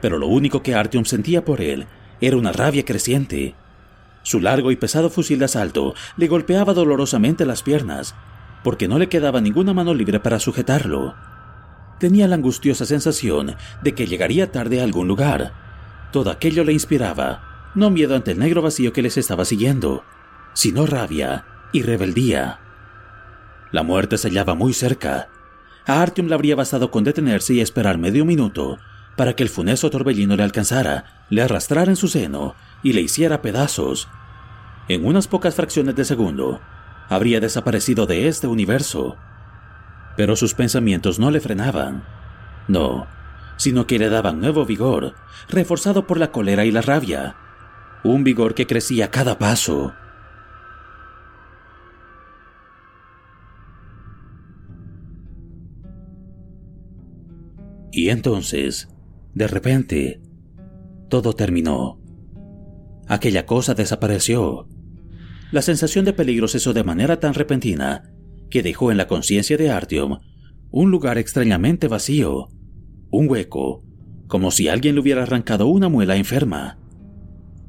pero 0.00 0.16
lo 0.16 0.26
único 0.26 0.62
que 0.62 0.74
Artyom 0.74 1.04
sentía 1.04 1.44
por 1.44 1.60
él 1.60 1.86
era 2.20 2.38
una 2.38 2.50
rabia 2.50 2.84
creciente. 2.84 3.54
Su 4.22 4.40
largo 4.40 4.70
y 4.70 4.76
pesado 4.76 5.10
fusil 5.10 5.38
de 5.38 5.44
asalto 5.44 5.94
le 6.16 6.28
golpeaba 6.28 6.72
dolorosamente 6.72 7.44
las 7.44 7.62
piernas, 7.62 8.14
porque 8.64 8.88
no 8.88 8.98
le 8.98 9.10
quedaba 9.10 9.42
ninguna 9.42 9.74
mano 9.74 9.92
libre 9.92 10.18
para 10.18 10.40
sujetarlo. 10.40 11.14
Tenía 12.00 12.26
la 12.26 12.36
angustiosa 12.36 12.86
sensación 12.86 13.56
de 13.82 13.94
que 13.94 14.06
llegaría 14.06 14.50
tarde 14.50 14.80
a 14.80 14.84
algún 14.84 15.08
lugar. 15.08 15.52
Todo 16.10 16.30
aquello 16.30 16.64
le 16.64 16.72
inspiraba 16.72 17.55
no 17.76 17.90
miedo 17.90 18.16
ante 18.16 18.32
el 18.32 18.38
negro 18.38 18.62
vacío 18.62 18.92
que 18.92 19.02
les 19.02 19.18
estaba 19.18 19.44
siguiendo, 19.44 20.02
sino 20.54 20.86
rabia 20.86 21.44
y 21.72 21.82
rebeldía. 21.82 22.58
La 23.70 23.82
muerte 23.82 24.16
se 24.16 24.28
hallaba 24.28 24.54
muy 24.54 24.72
cerca. 24.72 25.28
A 25.86 26.00
Artyom 26.00 26.26
le 26.26 26.34
habría 26.34 26.56
bastado 26.56 26.90
con 26.90 27.04
detenerse 27.04 27.52
y 27.52 27.60
esperar 27.60 27.98
medio 27.98 28.24
minuto 28.24 28.78
para 29.14 29.34
que 29.34 29.42
el 29.42 29.50
funesto 29.50 29.90
torbellino 29.90 30.36
le 30.36 30.42
alcanzara, 30.42 31.26
le 31.28 31.42
arrastrara 31.42 31.90
en 31.90 31.96
su 31.96 32.08
seno 32.08 32.54
y 32.82 32.94
le 32.94 33.02
hiciera 33.02 33.42
pedazos. 33.42 34.08
En 34.88 35.04
unas 35.04 35.28
pocas 35.28 35.54
fracciones 35.54 35.94
de 35.96 36.04
segundo, 36.06 36.60
habría 37.10 37.40
desaparecido 37.40 38.06
de 38.06 38.26
este 38.26 38.46
universo. 38.46 39.16
Pero 40.16 40.34
sus 40.34 40.54
pensamientos 40.54 41.18
no 41.18 41.30
le 41.30 41.40
frenaban. 41.40 42.04
No, 42.68 43.06
sino 43.58 43.86
que 43.86 43.98
le 43.98 44.08
daban 44.08 44.40
nuevo 44.40 44.64
vigor, 44.64 45.14
reforzado 45.48 46.06
por 46.06 46.18
la 46.18 46.32
cólera 46.32 46.64
y 46.64 46.70
la 46.70 46.80
rabia 46.80 47.36
un 48.04 48.24
vigor 48.24 48.54
que 48.54 48.66
crecía 48.66 49.06
a 49.06 49.10
cada 49.10 49.38
paso. 49.38 49.94
Y 57.92 58.10
entonces, 58.10 58.88
de 59.34 59.48
repente, 59.48 60.20
todo 61.08 61.32
terminó. 61.32 61.98
Aquella 63.08 63.46
cosa 63.46 63.74
desapareció. 63.74 64.68
La 65.50 65.62
sensación 65.62 66.04
de 66.04 66.12
peligro 66.12 66.48
cesó 66.48 66.72
de 66.74 66.84
manera 66.84 67.20
tan 67.20 67.34
repentina 67.34 68.12
que 68.50 68.62
dejó 68.62 68.90
en 68.90 68.98
la 68.98 69.06
conciencia 69.06 69.56
de 69.56 69.70
Artyom 69.70 70.18
un 70.70 70.90
lugar 70.90 71.16
extrañamente 71.16 71.88
vacío, 71.88 72.48
un 73.10 73.30
hueco, 73.30 73.82
como 74.26 74.50
si 74.50 74.68
alguien 74.68 74.94
le 74.94 75.00
hubiera 75.00 75.22
arrancado 75.22 75.66
una 75.68 75.88
muela 75.88 76.16
enferma. 76.16 76.78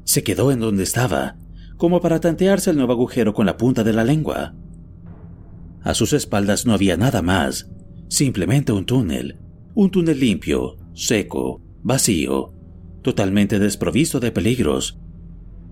Se 0.08 0.22
quedó 0.22 0.50
en 0.52 0.60
donde 0.60 0.84
estaba, 0.84 1.36
como 1.76 2.00
para 2.00 2.18
tantearse 2.18 2.70
el 2.70 2.78
nuevo 2.78 2.94
agujero 2.94 3.34
con 3.34 3.44
la 3.44 3.58
punta 3.58 3.84
de 3.84 3.92
la 3.92 4.04
lengua. 4.04 4.54
A 5.82 5.92
sus 5.92 6.14
espaldas 6.14 6.64
no 6.64 6.72
había 6.72 6.96
nada 6.96 7.20
más, 7.20 7.70
simplemente 8.08 8.72
un 8.72 8.86
túnel, 8.86 9.36
un 9.74 9.90
túnel 9.90 10.18
limpio, 10.18 10.78
seco, 10.94 11.60
vacío, 11.82 12.54
totalmente 13.02 13.58
desprovisto 13.58 14.18
de 14.18 14.32
peligros. 14.32 14.98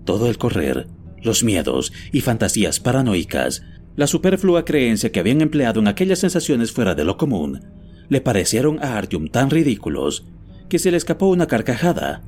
Todo 0.05 0.29
el 0.29 0.37
correr, 0.37 0.85
los 1.23 1.43
miedos 1.43 1.91
y 2.11 2.21
fantasías 2.21 2.79
paranoicas, 2.79 3.63
la 3.95 4.05
superflua 4.05 4.65
creencia 4.65 5.11
que 5.11 5.19
habían 5.19 5.41
empleado 5.41 5.79
en 5.79 5.87
aquellas 5.87 6.19
sensaciones 6.19 6.71
fuera 6.71 6.93
de 6.93 7.05
lo 7.05 7.17
común, 7.17 7.61
le 8.07 8.21
parecieron 8.21 8.77
a 8.83 8.99
Artyom 8.99 9.29
tan 9.29 9.49
ridículos 9.49 10.27
que 10.69 10.77
se 10.77 10.91
le 10.91 10.97
escapó 10.97 11.25
una 11.25 11.47
carcajada 11.47 12.21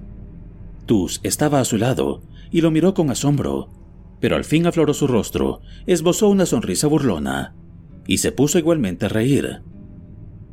Tus 0.89 1.19
estaba 1.21 1.59
a 1.59 1.65
su 1.65 1.77
lado 1.77 2.23
y 2.49 2.61
lo 2.61 2.71
miró 2.71 2.95
con 2.95 3.11
asombro, 3.11 3.69
pero 4.19 4.35
al 4.35 4.43
fin 4.43 4.65
afloró 4.65 4.95
su 4.95 5.05
rostro, 5.05 5.61
esbozó 5.85 6.29
una 6.29 6.47
sonrisa 6.47 6.87
burlona 6.87 7.53
y 8.07 8.17
se 8.17 8.31
puso 8.31 8.57
igualmente 8.57 9.05
a 9.05 9.09
reír. 9.09 9.61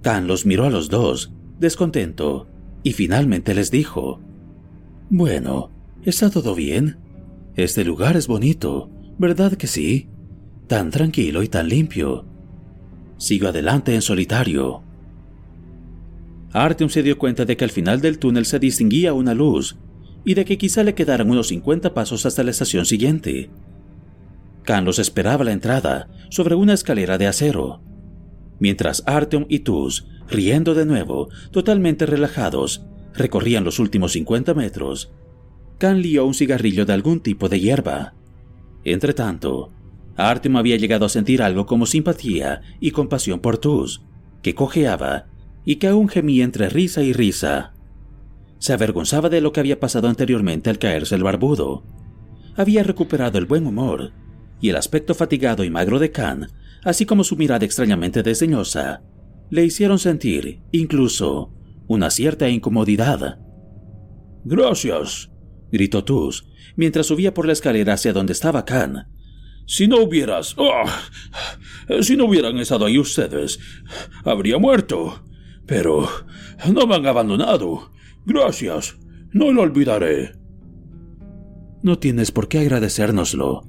Khan 0.02 0.26
los 0.26 0.44
miró 0.44 0.66
a 0.66 0.70
los 0.70 0.90
dos, 0.90 1.32
descontento, 1.58 2.48
y 2.82 2.92
finalmente 2.92 3.54
les 3.54 3.70
dijo, 3.70 4.20
Bueno, 5.08 5.70
¿está 6.04 6.28
todo 6.28 6.54
bien? 6.54 6.98
Este 7.54 7.82
lugar 7.82 8.14
es 8.14 8.26
bonito, 8.26 8.90
¿verdad 9.16 9.54
que 9.54 9.66
sí? 9.66 10.10
Tan 10.66 10.90
tranquilo 10.90 11.44
y 11.44 11.48
tan 11.48 11.70
limpio. 11.70 12.26
Sigo 13.16 13.48
adelante 13.48 13.94
en 13.94 14.02
solitario. 14.02 14.82
Artyom 16.52 16.90
se 16.90 17.02
dio 17.02 17.16
cuenta 17.16 17.46
de 17.46 17.56
que 17.56 17.64
al 17.64 17.70
final 17.70 18.02
del 18.02 18.18
túnel 18.18 18.44
se 18.44 18.58
distinguía 18.58 19.14
una 19.14 19.32
luz 19.32 19.78
y 20.26 20.34
de 20.34 20.44
que 20.44 20.58
quizá 20.58 20.82
le 20.82 20.94
quedaran 20.94 21.30
unos 21.30 21.46
50 21.48 21.94
pasos 21.94 22.26
hasta 22.26 22.42
la 22.42 22.50
estación 22.50 22.84
siguiente. 22.84 23.48
Khan 24.64 24.84
los 24.84 24.98
esperaba 24.98 25.44
la 25.44 25.52
entrada, 25.52 26.08
sobre 26.30 26.56
una 26.56 26.74
escalera 26.74 27.16
de 27.16 27.28
acero. 27.28 27.80
Mientras 28.58 29.04
Artyom 29.06 29.46
y 29.48 29.60
Tuz, 29.60 30.08
riendo 30.28 30.74
de 30.74 30.84
nuevo, 30.84 31.28
totalmente 31.52 32.06
relajados, 32.06 32.84
recorrían 33.14 33.62
los 33.62 33.78
últimos 33.78 34.12
50 34.12 34.52
metros, 34.54 35.12
Khan 35.78 36.02
lió 36.02 36.26
un 36.26 36.34
cigarrillo 36.34 36.84
de 36.84 36.92
algún 36.92 37.20
tipo 37.20 37.48
de 37.48 37.60
hierba. 37.60 38.14
Entretanto, 38.82 39.70
Artyom 40.16 40.56
había 40.56 40.76
llegado 40.76 41.06
a 41.06 41.08
sentir 41.08 41.40
algo 41.40 41.66
como 41.66 41.86
simpatía 41.86 42.62
y 42.80 42.90
compasión 42.90 43.38
por 43.38 43.58
Tuz, 43.58 44.02
que 44.42 44.56
cojeaba 44.56 45.26
y 45.64 45.76
que 45.76 45.86
aún 45.86 46.08
gemía 46.08 46.42
entre 46.42 46.68
risa 46.68 47.04
y 47.04 47.12
risa. 47.12 47.75
Se 48.66 48.72
avergonzaba 48.72 49.28
de 49.28 49.40
lo 49.40 49.52
que 49.52 49.60
había 49.60 49.78
pasado 49.78 50.08
anteriormente 50.08 50.70
al 50.70 50.80
caerse 50.80 51.14
el 51.14 51.22
barbudo. 51.22 51.84
Había 52.56 52.82
recuperado 52.82 53.38
el 53.38 53.46
buen 53.46 53.64
humor, 53.64 54.10
y 54.60 54.70
el 54.70 54.74
aspecto 54.74 55.14
fatigado 55.14 55.62
y 55.62 55.70
magro 55.70 56.00
de 56.00 56.10
Khan, 56.10 56.48
así 56.82 57.06
como 57.06 57.22
su 57.22 57.36
mirada 57.36 57.64
extrañamente 57.64 58.24
desdeñosa, 58.24 59.04
le 59.50 59.64
hicieron 59.64 60.00
sentir, 60.00 60.62
incluso, 60.72 61.54
una 61.86 62.10
cierta 62.10 62.48
incomodidad. 62.48 63.38
Gracias, 64.44 65.30
gritó 65.70 66.02
Tuz, 66.02 66.48
mientras 66.74 67.06
subía 67.06 67.32
por 67.32 67.46
la 67.46 67.52
escalera 67.52 67.92
hacia 67.92 68.12
donde 68.12 68.32
estaba 68.32 68.64
Khan. 68.64 69.06
Si 69.64 69.86
no 69.86 69.98
hubieras... 69.98 70.56
¡oh! 70.58 70.86
si 72.02 72.16
no 72.16 72.24
hubieran 72.24 72.58
estado 72.58 72.86
ahí 72.86 72.98
ustedes, 72.98 73.60
habría 74.24 74.58
muerto. 74.58 75.22
Pero 75.66 76.08
no 76.68 76.84
me 76.88 76.96
han 76.96 77.06
abandonado. 77.06 77.94
Gracias. 78.26 78.98
No 79.32 79.52
lo 79.52 79.62
olvidaré. 79.62 80.32
No 81.82 81.98
tienes 81.98 82.32
por 82.32 82.48
qué 82.48 82.58
agradecérnoslo, 82.58 83.62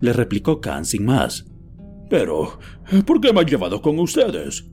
le 0.00 0.12
replicó 0.12 0.60
Khan 0.60 0.84
sin 0.84 1.04
más. 1.04 1.46
Pero, 2.08 2.58
¿por 3.06 3.20
qué 3.20 3.32
me 3.32 3.40
han 3.40 3.46
llevado 3.46 3.82
con 3.82 3.98
ustedes? 3.98 4.70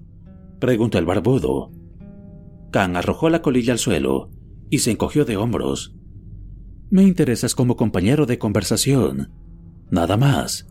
preguntó 0.59 0.99
el 0.99 1.05
barbudo. 1.05 1.71
Khan 2.71 2.95
arrojó 2.95 3.29
la 3.29 3.41
colilla 3.41 3.73
al 3.73 3.79
suelo 3.79 4.29
y 4.69 4.79
se 4.79 4.91
encogió 4.91 5.25
de 5.25 5.37
hombros. 5.37 5.95
Me 6.89 7.03
interesas 7.03 7.55
como 7.55 7.75
compañero 7.75 8.25
de 8.25 8.37
conversación. 8.37 9.31
Nada 9.89 10.17
más. 10.17 10.67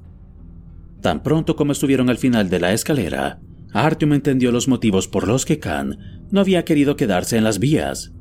Tan 1.01 1.23
pronto 1.23 1.57
como 1.57 1.73
estuvieron 1.73 2.11
al 2.11 2.19
final 2.19 2.49
de 2.49 2.61
la 2.61 2.73
escalera, 2.73 3.41
Artyom 3.73 4.13
entendió 4.13 4.53
los 4.53 4.69
motivos 4.69 5.09
por 5.09 5.27
los 5.27 5.45
que 5.45 5.59
Khan 5.59 5.99
no 6.31 6.41
había 6.41 6.65
querido 6.65 6.95
quedarse 6.95 7.37
en 7.37 7.45
las 7.45 7.59
vías. 7.59 8.13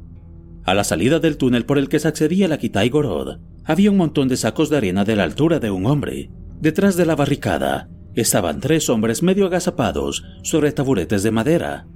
A 0.63 0.73
la 0.73 0.83
salida 0.83 1.19
del 1.19 1.37
túnel 1.37 1.65
por 1.65 1.77
el 1.77 1.89
que 1.89 1.99
se 1.99 2.07
accedía 2.07 2.45
a 2.45 2.49
la 2.49 2.57
Kitai 2.59 2.89
Gorod, 2.89 3.39
había 3.63 3.91
un 3.91 3.97
montón 3.97 4.27
de 4.27 4.37
sacos 4.37 4.69
de 4.69 4.77
arena 4.77 5.03
de 5.03 5.15
la 5.15 5.23
altura 5.23 5.59
de 5.59 5.71
un 5.71 5.85
hombre. 5.85 6.29
Detrás 6.59 6.95
de 6.95 7.05
la 7.05 7.15
barricada 7.15 7.89
estaban 8.13 8.59
tres 8.59 8.89
hombres 8.89 9.23
medio 9.23 9.47
agazapados 9.47 10.23
sobre 10.43 10.71
taburetes 10.71 11.23
de 11.23 11.31
madera. 11.31 11.87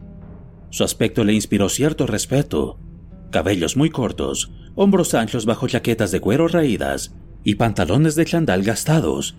Su 0.71 0.83
aspecto 0.83 1.23
le 1.23 1.33
inspiró 1.33 1.69
cierto 1.69 2.07
respeto. 2.07 2.79
Cabellos 3.31 3.77
muy 3.77 3.89
cortos, 3.89 4.51
hombros 4.75 5.13
anchos 5.13 5.45
bajo 5.45 5.67
chaquetas 5.67 6.11
de 6.11 6.19
cuero 6.19 6.47
raídas 6.47 7.15
y 7.43 7.55
pantalones 7.55 8.15
de 8.15 8.25
chandal 8.25 8.63
gastados. 8.63 9.35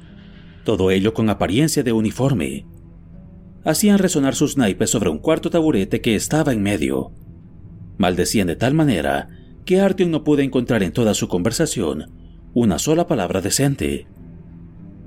Todo 0.64 0.90
ello 0.90 1.14
con 1.14 1.30
apariencia 1.30 1.82
de 1.82 1.92
uniforme. 1.92 2.66
Hacían 3.64 3.98
resonar 3.98 4.36
sus 4.36 4.56
naipes 4.56 4.90
sobre 4.90 5.10
un 5.10 5.18
cuarto 5.18 5.50
taburete 5.50 6.00
que 6.00 6.14
estaba 6.14 6.52
en 6.52 6.62
medio. 6.62 7.12
Maldecían 7.98 8.46
de 8.46 8.56
tal 8.56 8.74
manera 8.74 9.28
que 9.64 9.80
Artyom 9.80 10.10
no 10.10 10.24
pudo 10.24 10.42
encontrar 10.42 10.82
en 10.82 10.92
toda 10.92 11.14
su 11.14 11.28
conversación 11.28 12.10
una 12.54 12.78
sola 12.78 13.06
palabra 13.06 13.42
decente. 13.42 14.06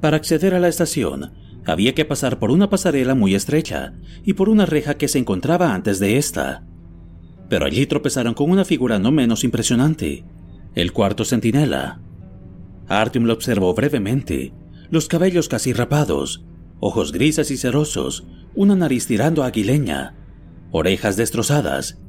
Para 0.01 0.17
acceder 0.17 0.53
a 0.53 0.59
la 0.59 0.67
estación, 0.67 1.31
había 1.65 1.95
que 1.95 2.05
pasar 2.05 2.37
por 2.37 2.51
una 2.51 2.69
pasarela 2.69 3.15
muy 3.15 3.33
estrecha 3.33 3.93
y 4.23 4.33
por 4.33 4.49
una 4.49 4.65
reja 4.65 4.95
que 4.95 5.07
se 5.07 5.17
encontraba 5.17 5.73
antes 5.73 5.99
de 5.99 6.17
esta. 6.17 6.63
Pero 7.49 7.65
allí 7.65 7.87
tropezaron 7.87 8.33
con 8.33 8.51
una 8.51 8.65
figura 8.65 8.99
no 8.99 9.11
menos 9.11 9.43
impresionante, 9.43 10.25
el 10.75 10.93
cuarto 10.93 11.25
centinela. 11.25 12.01
Artyom 12.87 13.25
lo 13.25 13.33
observó 13.33 13.73
brevemente, 13.73 14.53
los 14.91 15.07
cabellos 15.07 15.49
casi 15.49 15.73
rapados, 15.73 16.43
ojos 16.79 17.11
grises 17.11 17.49
y 17.51 17.57
cerosos, 17.57 18.27
una 18.55 18.75
nariz 18.75 19.07
tirando 19.07 19.43
aguileña, 19.43 20.15
orejas 20.71 21.17
destrozadas 21.17 21.99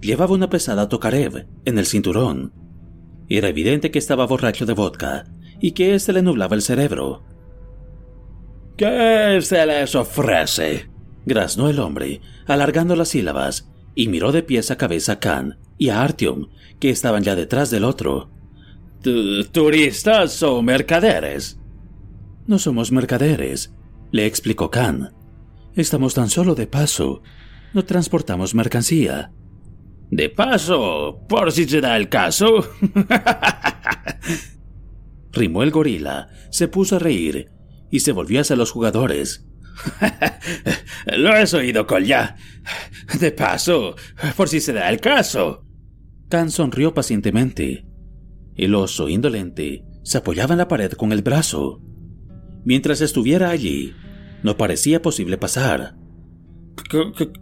Llevaba 0.00 0.34
una 0.34 0.50
pesada 0.50 0.88
tokarev 0.88 1.46
en 1.64 1.78
el 1.78 1.86
cinturón. 1.86 2.52
Era 3.28 3.48
evidente 3.48 3.90
que 3.90 3.98
estaba 3.98 4.26
borracho 4.26 4.66
de 4.66 4.72
vodka 4.72 5.24
y 5.60 5.72
que 5.72 5.94
éste 5.94 6.12
le 6.12 6.22
nublaba 6.22 6.54
el 6.54 6.62
cerebro. 6.62 7.24
¿Qué 8.76 9.38
se 9.42 9.64
les 9.66 9.94
ofrece? 9.94 10.90
graznó 11.24 11.68
el 11.68 11.80
hombre, 11.80 12.20
alargando 12.46 12.94
las 12.94 13.08
sílabas, 13.08 13.68
y 13.94 14.08
miró 14.08 14.30
de 14.32 14.42
pies 14.42 14.70
a 14.70 14.76
cabeza 14.76 15.12
a 15.12 15.18
Khan 15.18 15.58
y 15.78 15.88
a 15.88 16.02
Artyom, 16.02 16.48
que 16.78 16.90
estaban 16.90 17.22
ya 17.22 17.34
detrás 17.34 17.70
del 17.70 17.84
otro. 17.84 18.30
¿Turistas 19.52 20.42
o 20.42 20.62
mercaderes? 20.62 21.58
No 22.46 22.58
somos 22.58 22.92
mercaderes, 22.92 23.74
le 24.12 24.26
explicó 24.26 24.70
Khan. 24.70 25.12
Estamos 25.74 26.14
tan 26.14 26.30
solo 26.30 26.54
de 26.54 26.66
paso. 26.66 27.22
No 27.74 27.84
transportamos 27.84 28.54
mercancía. 28.54 29.32
De 30.10 30.28
paso, 30.28 31.24
por 31.28 31.52
si 31.52 31.66
se 31.66 31.80
da 31.80 31.96
el 31.96 32.08
caso. 32.08 32.46
Rimó 35.32 35.62
el 35.62 35.70
gorila, 35.70 36.28
se 36.50 36.68
puso 36.68 36.96
a 36.96 36.98
reír 36.98 37.50
y 37.90 38.00
se 38.00 38.12
volvió 38.12 38.40
hacia 38.40 38.56
los 38.56 38.70
jugadores. 38.70 39.46
Lo 41.16 41.32
has 41.32 41.52
oído, 41.54 41.86
ya. 42.00 42.36
De 43.20 43.32
paso, 43.32 43.96
por 44.36 44.48
si 44.48 44.60
se 44.60 44.72
da 44.72 44.88
el 44.88 45.00
caso. 45.00 45.64
Khan 46.28 46.50
sonrió 46.50 46.94
pacientemente. 46.94 47.86
El 48.54 48.74
oso 48.74 49.08
indolente 49.08 49.84
se 50.02 50.18
apoyaba 50.18 50.54
en 50.54 50.58
la 50.58 50.68
pared 50.68 50.92
con 50.92 51.12
el 51.12 51.22
brazo. 51.22 51.82
Mientras 52.64 53.00
estuviera 53.00 53.50
allí, 53.50 53.94
no 54.42 54.56
parecía 54.56 55.02
posible 55.02 55.36
pasar. 55.36 55.94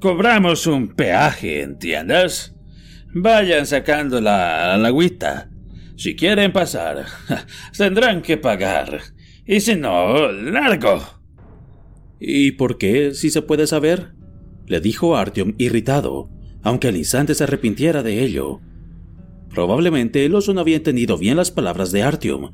cobramos 0.00 0.66
un 0.66 0.88
peaje, 0.88 1.62
¿entiendes? 1.62 2.53
Vayan 3.14 3.66
sacando 3.66 4.20
la, 4.20 4.76
la 4.76 4.88
agüita. 4.88 5.50
Si 5.96 6.16
quieren 6.16 6.52
pasar, 6.52 7.06
tendrán 7.76 8.22
que 8.22 8.36
pagar. 8.36 9.00
Y 9.46 9.60
si 9.60 9.76
no, 9.76 10.32
largo. 10.32 11.00
¿Y 12.18 12.52
por 12.52 12.78
qué, 12.78 13.14
si 13.14 13.30
se 13.30 13.42
puede 13.42 13.66
saber? 13.66 14.14
le 14.66 14.80
dijo 14.80 15.16
Artyom 15.16 15.54
irritado, 15.58 16.30
aunque 16.62 16.88
al 16.88 16.96
instante 16.96 17.34
se 17.34 17.44
arrepintiera 17.44 18.02
de 18.02 18.24
ello. 18.24 18.60
Probablemente 19.50 20.24
el 20.24 20.34
oso 20.34 20.54
no 20.54 20.60
había 20.60 20.76
entendido 20.76 21.18
bien 21.18 21.36
las 21.36 21.50
palabras 21.50 21.92
de 21.92 22.02
Artyom, 22.02 22.50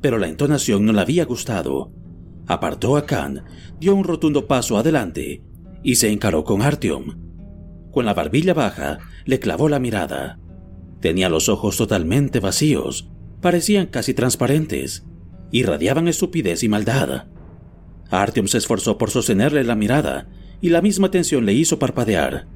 pero 0.00 0.18
la 0.18 0.28
entonación 0.28 0.84
no 0.84 0.92
le 0.92 1.00
había 1.00 1.24
gustado. 1.24 1.92
Apartó 2.46 2.96
a 2.96 3.06
Khan, 3.06 3.44
dio 3.80 3.94
un 3.94 4.04
rotundo 4.04 4.46
paso 4.46 4.76
adelante 4.76 5.42
y 5.82 5.96
se 5.96 6.12
encaró 6.12 6.44
con 6.44 6.60
Artyom. 6.60 7.33
Con 7.94 8.06
la 8.06 8.12
barbilla 8.12 8.54
baja, 8.54 8.98
le 9.24 9.38
clavó 9.38 9.68
la 9.68 9.78
mirada. 9.78 10.40
Tenía 11.00 11.28
los 11.28 11.48
ojos 11.48 11.76
totalmente 11.76 12.40
vacíos, 12.40 13.08
parecían 13.40 13.86
casi 13.86 14.14
transparentes, 14.14 15.06
irradiaban 15.52 16.08
estupidez 16.08 16.64
y 16.64 16.68
maldad. 16.68 17.28
Artyom 18.10 18.48
se 18.48 18.58
esforzó 18.58 18.98
por 18.98 19.12
sostenerle 19.12 19.62
la 19.62 19.76
mirada 19.76 20.28
y 20.60 20.70
la 20.70 20.82
misma 20.82 21.12
tensión 21.12 21.46
le 21.46 21.52
hizo 21.52 21.78
parpadear. 21.78 22.48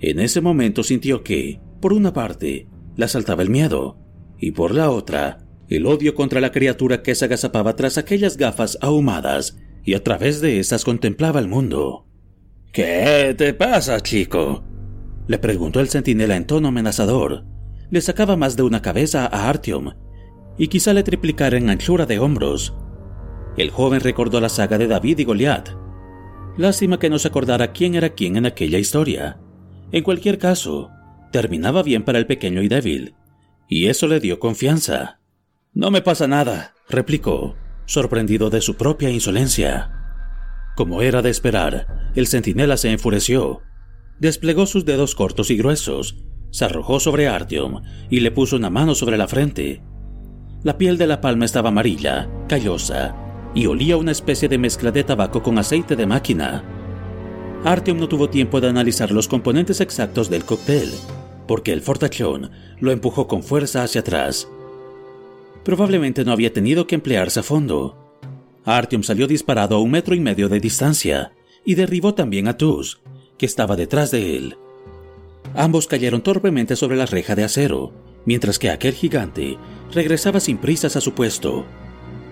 En 0.00 0.18
ese 0.20 0.40
momento 0.40 0.82
sintió 0.82 1.22
que, 1.22 1.60
por 1.82 1.92
una 1.92 2.14
parte, 2.14 2.66
le 2.96 3.04
asaltaba 3.04 3.42
el 3.42 3.50
miedo, 3.50 3.98
y 4.38 4.52
por 4.52 4.74
la 4.74 4.90
otra, 4.90 5.46
el 5.68 5.84
odio 5.84 6.14
contra 6.14 6.40
la 6.40 6.50
criatura 6.50 7.02
que 7.02 7.14
se 7.14 7.26
agazapaba 7.26 7.76
tras 7.76 7.98
aquellas 7.98 8.38
gafas 8.38 8.78
ahumadas 8.80 9.58
y 9.84 9.92
a 9.92 10.02
través 10.02 10.40
de 10.40 10.60
esas 10.60 10.84
contemplaba 10.84 11.40
el 11.40 11.48
mundo. 11.48 12.06
¿Qué 12.72 13.34
te 13.36 13.52
pasa, 13.52 14.00
chico? 14.00 14.64
Le 15.26 15.38
preguntó 15.38 15.80
el 15.80 15.90
centinela 15.90 16.36
en 16.36 16.46
tono 16.46 16.68
amenazador. 16.68 17.44
Le 17.90 18.00
sacaba 18.00 18.34
más 18.34 18.56
de 18.56 18.62
una 18.62 18.80
cabeza 18.80 19.26
a 19.26 19.50
Artyom, 19.50 19.92
y 20.56 20.68
quizá 20.68 20.94
le 20.94 21.02
triplicara 21.02 21.58
en 21.58 21.68
anchura 21.68 22.06
de 22.06 22.18
hombros. 22.18 22.74
El 23.58 23.70
joven 23.70 24.00
recordó 24.00 24.40
la 24.40 24.48
saga 24.48 24.78
de 24.78 24.86
David 24.86 25.18
y 25.18 25.24
Goliat. 25.24 25.68
Lástima 26.56 26.98
que 26.98 27.10
no 27.10 27.18
se 27.18 27.28
acordara 27.28 27.72
quién 27.72 27.94
era 27.94 28.14
quién 28.14 28.36
en 28.36 28.46
aquella 28.46 28.78
historia. 28.78 29.38
En 29.90 30.02
cualquier 30.02 30.38
caso, 30.38 30.88
terminaba 31.30 31.82
bien 31.82 32.04
para 32.04 32.18
el 32.18 32.26
pequeño 32.26 32.62
y 32.62 32.68
débil, 32.68 33.14
y 33.68 33.88
eso 33.88 34.06
le 34.06 34.18
dio 34.18 34.40
confianza. 34.40 35.20
No 35.74 35.90
me 35.90 36.00
pasa 36.00 36.26
nada, 36.26 36.72
replicó, 36.88 37.54
sorprendido 37.84 38.48
de 38.48 38.62
su 38.62 38.76
propia 38.76 39.10
insolencia. 39.10 40.01
Como 40.74 41.02
era 41.02 41.22
de 41.22 41.30
esperar, 41.30 42.12
el 42.14 42.26
centinela 42.26 42.76
se 42.76 42.90
enfureció. 42.90 43.62
Desplegó 44.18 44.66
sus 44.66 44.84
dedos 44.84 45.14
cortos 45.14 45.50
y 45.50 45.56
gruesos, 45.56 46.16
se 46.50 46.64
arrojó 46.64 47.00
sobre 47.00 47.28
Artyom 47.28 47.82
y 48.10 48.20
le 48.20 48.30
puso 48.30 48.56
una 48.56 48.70
mano 48.70 48.94
sobre 48.94 49.16
la 49.16 49.28
frente. 49.28 49.82
La 50.62 50.78
piel 50.78 50.98
de 50.98 51.06
la 51.06 51.20
palma 51.20 51.44
estaba 51.44 51.70
amarilla, 51.70 52.30
callosa, 52.48 53.16
y 53.54 53.66
olía 53.66 53.96
una 53.96 54.12
especie 54.12 54.48
de 54.48 54.58
mezcla 54.58 54.92
de 54.92 55.04
tabaco 55.04 55.42
con 55.42 55.58
aceite 55.58 55.96
de 55.96 56.06
máquina. 56.06 56.64
Artyom 57.64 57.98
no 57.98 58.08
tuvo 58.08 58.28
tiempo 58.28 58.60
de 58.60 58.68
analizar 58.68 59.10
los 59.10 59.28
componentes 59.28 59.80
exactos 59.80 60.30
del 60.30 60.44
cóctel, 60.44 60.90
porque 61.46 61.72
el 61.72 61.82
fortachón 61.82 62.50
lo 62.80 62.92
empujó 62.92 63.26
con 63.26 63.42
fuerza 63.42 63.82
hacia 63.82 64.00
atrás. 64.00 64.48
Probablemente 65.64 66.24
no 66.24 66.32
había 66.32 66.52
tenido 66.52 66.86
que 66.86 66.94
emplearse 66.94 67.40
a 67.40 67.42
fondo. 67.42 68.01
Artyom 68.64 69.02
salió 69.02 69.26
disparado 69.26 69.76
a 69.76 69.80
un 69.80 69.90
metro 69.90 70.14
y 70.14 70.20
medio 70.20 70.48
de 70.48 70.60
distancia 70.60 71.32
y 71.64 71.74
derribó 71.74 72.14
también 72.14 72.48
a 72.48 72.56
Tuz, 72.56 73.00
que 73.38 73.46
estaba 73.46 73.76
detrás 73.76 74.10
de 74.10 74.36
él. 74.36 74.56
Ambos 75.54 75.86
cayeron 75.86 76.22
torpemente 76.22 76.76
sobre 76.76 76.96
la 76.96 77.06
reja 77.06 77.34
de 77.34 77.44
acero, 77.44 77.92
mientras 78.24 78.58
que 78.58 78.70
aquel 78.70 78.94
gigante 78.94 79.58
regresaba 79.92 80.40
sin 80.40 80.58
prisas 80.58 80.96
a 80.96 81.00
su 81.00 81.12
puesto. 81.12 81.64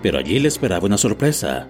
Pero 0.03 0.19
allí 0.19 0.39
le 0.39 0.49
esperaba 0.49 0.87
una 0.87 0.99
sorpresa. 0.99 1.69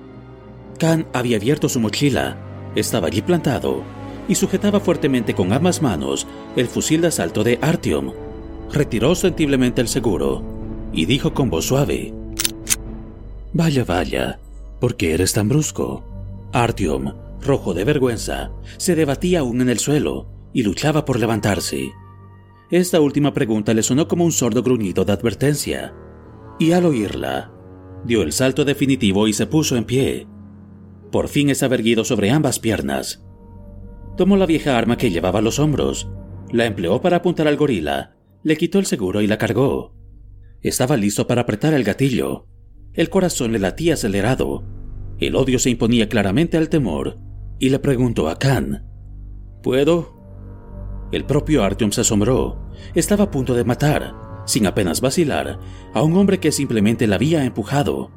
Khan 0.78 1.06
había 1.12 1.36
abierto 1.36 1.68
su 1.68 1.80
mochila, 1.80 2.38
estaba 2.74 3.08
allí 3.08 3.22
plantado 3.22 3.82
y 4.28 4.34
sujetaba 4.34 4.78
fuertemente 4.78 5.34
con 5.34 5.52
ambas 5.52 5.82
manos 5.82 6.26
el 6.54 6.68
fusil 6.68 7.00
de 7.00 7.08
asalto 7.08 7.42
de 7.42 7.58
Artyom. 7.60 8.12
Retiró 8.72 9.14
sensiblemente 9.14 9.80
el 9.80 9.88
seguro 9.88 10.44
y 10.92 11.06
dijo 11.06 11.34
con 11.34 11.50
voz 11.50 11.66
suave: 11.66 12.14
Vaya, 13.52 13.84
vaya, 13.84 14.38
¿por 14.80 14.96
qué 14.96 15.14
eres 15.14 15.32
tan 15.32 15.48
brusco? 15.48 16.04
Artyom, 16.52 17.14
rojo 17.40 17.74
de 17.74 17.84
vergüenza, 17.84 18.50
se 18.76 18.94
debatía 18.94 19.40
aún 19.40 19.60
en 19.60 19.68
el 19.68 19.78
suelo 19.78 20.28
y 20.52 20.62
luchaba 20.62 21.04
por 21.04 21.20
levantarse. 21.20 21.92
Esta 22.70 23.00
última 23.00 23.32
pregunta 23.32 23.74
le 23.74 23.82
sonó 23.82 24.08
como 24.08 24.24
un 24.24 24.32
sordo 24.32 24.62
gruñido 24.62 25.04
de 25.04 25.12
advertencia, 25.12 25.94
y 26.58 26.72
al 26.72 26.86
oírla, 26.86 27.52
dio 28.04 28.22
el 28.22 28.32
salto 28.32 28.64
definitivo 28.64 29.28
y 29.28 29.32
se 29.32 29.46
puso 29.46 29.76
en 29.76 29.84
pie. 29.84 30.26
Por 31.10 31.28
fin 31.28 31.50
estaba 31.50 31.74
erguido 31.74 32.04
sobre 32.04 32.30
ambas 32.30 32.58
piernas. 32.58 33.24
Tomó 34.16 34.36
la 34.36 34.46
vieja 34.46 34.76
arma 34.78 34.96
que 34.96 35.10
llevaba 35.10 35.40
a 35.40 35.42
los 35.42 35.58
hombros, 35.58 36.08
la 36.52 36.66
empleó 36.66 37.00
para 37.00 37.18
apuntar 37.18 37.48
al 37.48 37.56
gorila, 37.56 38.16
le 38.42 38.56
quitó 38.56 38.78
el 38.78 38.86
seguro 38.86 39.20
y 39.20 39.26
la 39.26 39.38
cargó. 39.38 39.94
Estaba 40.62 40.96
listo 40.96 41.26
para 41.26 41.42
apretar 41.42 41.74
el 41.74 41.84
gatillo. 41.84 42.46
El 42.92 43.08
corazón 43.08 43.52
le 43.52 43.58
latía 43.58 43.94
acelerado. 43.94 44.64
El 45.18 45.36
odio 45.36 45.58
se 45.58 45.70
imponía 45.70 46.08
claramente 46.08 46.56
al 46.56 46.68
temor, 46.68 47.18
y 47.58 47.68
le 47.68 47.78
preguntó 47.78 48.28
a 48.28 48.38
Khan: 48.38 48.84
¿Puedo? 49.62 50.18
El 51.12 51.24
propio 51.24 51.62
Artyom 51.62 51.92
se 51.92 52.00
asombró. 52.00 52.70
Estaba 52.94 53.24
a 53.24 53.30
punto 53.30 53.54
de 53.54 53.64
matar, 53.64 54.14
sin 54.46 54.66
apenas 54.66 55.00
vacilar, 55.00 55.58
a 55.92 56.02
un 56.02 56.16
hombre 56.16 56.38
que 56.40 56.52
simplemente 56.52 57.06
la 57.06 57.16
había 57.16 57.44
empujado. 57.44 58.10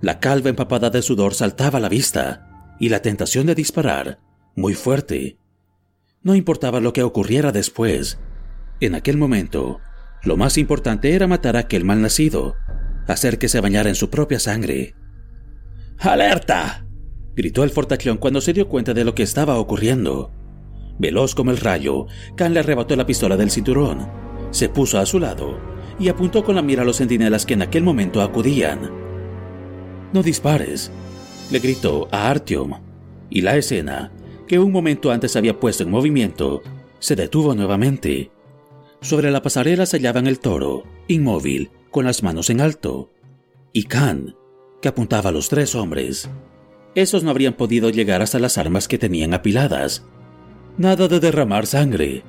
La 0.00 0.20
calva 0.20 0.50
empapada 0.50 0.90
de 0.90 1.02
sudor 1.02 1.34
saltaba 1.34 1.78
a 1.78 1.80
la 1.80 1.88
vista, 1.88 2.76
y 2.78 2.88
la 2.88 3.00
tentación 3.02 3.46
de 3.46 3.54
disparar, 3.54 4.20
muy 4.56 4.74
fuerte. 4.74 5.38
No 6.22 6.34
importaba 6.34 6.80
lo 6.80 6.92
que 6.92 7.02
ocurriera 7.02 7.52
después. 7.52 8.18
En 8.80 8.94
aquel 8.94 9.16
momento, 9.16 9.80
lo 10.22 10.36
más 10.36 10.58
importante 10.58 11.14
era 11.14 11.26
matar 11.26 11.56
a 11.56 11.60
aquel 11.60 11.84
malnacido, 11.84 12.56
hacer 13.12 13.38
que 13.38 13.48
se 13.48 13.60
bañara 13.60 13.88
en 13.88 13.94
su 13.94 14.10
propia 14.10 14.38
sangre. 14.38 14.94
¡Alerta! 15.98 16.86
gritó 17.34 17.64
el 17.64 17.70
fortachón 17.70 18.18
cuando 18.18 18.40
se 18.40 18.52
dio 18.52 18.68
cuenta 18.68 18.94
de 18.94 19.04
lo 19.04 19.14
que 19.14 19.22
estaba 19.22 19.58
ocurriendo. 19.58 20.32
Veloz 20.98 21.34
como 21.34 21.50
el 21.50 21.56
rayo, 21.56 22.06
Khan 22.36 22.52
le 22.52 22.60
arrebató 22.60 22.96
la 22.96 23.06
pistola 23.06 23.36
del 23.36 23.50
cinturón, 23.50 24.08
se 24.50 24.68
puso 24.68 24.98
a 24.98 25.06
su 25.06 25.18
lado 25.18 25.58
y 25.98 26.08
apuntó 26.08 26.44
con 26.44 26.56
la 26.56 26.62
mira 26.62 26.82
a 26.82 26.84
los 26.84 26.96
centinelas 26.98 27.46
que 27.46 27.54
en 27.54 27.62
aquel 27.62 27.82
momento 27.82 28.22
acudían. 28.22 28.90
No 30.12 30.22
dispares, 30.22 30.90
le 31.50 31.58
gritó 31.58 32.08
a 32.10 32.30
Artyom, 32.30 32.80
y 33.28 33.42
la 33.42 33.56
escena, 33.56 34.12
que 34.46 34.58
un 34.58 34.72
momento 34.72 35.10
antes 35.10 35.36
había 35.36 35.60
puesto 35.60 35.84
en 35.84 35.90
movimiento, 35.90 36.62
se 36.98 37.16
detuvo 37.16 37.54
nuevamente. 37.54 38.30
Sobre 39.00 39.30
la 39.30 39.42
pasarela 39.42 39.86
se 39.86 39.98
hallaban 39.98 40.26
el 40.26 40.40
toro, 40.40 40.84
inmóvil, 41.06 41.70
con 41.90 42.04
las 42.04 42.22
manos 42.22 42.50
en 42.50 42.60
alto, 42.60 43.10
y 43.72 43.84
Khan, 43.84 44.36
que 44.80 44.88
apuntaba 44.88 45.30
a 45.30 45.32
los 45.32 45.48
tres 45.48 45.74
hombres. 45.74 46.30
Esos 46.94 47.22
no 47.22 47.30
habrían 47.30 47.54
podido 47.54 47.90
llegar 47.90 48.22
hasta 48.22 48.38
las 48.38 48.58
armas 48.58 48.88
que 48.88 48.98
tenían 48.98 49.34
apiladas, 49.34 50.04
Nada 50.80 51.08
de 51.08 51.20
derramar 51.20 51.66
sangre, 51.66 52.22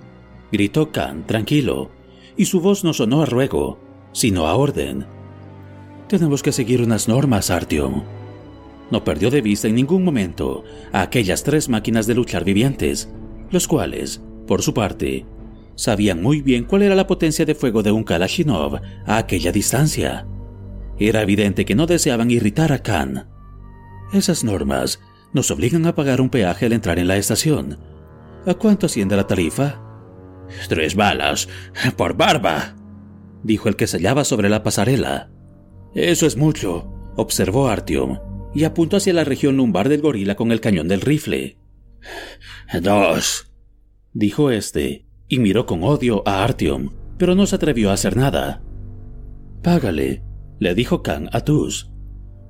gritó 0.52 0.92
Khan 0.92 1.26
tranquilo, 1.26 1.90
y 2.36 2.46
su 2.46 2.60
voz 2.60 2.84
no 2.84 2.94
sonó 2.94 3.22
a 3.22 3.26
ruego, 3.26 3.80
sino 4.12 4.48
a 4.48 4.56
orden. 4.56 5.06
Tenemos 6.10 6.44
que 6.44 6.52
seguir 6.52 6.82
unas 6.82 7.08
normas, 7.08 7.50
Artyom. 7.50 8.04
No 8.90 9.06
perdió 9.06 9.32
de 9.32 9.42
vista 9.42 9.70
en 9.70 9.76
ningún 9.76 10.04
momento 10.04 10.66
a 10.92 11.02
aquellas 11.02 11.44
tres 11.44 11.70
máquinas 11.70 12.08
de 12.08 12.16
luchar 12.16 12.44
vivientes, 12.44 13.10
los 13.52 13.68
cuales, 13.70 14.22
por 14.48 14.62
su 14.62 14.74
parte, 14.74 15.26
sabían 15.76 16.22
muy 16.22 16.42
bien 16.42 16.66
cuál 16.66 16.84
era 16.84 16.96
la 16.96 17.08
potencia 17.08 17.46
de 17.46 17.56
fuego 17.56 17.84
de 17.84 17.92
un 17.92 18.04
Kalashnikov 18.04 18.82
a 19.06 19.18
aquella 19.18 19.52
distancia. 19.52 20.28
Era 21.00 21.22
evidente 21.22 21.66
que 21.66 21.76
no 21.76 21.88
deseaban 21.88 22.32
irritar 22.32 22.72
a 22.72 22.80
Khan. 22.80 23.28
Esas 24.14 24.44
normas 24.44 25.00
nos 25.34 25.50
obligan 25.52 25.86
a 25.86 25.96
pagar 25.96 26.22
un 26.22 26.30
peaje 26.30 26.66
al 26.66 26.74
entrar 26.74 27.00
en 27.00 27.08
la 27.08 27.18
estación, 27.18 27.78
¿A 28.46 28.56
cuánto 28.56 28.88
asciende 28.88 29.16
la 29.16 29.28
tarifa? 29.28 29.80
Tres 30.68 30.96
balas, 30.96 31.48
por 31.96 32.18
barba, 32.18 32.76
dijo 33.44 33.70
el 33.70 33.76
que 33.76 33.88
se 33.88 33.98
hallaba 33.98 34.24
sobre 34.24 34.50
la 34.50 34.64
pasarela. 34.64 35.30
Eso 35.94 36.26
es 36.26 36.38
mucho, 36.38 36.92
observó 37.16 37.68
Artyom, 37.68 38.18
y 38.54 38.64
apuntó 38.64 38.98
hacia 38.98 39.14
la 39.14 39.24
región 39.24 39.58
lumbar 39.58 39.90
del 39.90 40.02
gorila 40.02 40.36
con 40.36 40.52
el 40.52 40.60
cañón 40.60 40.88
del 40.88 41.02
rifle. 41.02 41.60
Dos, 42.82 43.52
dijo 44.12 44.50
este, 44.50 45.06
y 45.32 45.40
miró 45.40 45.66
con 45.66 45.82
odio 45.82 46.24
a 46.28 46.44
Artyom, 46.44 46.90
pero 47.18 47.36
no 47.36 47.46
se 47.46 47.56
atrevió 47.56 47.90
a 47.90 47.94
hacer 47.94 48.18
nada. 48.18 48.62
Págale, 49.64 50.26
le 50.60 50.76
dijo 50.76 51.02
Khan 51.02 51.30
a 51.32 51.40
Tus. 51.40 51.90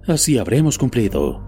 Así 0.07 0.39
habremos 0.39 0.79
cumplido. 0.79 1.43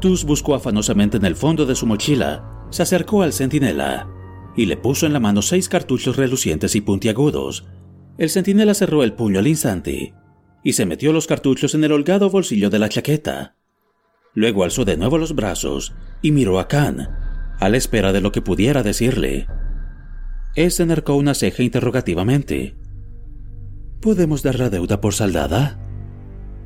Tus 0.00 0.24
buscó 0.24 0.54
afanosamente 0.54 1.18
en 1.18 1.26
el 1.26 1.36
fondo 1.36 1.66
de 1.66 1.74
su 1.74 1.86
mochila 1.86 2.66
se 2.70 2.82
acercó 2.82 3.22
al 3.22 3.34
centinela 3.34 4.08
y 4.56 4.64
le 4.64 4.78
puso 4.78 5.04
en 5.04 5.12
la 5.12 5.20
mano 5.20 5.42
seis 5.42 5.68
cartuchos 5.68 6.16
relucientes 6.16 6.74
y 6.76 6.80
puntiagudos. 6.80 7.66
El 8.16 8.30
centinela 8.30 8.72
cerró 8.72 9.02
el 9.02 9.12
puño 9.12 9.38
al 9.38 9.46
instante 9.46 10.14
y 10.64 10.72
se 10.72 10.86
metió 10.86 11.12
los 11.12 11.26
cartuchos 11.26 11.74
en 11.74 11.84
el 11.84 11.92
holgado 11.92 12.30
bolsillo 12.30 12.70
de 12.70 12.78
la 12.78 12.88
chaqueta. 12.88 13.56
Luego 14.32 14.64
alzó 14.64 14.86
de 14.86 14.96
nuevo 14.96 15.18
los 15.18 15.34
brazos 15.34 15.94
y 16.22 16.32
miró 16.32 16.58
a 16.58 16.68
Khan, 16.68 17.10
a 17.60 17.68
la 17.68 17.76
espera 17.76 18.14
de 18.14 18.22
lo 18.22 18.32
que 18.32 18.40
pudiera 18.40 18.82
decirle. 18.82 19.46
Este 20.54 20.82
enarcó 20.82 21.14
una 21.14 21.34
ceja 21.34 21.62
interrogativamente. 21.62 22.74
¿Podemos 24.00 24.42
dar 24.42 24.58
la 24.58 24.70
deuda 24.70 25.00
por 25.00 25.14
saldada? 25.14 25.78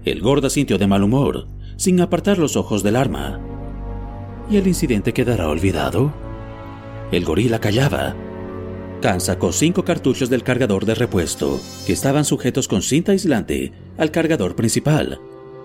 El 0.04 0.20
gordo 0.20 0.50
sintió 0.50 0.78
de 0.78 0.86
mal 0.86 1.02
humor, 1.02 1.48
sin 1.76 2.00
apartar 2.00 2.38
los 2.38 2.56
ojos 2.56 2.82
del 2.82 2.96
arma 2.96 3.40
y 4.50 4.56
el 4.56 4.66
incidente 4.66 5.12
quedará 5.12 5.48
olvidado. 5.48 6.12
El 7.12 7.24
gorila 7.24 7.60
callaba. 7.60 8.14
Khan 9.00 9.20
sacó 9.20 9.52
cinco 9.52 9.84
cartuchos 9.84 10.30
del 10.30 10.42
cargador 10.42 10.86
de 10.86 10.94
repuesto, 10.94 11.60
que 11.86 11.92
estaban 11.92 12.24
sujetos 12.24 12.68
con 12.68 12.82
cinta 12.82 13.12
aislante 13.12 13.72
al 13.98 14.10
cargador 14.10 14.56
principal, 14.56 15.20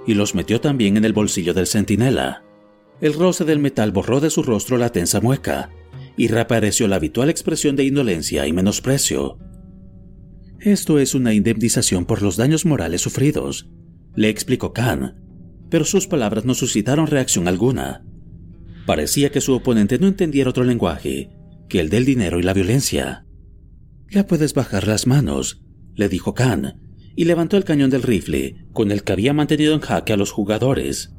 y 0.05 0.13
los 0.13 0.35
metió 0.35 0.59
también 0.59 0.97
en 0.97 1.05
el 1.05 1.13
bolsillo 1.13 1.53
del 1.53 1.67
centinela. 1.67 2.43
El 2.99 3.13
roce 3.13 3.45
del 3.45 3.59
metal 3.59 3.91
borró 3.91 4.19
de 4.19 4.29
su 4.29 4.43
rostro 4.43 4.77
la 4.77 4.89
tensa 4.89 5.21
mueca, 5.21 5.69
y 6.17 6.27
reapareció 6.27 6.87
la 6.87 6.97
habitual 6.97 7.29
expresión 7.29 7.75
de 7.75 7.83
indolencia 7.83 8.47
y 8.47 8.53
menosprecio. 8.53 9.37
Esto 10.59 10.99
es 10.99 11.15
una 11.15 11.33
indemnización 11.33 12.05
por 12.05 12.21
los 12.21 12.37
daños 12.37 12.65
morales 12.65 13.01
sufridos, 13.01 13.69
le 14.15 14.29
explicó 14.29 14.73
Khan, 14.73 15.15
pero 15.69 15.85
sus 15.85 16.07
palabras 16.07 16.45
no 16.45 16.53
suscitaron 16.53 17.07
reacción 17.07 17.47
alguna. 17.47 18.05
Parecía 18.85 19.31
que 19.31 19.41
su 19.41 19.53
oponente 19.53 19.97
no 19.99 20.07
entendiera 20.07 20.49
otro 20.49 20.63
lenguaje 20.63 21.31
que 21.69 21.79
el 21.79 21.89
del 21.89 22.05
dinero 22.05 22.39
y 22.39 22.43
la 22.43 22.53
violencia. 22.53 23.25
Ya 24.09 24.27
puedes 24.27 24.53
bajar 24.53 24.87
las 24.87 25.07
manos, 25.07 25.63
le 25.95 26.09
dijo 26.09 26.33
Khan, 26.33 26.81
y 27.15 27.23
levantó 27.23 27.55
el 27.55 27.63
cañón 27.63 27.89
del 27.89 28.03
rifle 28.03 28.65
con 28.73 28.91
el 28.91 29.03
que 29.03 29.13
había 29.13 29.33
mantenido 29.33 29.73
en 29.73 29.79
jaque 29.79 30.11
a 30.11 30.17
los 30.17 30.31
jugadores. 30.31 31.13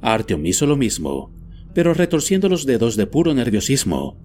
Artyom 0.00 0.44
hizo 0.46 0.66
lo 0.66 0.76
mismo, 0.76 1.32
pero 1.74 1.94
retorciendo 1.94 2.48
los 2.48 2.66
dedos 2.66 2.96
de 2.96 3.06
puro 3.06 3.34
nerviosismo. 3.34 4.16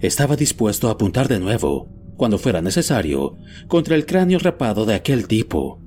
Estaba 0.00 0.36
dispuesto 0.36 0.88
a 0.88 0.92
apuntar 0.92 1.28
de 1.28 1.40
nuevo, 1.40 1.88
cuando 2.16 2.38
fuera 2.38 2.60
necesario, 2.62 3.36
contra 3.68 3.96
el 3.96 4.06
cráneo 4.06 4.38
rapado 4.38 4.84
de 4.84 4.94
aquel 4.94 5.26
tipo. 5.26 5.80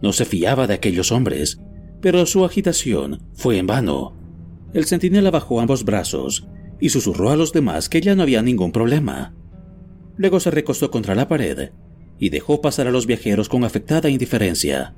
No 0.00 0.12
se 0.12 0.24
fiaba 0.24 0.66
de 0.66 0.74
aquellos 0.74 1.12
hombres, 1.12 1.60
pero 2.00 2.24
su 2.26 2.44
agitación 2.44 3.22
fue 3.34 3.58
en 3.58 3.66
vano. 3.66 4.16
El 4.72 4.84
centinela 4.84 5.30
bajó 5.30 5.60
ambos 5.60 5.84
brazos 5.84 6.46
y 6.80 6.90
susurró 6.90 7.30
a 7.30 7.36
los 7.36 7.52
demás 7.52 7.88
que 7.88 8.00
ya 8.00 8.14
no 8.14 8.22
había 8.22 8.42
ningún 8.42 8.72
problema. 8.72 9.34
Luego 10.16 10.40
se 10.40 10.50
recostó 10.50 10.90
contra 10.90 11.14
la 11.14 11.28
pared 11.28 11.70
y 12.18 12.30
dejó 12.30 12.60
pasar 12.60 12.86
a 12.86 12.90
los 12.90 13.06
viajeros 13.06 13.48
con 13.48 13.64
afectada 13.64 14.08
indiferencia. 14.08 14.94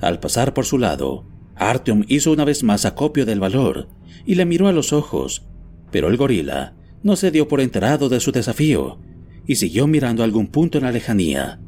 Al 0.00 0.20
pasar 0.20 0.54
por 0.54 0.64
su 0.64 0.78
lado, 0.78 1.24
Artyom 1.56 2.04
hizo 2.08 2.32
una 2.32 2.44
vez 2.44 2.62
más 2.62 2.84
acopio 2.84 3.24
del 3.24 3.40
valor 3.40 3.88
y 4.24 4.34
le 4.34 4.44
miró 4.44 4.68
a 4.68 4.72
los 4.72 4.92
ojos, 4.92 5.46
pero 5.90 6.08
el 6.08 6.16
gorila 6.16 6.74
no 7.02 7.16
se 7.16 7.30
dio 7.30 7.48
por 7.48 7.60
enterado 7.60 8.08
de 8.08 8.20
su 8.20 8.32
desafío 8.32 8.98
y 9.46 9.56
siguió 9.56 9.86
mirando 9.86 10.24
algún 10.24 10.48
punto 10.48 10.78
en 10.78 10.84
la 10.84 10.92
lejanía. 10.92 11.60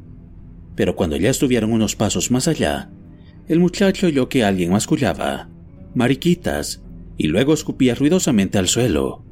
Pero 0.75 0.97
cuando 0.97 1.17
ya 1.17 1.31
estuvieron 1.31 1.73
unos 1.73 1.97
pasos 1.97 2.31
más 2.31 2.49
allá, 2.49 2.91
el 3.47 3.61
muchacho 3.61 4.09
oyó 4.09 4.29
que 4.29 4.45
alguien 4.45 4.73
mascullaba, 4.73 5.49
mariquitas, 5.95 6.83
y 7.17 7.29
luego 7.29 7.55
escupía 7.55 7.95
ruidosamente 7.95 8.59
al 8.59 8.69
suelo. 8.69 9.25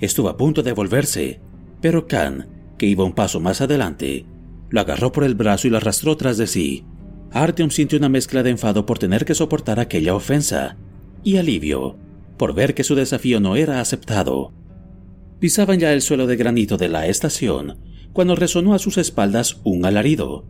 Estuvo 0.00 0.28
a 0.28 0.36
punto 0.36 0.62
de 0.62 0.72
volverse, 0.72 1.40
pero 1.80 2.06
Khan, 2.06 2.48
que 2.76 2.86
iba 2.86 3.04
un 3.04 3.14
paso 3.14 3.40
más 3.40 3.60
adelante, 3.60 4.26
lo 4.68 4.80
agarró 4.80 5.12
por 5.12 5.24
el 5.24 5.34
brazo 5.34 5.66
y 5.66 5.70
lo 5.70 5.78
arrastró 5.78 6.16
tras 6.16 6.36
de 6.36 6.46
sí. 6.46 6.84
Artyom 7.36 7.70
sintió 7.70 7.98
una 7.98 8.08
mezcla 8.08 8.42
de 8.42 8.48
enfado 8.48 8.86
por 8.86 8.98
tener 8.98 9.26
que 9.26 9.34
soportar 9.34 9.78
aquella 9.78 10.14
ofensa 10.14 10.76
y 11.22 11.36
alivio 11.36 11.96
por 12.38 12.54
ver 12.54 12.74
que 12.74 12.82
su 12.82 12.94
desafío 12.94 13.40
no 13.40 13.56
era 13.56 13.80
aceptado. 13.80 14.52
Pisaban 15.38 15.78
ya 15.78 15.92
el 15.92 16.00
suelo 16.00 16.26
de 16.26 16.36
granito 16.36 16.78
de 16.78 16.88
la 16.88 17.06
estación 17.06 17.78
cuando 18.14 18.36
resonó 18.36 18.72
a 18.72 18.78
sus 18.78 18.96
espaldas 18.96 19.60
un 19.64 19.84
alarido. 19.84 20.46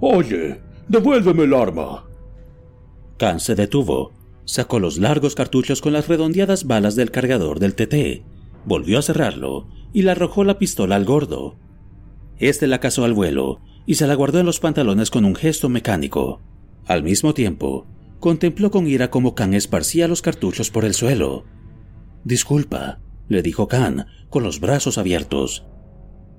Oye, 0.00 0.60
devuélveme 0.88 1.44
el 1.44 1.54
arma. 1.54 2.04
Khan 3.16 3.40
se 3.40 3.54
detuvo, 3.54 4.12
sacó 4.44 4.80
los 4.80 4.98
largos 4.98 5.34
cartuchos 5.34 5.80
con 5.80 5.94
las 5.94 6.08
redondeadas 6.08 6.66
balas 6.66 6.94
del 6.94 7.10
cargador 7.10 7.58
del 7.58 7.74
TT, 7.74 8.22
volvió 8.66 8.98
a 8.98 9.02
cerrarlo 9.02 9.66
y 9.94 10.02
le 10.02 10.10
arrojó 10.10 10.44
la 10.44 10.58
pistola 10.58 10.96
al 10.96 11.06
gordo. 11.06 11.56
Este 12.38 12.66
la 12.66 12.80
cazó 12.80 13.06
al 13.06 13.14
vuelo 13.14 13.60
y 13.86 13.96
se 13.96 14.06
la 14.06 14.14
guardó 14.14 14.40
en 14.40 14.46
los 14.46 14.60
pantalones 14.60 15.10
con 15.10 15.24
un 15.24 15.34
gesto 15.34 15.68
mecánico. 15.68 16.40
Al 16.86 17.02
mismo 17.02 17.34
tiempo, 17.34 17.86
contempló 18.20 18.70
con 18.70 18.86
ira 18.86 19.10
cómo 19.10 19.34
Khan 19.34 19.54
esparcía 19.54 20.08
los 20.08 20.22
cartuchos 20.22 20.70
por 20.70 20.84
el 20.84 20.94
suelo. 20.94 21.44
Disculpa, 22.24 23.00
le 23.28 23.42
dijo 23.42 23.68
Khan, 23.68 24.06
con 24.30 24.42
los 24.42 24.60
brazos 24.60 24.98
abiertos. 24.98 25.64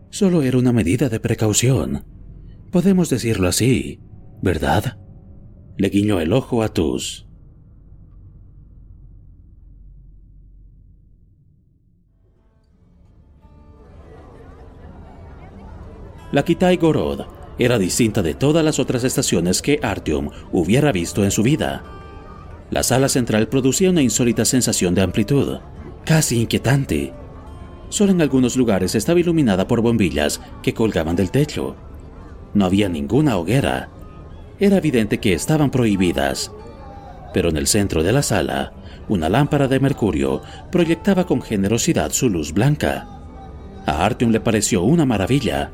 Solo 0.09 0.43
era 0.43 0.57
una 0.57 0.71
medida 0.71 1.09
de 1.09 1.19
precaución. 1.19 2.05
Podemos 2.71 3.09
decirlo 3.09 3.47
así, 3.47 3.99
¿verdad? 4.41 4.97
Le 5.77 5.89
guiñó 5.89 6.19
el 6.19 6.33
ojo 6.33 6.63
a 6.63 6.69
Tus. 6.69 7.27
La 16.31 16.43
Kitai 16.43 16.77
Gorod 16.77 17.32
era 17.59 17.77
distinta 17.77 18.21
de 18.21 18.33
todas 18.33 18.65
las 18.65 18.79
otras 18.79 19.03
estaciones 19.03 19.61
que 19.61 19.79
Artyom 19.81 20.29
hubiera 20.51 20.91
visto 20.91 21.23
en 21.23 21.31
su 21.31 21.43
vida. 21.43 21.83
La 22.71 22.81
sala 22.81 23.09
central 23.09 23.47
producía 23.47 23.91
una 23.91 24.01
insólita 24.01 24.45
sensación 24.45 24.95
de 24.95 25.01
amplitud, 25.01 25.59
casi 26.05 26.41
inquietante. 26.41 27.13
Solo 27.89 28.11
en 28.11 28.21
algunos 28.21 28.55
lugares 28.55 28.95
estaba 28.95 29.19
iluminada 29.19 29.67
por 29.67 29.81
bombillas 29.81 30.41
que 30.63 30.73
colgaban 30.73 31.15
del 31.15 31.29
techo. 31.29 31.75
No 32.55 32.65
había 32.65 32.89
ninguna 32.89 33.37
hoguera. 33.37 33.89
Era 34.59 34.77
evidente 34.77 35.19
que 35.19 35.33
estaban 35.33 35.69
prohibidas. 35.69 36.51
Pero 37.33 37.49
en 37.49 37.57
el 37.57 37.67
centro 37.67 38.01
de 38.01 38.11
la 38.11 38.23
sala, 38.23 38.73
una 39.09 39.29
lámpara 39.29 39.67
de 39.67 39.79
mercurio 39.79 40.41
proyectaba 40.71 41.25
con 41.25 41.41
generosidad 41.41 42.11
su 42.11 42.29
luz 42.29 42.53
blanca. 42.53 43.07
A 43.85 44.05
Artyom 44.05 44.31
le 44.31 44.39
pareció 44.39 44.81
una 44.83 45.05
maravilla 45.05 45.71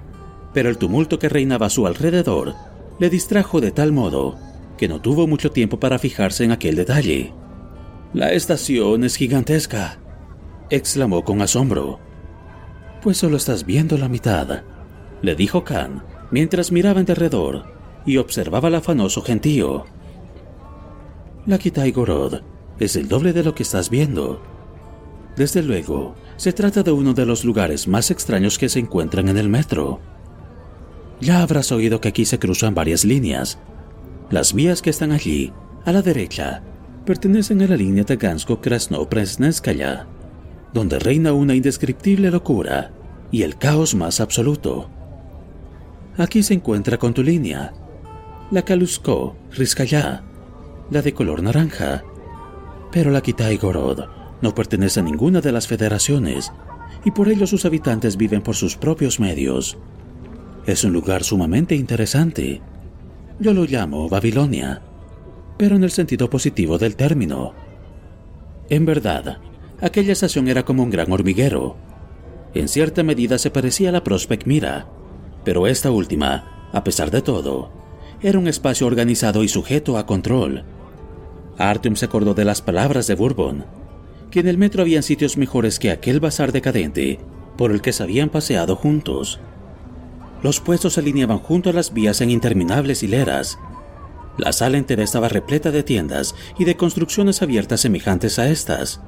pero 0.54 0.70
el 0.70 0.78
tumulto 0.78 1.20
que 1.20 1.30
reinaba 1.30 1.68
a 1.68 1.70
su 1.70 1.86
alrededor 1.88 2.56
le 3.00 3.10
distrajo 3.10 3.62
de 3.62 3.72
tal 3.72 3.92
modo 3.92 4.38
que 4.78 4.88
no 4.88 5.02
tuvo 5.02 5.28
mucho 5.28 5.52
tiempo 5.52 5.80
para 5.80 6.00
fijarse 6.00 6.44
en 6.44 6.52
aquel 6.52 6.76
detalle. 6.76 7.34
La 8.14 8.32
estación 8.32 9.04
es 9.04 9.16
gigantesca, 9.16 10.00
exclamó 10.70 11.24
con 11.24 11.42
asombro. 11.42 12.00
Pues 13.02 13.18
solo 13.18 13.38
estás 13.38 13.66
viendo 13.66 13.98
la 13.98 14.10
mitad, 14.10 14.64
le 15.22 15.36
dijo 15.36 15.64
Khan 15.64 16.04
mientras 16.32 16.72
miraba 16.72 17.00
en 17.00 17.06
derredor 17.06 17.66
y 18.06 18.18
observaba 18.18 18.68
el 18.70 18.76
afanoso 18.76 19.22
gentío. 19.22 19.86
La 21.46 21.58
Kitai 21.58 21.92
Gorod 21.92 22.42
es 22.80 22.96
el 22.96 23.08
doble 23.08 23.34
de 23.34 23.44
lo 23.44 23.56
que 23.56 23.64
estás 23.64 23.90
viendo. 23.90 24.42
Desde 25.36 25.64
luego, 25.64 26.16
se 26.38 26.54
trata 26.54 26.84
de 26.84 26.92
uno 26.92 27.14
de 27.14 27.26
los 27.26 27.44
lugares 27.44 27.88
más 27.88 28.12
extraños 28.12 28.58
que 28.58 28.70
se 28.70 28.80
encuentran 28.80 29.30
en 29.30 29.38
el 29.38 29.50
metro. 29.50 30.00
Ya 31.22 31.42
habrás 31.42 31.72
oído 31.72 32.02
que 32.02 32.10
aquí 32.10 32.26
se 32.26 32.40
cruzan 32.40 32.74
varias 32.74 33.06
líneas. 33.06 33.60
Las 34.30 34.54
vías 34.54 34.82
que 34.82 34.90
están 34.90 35.12
allí, 35.12 35.54
a 35.86 35.92
la 35.92 36.02
derecha, 36.02 36.64
pertenecen 37.06 37.62
a 37.62 37.68
la 37.68 37.76
línea 37.76 38.06
Tagansko-Krasno-Presneskaya, 38.06 40.08
donde 40.74 40.98
reina 41.00 41.34
una 41.34 41.56
indescriptible 41.56 42.32
locura 42.32 42.94
y 43.32 43.44
el 43.44 43.58
caos 43.58 43.94
más 43.96 44.22
absoluto. 44.22 44.90
Aquí 46.18 46.42
se 46.44 46.54
encuentra 46.54 46.98
con 46.98 47.14
tu 47.14 47.24
línea, 47.24 47.74
la 48.52 48.64
Kalusko-Riskaya, 48.64 50.24
la 50.90 51.02
de 51.02 51.14
color 51.14 51.44
naranja, 51.44 52.04
pero 52.92 53.12
la 53.12 53.22
Kitai-Gorod 53.22 54.08
no 54.42 54.56
pertenece 54.56 55.02
a 55.02 55.04
ninguna 55.04 55.42
de 55.42 55.52
las 55.52 55.68
federaciones 55.68 56.52
y 57.06 57.12
por 57.12 57.30
ello 57.30 57.46
sus 57.46 57.66
habitantes 57.66 58.18
viven 58.18 58.42
por 58.42 58.56
sus 58.56 58.76
propios 58.76 59.20
medios. 59.20 59.78
Es 60.66 60.84
un 60.84 60.94
lugar 60.94 61.24
sumamente 61.24 61.76
interesante. 61.76 62.62
Yo 63.40 63.54
lo 63.54 63.66
llamo 63.66 64.10
Babilonia, 64.10 64.82
pero 65.58 65.76
en 65.76 65.84
el 65.84 65.92
sentido 65.92 66.30
positivo 66.30 66.78
del 66.78 66.96
término. 66.96 67.54
En 68.70 68.86
verdad, 68.86 69.40
aquella 69.82 70.14
estación 70.14 70.48
era 70.48 70.64
como 70.64 70.84
un 70.84 70.90
gran 70.90 71.12
hormiguero. 71.12 71.76
En 72.54 72.68
cierta 72.68 73.04
medida 73.04 73.38
se 73.38 73.52
parecía 73.52 73.90
a 73.90 73.92
la 73.92 74.04
Prospect 74.04 74.46
Mira, 74.46 74.88
pero 75.44 75.68
esta 75.68 75.92
última, 75.92 76.70
a 76.72 76.84
pesar 76.84 77.12
de 77.12 77.22
todo, 77.22 77.72
era 78.22 78.38
un 78.38 78.48
espacio 78.48 78.86
organizado 78.88 79.44
y 79.44 79.48
sujeto 79.48 79.98
a 79.98 80.06
control. 80.06 80.66
Artyom 81.58 81.96
se 81.96 82.06
acordó 82.06 82.34
de 82.34 82.46
las 82.46 82.62
palabras 82.62 83.08
de 83.08 83.16
Bourbon, 83.16 83.66
que 84.32 84.42
en 84.42 84.48
el 84.48 84.58
metro 84.58 84.82
habían 84.82 85.04
sitios 85.04 85.38
mejores 85.38 85.80
que 85.80 85.92
aquel 85.92 86.20
bazar 86.20 86.52
decadente 86.52 87.20
por 87.58 87.72
el 87.72 87.82
que 87.82 87.94
se 87.94 88.04
habían 88.04 88.30
paseado 88.30 88.76
juntos. 88.76 89.40
Los 90.42 90.60
puestos 90.62 90.94
se 90.94 91.02
alineaban 91.02 91.40
junto 91.40 91.70
a 91.70 91.74
las 91.74 91.94
vías 91.94 92.22
en 92.22 92.30
interminables 92.30 93.04
hileras. 93.04 93.60
La 94.38 94.54
sala 94.54 94.78
entera 94.78 95.04
estaba 95.04 95.28
repleta 95.28 95.70
de 95.70 95.84
tiendas 95.84 96.34
y 96.58 96.64
de 96.64 96.78
construcciones 96.78 97.42
abiertas 97.42 97.82
semejantes 97.82 98.40
a 98.40 98.50
estas. 98.50 99.02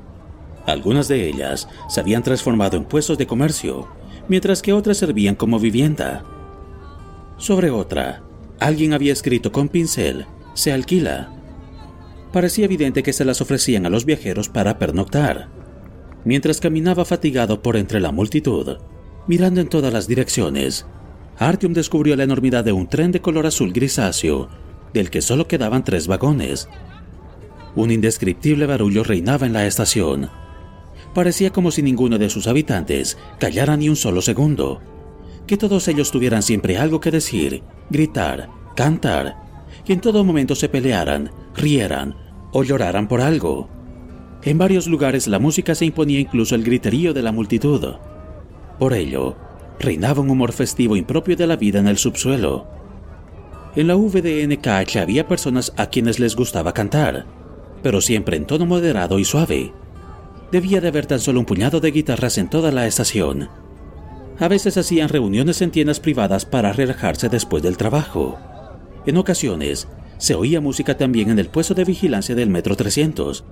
Algunas 0.65 1.07
de 1.07 1.27
ellas 1.27 1.69
se 1.87 2.01
habían 2.01 2.21
transformado 2.21 2.75
en 2.75 2.83
puestos 2.83 3.17
de 3.17 3.27
comercio, 3.27 3.87
mientras 4.27 4.61
que 4.61 4.73
otras 4.73 4.97
servían 4.97 5.35
como 5.35 5.57
vivienda. 5.57 6.23
Sobre 7.37 7.71
otra, 7.71 8.23
alguien 8.59 8.93
había 8.93 9.13
escrito 9.13 9.51
con 9.51 9.69
pincel, 9.69 10.25
se 10.53 10.73
alquila. 10.73 11.31
Parecía 12.33 12.65
evidente 12.65 13.03
que 13.03 13.13
se 13.13 13.25
las 13.25 13.41
ofrecían 13.41 13.85
a 13.85 13.89
los 13.89 14.05
viajeros 14.05 14.49
para 14.49 14.77
pernoctar. 14.77 15.49
Mientras 16.23 16.59
caminaba 16.59 17.05
fatigado 17.05 17.61
por 17.61 17.77
entre 17.77 17.99
la 17.99 18.11
multitud, 18.11 18.77
mirando 19.27 19.61
en 19.61 19.69
todas 19.69 19.91
las 19.91 20.07
direcciones, 20.07 20.85
Artyom 21.41 21.73
descubrió 21.73 22.15
la 22.15 22.23
enormidad 22.23 22.63
de 22.63 22.71
un 22.71 22.85
tren 22.85 23.11
de 23.11 23.19
color 23.19 23.47
azul 23.47 23.73
grisáceo, 23.73 24.47
del 24.93 25.09
que 25.09 25.23
solo 25.23 25.47
quedaban 25.47 25.83
tres 25.83 26.05
vagones. 26.05 26.69
Un 27.75 27.89
indescriptible 27.89 28.67
barullo 28.67 29.03
reinaba 29.03 29.47
en 29.47 29.53
la 29.53 29.65
estación. 29.65 30.29
Parecía 31.15 31.49
como 31.49 31.71
si 31.71 31.81
ninguno 31.81 32.19
de 32.19 32.29
sus 32.29 32.45
habitantes 32.45 33.17
callara 33.39 33.75
ni 33.75 33.89
un 33.89 33.95
solo 33.95 34.21
segundo, 34.21 34.81
que 35.47 35.57
todos 35.57 35.87
ellos 35.87 36.11
tuvieran 36.11 36.43
siempre 36.43 36.77
algo 36.77 36.99
que 36.99 37.09
decir, 37.09 37.63
gritar, 37.89 38.47
cantar, 38.75 39.35
que 39.83 39.93
en 39.93 39.99
todo 39.99 40.23
momento 40.23 40.53
se 40.53 40.69
pelearan, 40.69 41.31
rieran 41.55 42.15
o 42.51 42.63
lloraran 42.63 43.07
por 43.07 43.19
algo. 43.19 43.67
En 44.43 44.59
varios 44.59 44.85
lugares 44.85 45.27
la 45.27 45.39
música 45.39 45.73
se 45.73 45.85
imponía 45.85 46.19
incluso 46.19 46.53
el 46.53 46.63
griterío 46.63 47.15
de 47.15 47.23
la 47.23 47.31
multitud. 47.31 47.95
Por 48.77 48.93
ello, 48.93 49.35
reinaba 49.81 50.21
un 50.21 50.29
humor 50.29 50.53
festivo 50.53 50.95
impropio 50.95 51.35
de 51.35 51.47
la 51.47 51.55
vida 51.55 51.79
en 51.79 51.87
el 51.87 51.97
subsuelo. 51.97 52.67
En 53.75 53.87
la 53.87 53.95
VDNKH 53.95 54.97
había 54.97 55.27
personas 55.27 55.73
a 55.77 55.87
quienes 55.87 56.19
les 56.19 56.35
gustaba 56.35 56.73
cantar, 56.73 57.25
pero 57.81 58.01
siempre 58.01 58.37
en 58.37 58.45
tono 58.45 58.65
moderado 58.65 59.19
y 59.19 59.25
suave. 59.25 59.73
Debía 60.51 60.81
de 60.81 60.89
haber 60.89 61.05
tan 61.05 61.19
solo 61.19 61.39
un 61.39 61.45
puñado 61.45 61.79
de 61.79 61.91
guitarras 61.91 62.37
en 62.37 62.49
toda 62.49 62.71
la 62.71 62.85
estación. 62.85 63.49
A 64.39 64.47
veces 64.47 64.77
hacían 64.77 65.09
reuniones 65.09 65.61
en 65.61 65.71
tiendas 65.71 65.99
privadas 65.99 66.45
para 66.45 66.73
relajarse 66.73 67.29
después 67.29 67.63
del 67.63 67.77
trabajo. 67.77 68.37
En 69.05 69.17
ocasiones, 69.17 69.87
se 70.17 70.35
oía 70.35 70.61
música 70.61 70.97
también 70.97 71.29
en 71.29 71.39
el 71.39 71.47
puesto 71.47 71.73
de 71.73 71.85
vigilancia 71.85 72.35
del 72.35 72.49
Metro 72.49 72.75
300, 72.75 73.43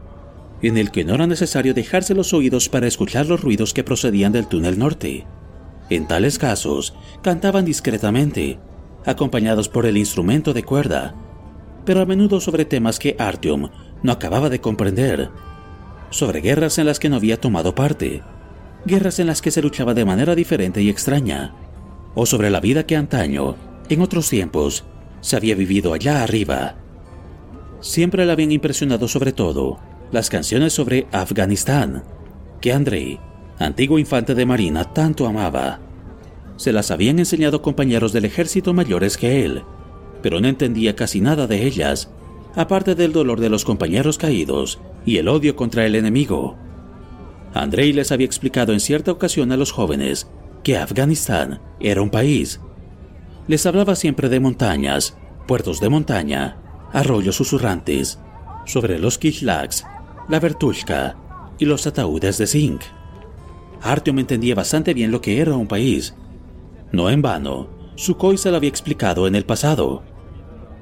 en 0.61 0.77
el 0.77 0.91
que 0.91 1.05
no 1.05 1.15
era 1.15 1.27
necesario 1.27 1.73
dejarse 1.73 2.13
los 2.13 2.33
oídos 2.33 2.69
para 2.69 2.87
escuchar 2.87 3.27
los 3.27 3.41
ruidos 3.41 3.73
que 3.73 3.83
procedían 3.83 4.31
del 4.31 4.47
túnel 4.47 4.77
norte. 4.77 5.25
En 5.89 6.07
tales 6.07 6.37
casos, 6.37 6.93
cantaban 7.21 7.65
discretamente, 7.65 8.59
acompañados 9.05 9.69
por 9.69 9.85
el 9.85 9.97
instrumento 9.97 10.53
de 10.53 10.63
cuerda, 10.63 11.15
pero 11.85 12.01
a 12.01 12.05
menudo 12.05 12.39
sobre 12.39 12.65
temas 12.65 12.99
que 12.99 13.15
Artyom 13.17 13.69
no 14.03 14.11
acababa 14.11 14.49
de 14.49 14.61
comprender, 14.61 15.29
sobre 16.11 16.41
guerras 16.41 16.77
en 16.77 16.85
las 16.85 16.99
que 16.99 17.09
no 17.09 17.15
había 17.15 17.39
tomado 17.39 17.73
parte, 17.73 18.21
guerras 18.85 19.19
en 19.19 19.27
las 19.27 19.41
que 19.41 19.51
se 19.51 19.61
luchaba 19.61 19.93
de 19.93 20.05
manera 20.05 20.35
diferente 20.35 20.81
y 20.81 20.89
extraña, 20.89 21.53
o 22.15 22.25
sobre 22.25 22.49
la 22.49 22.59
vida 22.59 22.85
que 22.85 22.95
antaño, 22.95 23.55
en 23.89 24.01
otros 24.01 24.29
tiempos, 24.29 24.85
se 25.21 25.35
había 25.35 25.55
vivido 25.55 25.93
allá 25.93 26.23
arriba. 26.23 26.75
Siempre 27.81 28.25
le 28.25 28.31
habían 28.31 28.51
impresionado 28.51 29.07
sobre 29.07 29.31
todo 29.31 29.79
las 30.11 30.29
canciones 30.29 30.73
sobre 30.73 31.07
Afganistán, 31.11 32.03
que 32.61 32.73
Andrei, 32.73 33.19
antiguo 33.59 33.99
infante 33.99 34.33
de 34.33 34.45
Marina, 34.45 34.85
tanto 34.85 35.27
amaba. 35.27 35.79
Se 36.55 36.73
las 36.73 36.91
habían 36.91 37.19
enseñado 37.19 37.61
compañeros 37.61 38.13
del 38.13 38.25
ejército 38.25 38.73
mayores 38.73 39.17
que 39.17 39.45
él, 39.45 39.63
pero 40.21 40.41
no 40.41 40.47
entendía 40.47 40.95
casi 40.95 41.21
nada 41.21 41.45
de 41.45 41.65
ellas, 41.65 42.09
aparte 42.55 42.95
del 42.95 43.13
dolor 43.13 43.39
de 43.39 43.49
los 43.49 43.65
compañeros 43.65 44.17
caídos 44.17 44.79
y 45.05 45.17
el 45.17 45.27
odio 45.27 45.55
contra 45.55 45.85
el 45.85 45.95
enemigo. 45.95 46.57
Andrei 47.53 47.93
les 47.93 48.11
había 48.11 48.25
explicado 48.25 48.73
en 48.73 48.79
cierta 48.79 49.11
ocasión 49.11 49.51
a 49.51 49.57
los 49.57 49.71
jóvenes 49.71 50.29
que 50.63 50.77
Afganistán 50.77 51.61
era 51.79 52.01
un 52.01 52.09
país. 52.09 52.59
Les 53.47 53.65
hablaba 53.65 53.95
siempre 53.95 54.29
de 54.29 54.39
montañas, 54.39 55.17
puertos 55.47 55.79
de 55.79 55.89
montaña, 55.89 56.57
arroyos 56.93 57.35
susurrantes, 57.35 58.19
sobre 58.65 58.99
los 58.99 59.17
kishlaks, 59.17 59.85
la 60.27 60.39
vertushka 60.39 61.15
y 61.57 61.65
los 61.65 61.87
ataúdes 61.87 62.37
de 62.37 62.47
zinc. 62.47 62.81
Artyom 63.81 64.19
entendía 64.19 64.55
bastante 64.55 64.93
bien 64.93 65.11
lo 65.11 65.21
que 65.21 65.39
era 65.39 65.55
un 65.55 65.67
país. 65.67 66.15
No 66.91 67.09
en 67.09 67.21
vano, 67.21 67.69
Sukhoi 67.95 68.37
se 68.37 68.51
lo 68.51 68.57
había 68.57 68.69
explicado 68.69 69.27
en 69.27 69.35
el 69.35 69.45
pasado. 69.45 70.03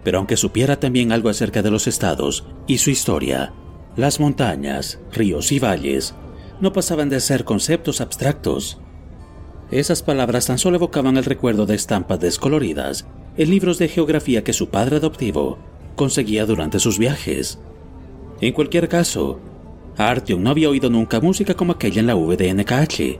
Pero 0.03 0.19
aunque 0.19 0.37
supiera 0.37 0.79
también 0.79 1.11
algo 1.11 1.29
acerca 1.29 1.61
de 1.61 1.71
los 1.71 1.87
estados 1.87 2.45
y 2.65 2.77
su 2.77 2.89
historia, 2.89 3.53
las 3.95 4.19
montañas, 4.19 4.99
ríos 5.11 5.51
y 5.51 5.59
valles 5.59 6.15
no 6.61 6.73
pasaban 6.73 7.09
de 7.09 7.19
ser 7.19 7.43
conceptos 7.43 8.01
abstractos. 8.01 8.79
Esas 9.69 10.01
palabras 10.01 10.47
tan 10.47 10.57
solo 10.57 10.77
evocaban 10.77 11.17
el 11.17 11.25
recuerdo 11.25 11.65
de 11.65 11.75
estampas 11.75 12.19
descoloridas 12.19 13.07
en 13.37 13.49
libros 13.49 13.77
de 13.77 13.89
geografía 13.89 14.43
que 14.43 14.53
su 14.53 14.69
padre 14.69 14.97
adoptivo 14.97 15.57
conseguía 15.95 16.45
durante 16.45 16.79
sus 16.79 16.97
viajes. 16.97 17.59
En 18.39 18.53
cualquier 18.53 18.87
caso, 18.87 19.39
Artyom 19.97 20.43
no 20.43 20.51
había 20.51 20.69
oído 20.69 20.89
nunca 20.89 21.19
música 21.19 21.55
como 21.55 21.73
aquella 21.73 21.99
en 21.99 22.07
la 22.07 22.15
VDNKH. 22.15 23.19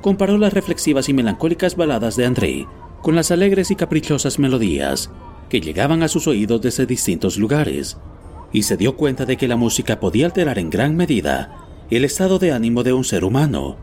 Comparó 0.00 0.36
las 0.38 0.52
reflexivas 0.52 1.08
y 1.08 1.14
melancólicas 1.14 1.76
baladas 1.76 2.16
de 2.16 2.26
Andrei 2.26 2.66
con 3.00 3.14
las 3.14 3.30
alegres 3.30 3.70
y 3.70 3.76
caprichosas 3.76 4.38
melodías 4.38 5.10
que 5.48 5.60
llegaban 5.60 6.02
a 6.02 6.08
sus 6.08 6.26
oídos 6.26 6.60
desde 6.62 6.86
distintos 6.86 7.36
lugares, 7.36 7.98
y 8.52 8.62
se 8.62 8.76
dio 8.76 8.96
cuenta 8.96 9.26
de 9.26 9.36
que 9.36 9.46
la 9.46 9.56
música 9.56 10.00
podía 10.00 10.26
alterar 10.26 10.58
en 10.58 10.70
gran 10.70 10.96
medida 10.96 11.66
el 11.90 12.04
estado 12.04 12.38
de 12.38 12.52
ánimo 12.52 12.82
de 12.82 12.92
un 12.92 13.04
ser 13.04 13.24
humano. 13.24 13.76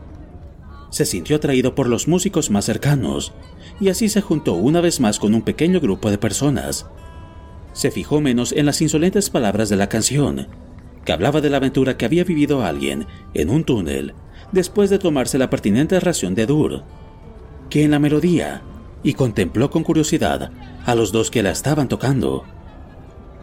Se 0.90 1.06
sintió 1.06 1.36
atraído 1.36 1.74
por 1.74 1.88
los 1.88 2.08
músicos 2.08 2.50
más 2.50 2.64
cercanos, 2.64 3.32
y 3.80 3.88
así 3.88 4.08
se 4.08 4.20
juntó 4.20 4.54
una 4.54 4.80
vez 4.80 5.00
más 5.00 5.18
con 5.18 5.34
un 5.34 5.42
pequeño 5.42 5.80
grupo 5.80 6.10
de 6.10 6.18
personas. 6.18 6.86
Se 7.72 7.90
fijó 7.90 8.20
menos 8.20 8.52
en 8.52 8.66
las 8.66 8.82
insolentes 8.82 9.30
palabras 9.30 9.68
de 9.68 9.76
la 9.76 9.88
canción, 9.88 10.48
que 11.04 11.12
hablaba 11.12 11.40
de 11.40 11.50
la 11.50 11.58
aventura 11.58 11.96
que 11.96 12.04
había 12.04 12.24
vivido 12.24 12.64
alguien 12.64 13.06
en 13.34 13.50
un 13.50 13.64
túnel 13.64 14.14
después 14.52 14.90
de 14.90 14.98
tomarse 14.98 15.38
la 15.38 15.50
pertinente 15.50 15.98
ración 15.98 16.34
de 16.34 16.46
Dur, 16.46 16.82
que 17.70 17.84
en 17.84 17.90
la 17.90 17.98
melodía, 17.98 18.62
y 19.02 19.14
contempló 19.14 19.70
con 19.70 19.82
curiosidad 19.82 20.52
a 20.84 20.94
los 20.94 21.10
dos 21.10 21.30
que 21.30 21.42
la 21.42 21.50
estaban 21.50 21.88
tocando. 21.88 22.44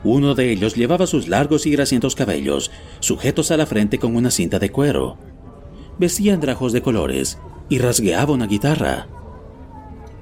Uno 0.03 0.35
de 0.35 0.51
ellos 0.51 0.75
llevaba 0.75 1.07
sus 1.07 1.27
largos 1.27 1.65
y 1.65 1.71
grasientos 1.71 2.15
cabellos 2.15 2.71
sujetos 2.99 3.51
a 3.51 3.57
la 3.57 3.65
frente 3.65 3.97
con 3.97 4.15
una 4.15 4.31
cinta 4.31 4.59
de 4.59 4.71
cuero. 4.71 5.17
Vestía 5.97 6.33
andrajos 6.33 6.71
de 6.71 6.81
colores 6.81 7.39
y 7.67 7.79
rasgueaba 7.79 8.33
una 8.33 8.47
guitarra. 8.47 9.07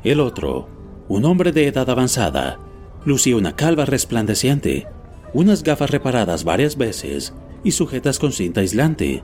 El 0.03 0.19
otro, 0.19 0.67
un 1.07 1.25
hombre 1.25 1.51
de 1.51 1.67
edad 1.67 1.87
avanzada, 1.89 2.59
lucía 3.05 3.35
una 3.35 3.55
calva 3.55 3.85
resplandeciente, 3.85 4.87
unas 5.37 5.61
gafas 5.61 5.91
reparadas 5.91 6.43
varias 6.43 6.77
veces 6.77 7.31
y 7.63 7.69
sujetas 7.69 8.17
con 8.17 8.31
cinta 8.31 8.61
aislante, 8.61 9.23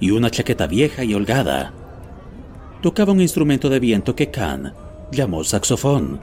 y 0.00 0.10
una 0.10 0.28
chaqueta 0.28 0.66
vieja 0.66 1.04
y 1.04 1.14
holgada. 1.14 1.72
Tocaba 2.82 3.12
un 3.12 3.20
instrumento 3.20 3.70
de 3.70 3.78
viento 3.78 4.16
que 4.16 4.28
Khan 4.28 4.74
llamó 5.12 5.44
saxofón. 5.44 6.20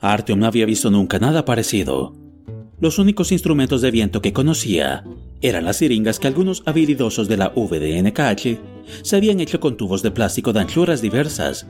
Artyom 0.00 0.38
no 0.38 0.46
había 0.46 0.64
visto 0.64 0.90
nunca 0.90 1.18
nada 1.18 1.44
parecido. 1.44 2.21
Los 2.82 2.98
únicos 2.98 3.30
instrumentos 3.30 3.80
de 3.80 3.92
viento 3.92 4.20
que 4.20 4.32
conocía 4.32 5.04
eran 5.40 5.66
las 5.66 5.76
siringas 5.76 6.18
que 6.18 6.26
algunos 6.26 6.64
habilidosos 6.66 7.28
de 7.28 7.36
la 7.36 7.50
VDNKH 7.50 8.58
se 9.02 9.16
habían 9.16 9.38
hecho 9.38 9.60
con 9.60 9.76
tubos 9.76 10.02
de 10.02 10.10
plástico 10.10 10.52
de 10.52 10.62
anchuras 10.62 11.00
diversas, 11.00 11.64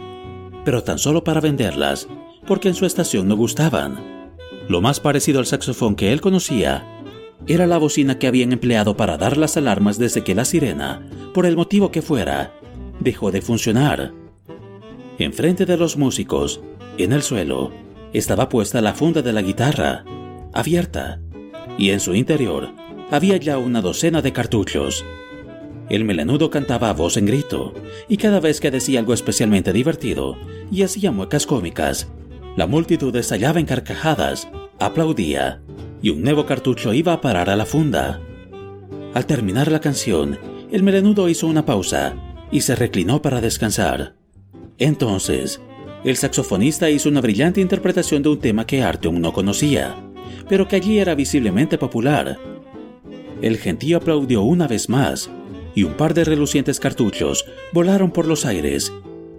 pero 0.64 0.82
tan 0.82 0.98
solo 0.98 1.22
para 1.22 1.42
venderlas, 1.42 2.08
porque 2.46 2.68
en 2.68 2.74
su 2.74 2.86
estación 2.86 3.28
no 3.28 3.36
gustaban. 3.36 4.32
Lo 4.70 4.80
más 4.80 5.00
parecido 5.00 5.38
al 5.38 5.44
saxofón 5.44 5.96
que 5.96 6.14
él 6.14 6.22
conocía 6.22 6.86
era 7.46 7.66
la 7.66 7.76
bocina 7.76 8.18
que 8.18 8.26
habían 8.26 8.50
empleado 8.50 8.96
para 8.96 9.18
dar 9.18 9.36
las 9.36 9.58
alarmas 9.58 9.98
desde 9.98 10.24
que 10.24 10.34
la 10.34 10.46
sirena, 10.46 11.06
por 11.34 11.44
el 11.44 11.56
motivo 11.56 11.90
que 11.90 12.00
fuera, 12.00 12.54
dejó 13.00 13.30
de 13.30 13.42
funcionar. 13.42 14.14
Enfrente 15.18 15.66
de 15.66 15.76
los 15.76 15.98
músicos, 15.98 16.62
en 16.96 17.12
el 17.12 17.20
suelo, 17.20 17.70
estaba 18.14 18.48
puesta 18.48 18.80
la 18.80 18.94
funda 18.94 19.20
de 19.20 19.34
la 19.34 19.42
guitarra, 19.42 20.06
abierta, 20.52 21.20
y 21.78 21.90
en 21.90 22.00
su 22.00 22.14
interior 22.14 22.70
había 23.10 23.36
ya 23.36 23.58
una 23.58 23.80
docena 23.80 24.22
de 24.22 24.32
cartuchos. 24.32 25.04
El 25.88 26.04
melenudo 26.04 26.50
cantaba 26.50 26.88
a 26.88 26.94
voz 26.94 27.16
en 27.16 27.26
grito, 27.26 27.74
y 28.08 28.16
cada 28.16 28.40
vez 28.40 28.60
que 28.60 28.70
decía 28.70 29.00
algo 29.00 29.12
especialmente 29.12 29.72
divertido 29.72 30.36
y 30.70 30.82
hacía 30.82 31.12
muecas 31.12 31.46
cómicas, 31.46 32.08
la 32.56 32.66
multitud 32.66 33.14
estallaba 33.16 33.60
en 33.60 33.66
carcajadas, 33.66 34.48
aplaudía, 34.78 35.60
y 36.00 36.10
un 36.10 36.22
nuevo 36.22 36.46
cartucho 36.46 36.92
iba 36.92 37.12
a 37.12 37.20
parar 37.20 37.50
a 37.50 37.56
la 37.56 37.66
funda. 37.66 38.20
Al 39.14 39.26
terminar 39.26 39.70
la 39.70 39.80
canción, 39.80 40.38
el 40.70 40.82
melenudo 40.82 41.28
hizo 41.28 41.46
una 41.46 41.66
pausa 41.66 42.14
y 42.50 42.62
se 42.62 42.74
reclinó 42.74 43.20
para 43.20 43.40
descansar. 43.40 44.14
Entonces, 44.78 45.60
el 46.04 46.16
saxofonista 46.16 46.90
hizo 46.90 47.08
una 47.08 47.20
brillante 47.20 47.60
interpretación 47.60 48.22
de 48.22 48.30
un 48.30 48.38
tema 48.38 48.66
que 48.66 48.82
Artyom 48.82 49.20
no 49.20 49.32
conocía, 49.32 49.96
pero 50.48 50.68
que 50.68 50.76
allí 50.76 50.98
era 50.98 51.14
visiblemente 51.14 51.78
popular. 51.78 52.38
El 53.40 53.58
gentío 53.58 53.96
aplaudió 53.96 54.42
una 54.42 54.68
vez 54.68 54.88
más, 54.88 55.30
y 55.74 55.84
un 55.84 55.94
par 55.94 56.14
de 56.14 56.24
relucientes 56.24 56.80
cartuchos 56.80 57.44
volaron 57.72 58.10
por 58.10 58.26
los 58.26 58.44
aires 58.44 58.92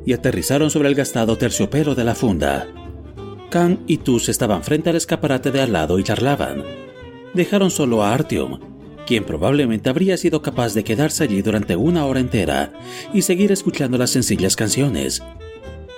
y 0.05 0.13
aterrizaron 0.13 0.69
sobre 0.69 0.89
el 0.89 0.95
gastado 0.95 1.37
terciopelo 1.37 1.95
de 1.95 2.03
la 2.03 2.15
funda. 2.15 2.67
Khan 3.49 3.83
y 3.87 3.97
Tus 3.97 4.29
estaban 4.29 4.63
frente 4.63 4.89
al 4.89 4.95
escaparate 4.95 5.51
de 5.51 5.61
al 5.61 5.73
lado 5.73 5.99
y 5.99 6.03
charlaban. 6.03 6.63
Dejaron 7.33 7.71
solo 7.71 8.03
a 8.03 8.13
Artyom, 8.13 8.59
quien 9.05 9.23
probablemente 9.23 9.89
habría 9.89 10.17
sido 10.17 10.41
capaz 10.41 10.73
de 10.73 10.83
quedarse 10.83 11.23
allí 11.23 11.41
durante 11.41 11.75
una 11.75 12.05
hora 12.05 12.19
entera 12.19 12.73
y 13.13 13.21
seguir 13.21 13.51
escuchando 13.51 13.97
las 13.97 14.09
sencillas 14.09 14.55
canciones, 14.55 15.21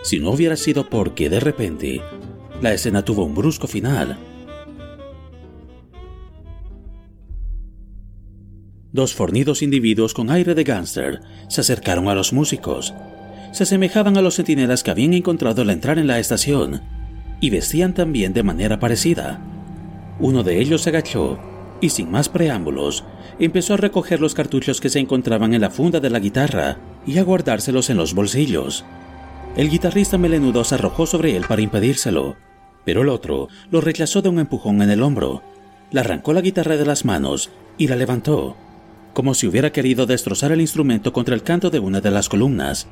si 0.04 0.20
no 0.20 0.32
hubiera 0.32 0.56
sido 0.56 0.88
porque, 0.88 1.30
de 1.30 1.40
repente, 1.40 2.02
la 2.62 2.74
escena 2.74 3.04
tuvo 3.04 3.24
un 3.24 3.34
brusco 3.34 3.68
final. 3.68 4.18
Dos 8.96 9.14
fornidos 9.14 9.62
individuos 9.62 10.14
con 10.14 10.32
aire 10.32 10.56
de 10.56 10.64
gángster 10.64 11.20
se 11.50 11.60
acercaron 11.60 12.08
a 12.08 12.16
los 12.16 12.32
músicos. 12.32 12.94
Se 13.52 13.64
asemejaban 13.64 14.16
a 14.16 14.22
los 14.22 14.36
centinelas 14.36 14.84
que 14.84 14.92
habían 14.92 15.14
encontrado 15.14 15.64
al 15.64 15.70
entrar 15.70 16.00
en 16.00 16.08
la 16.08 16.18
estación 16.18 16.82
y 17.42 17.50
vestían 17.50 17.94
también 17.94 18.32
de 18.32 18.44
manera 18.44 18.80
parecida. 18.80 19.42
Uno 20.18 20.44
de 20.44 20.62
ellos 20.62 20.84
se 20.84 20.92
agachó 20.92 21.38
y 21.82 21.90
sin 21.90 22.10
más 22.10 22.30
preámbulos 22.30 23.04
empezó 23.38 23.74
a 23.74 23.78
recoger 23.78 24.22
los 24.22 24.34
cartuchos 24.34 24.80
que 24.80 24.88
se 24.88 25.00
encontraban 25.00 25.54
en 25.54 25.60
la 25.60 25.72
funda 25.72 26.00
de 26.00 26.10
la 26.10 26.20
guitarra 26.20 26.78
y 27.06 27.18
a 27.18 27.24
guardárselos 27.24 27.90
en 27.90 27.98
los 27.98 28.14
bolsillos. 28.14 28.86
El 29.58 29.70
guitarrista 29.70 30.18
melenudo 30.18 30.64
se 30.64 30.76
arrojó 30.76 31.06
sobre 31.06 31.36
él 31.36 31.44
para 31.50 31.62
impedírselo, 31.62 32.38
pero 32.86 33.02
el 33.02 33.10
otro 33.10 33.50
lo 33.72 33.82
rechazó 33.82 34.22
de 34.22 34.30
un 34.30 34.40
empujón 34.40 34.82
en 34.82 34.90
el 34.90 35.04
hombro, 35.04 35.44
le 35.92 36.00
arrancó 36.00 36.32
la 36.32 36.40
guitarra 36.40 36.78
de 36.78 36.86
las 36.86 37.04
manos 37.04 37.50
y 37.78 37.90
la 37.90 37.98
levantó, 37.98 38.56
como 39.16 39.34
si 39.34 39.48
hubiera 39.48 39.72
querido 39.72 40.06
destrozar 40.06 40.52
el 40.52 40.60
instrumento 40.60 41.14
contra 41.14 41.34
el 41.34 41.42
canto 41.42 41.70
de 41.70 41.80
una 41.80 42.02
de 42.02 42.12
las 42.12 42.28
columnas. 42.28 42.88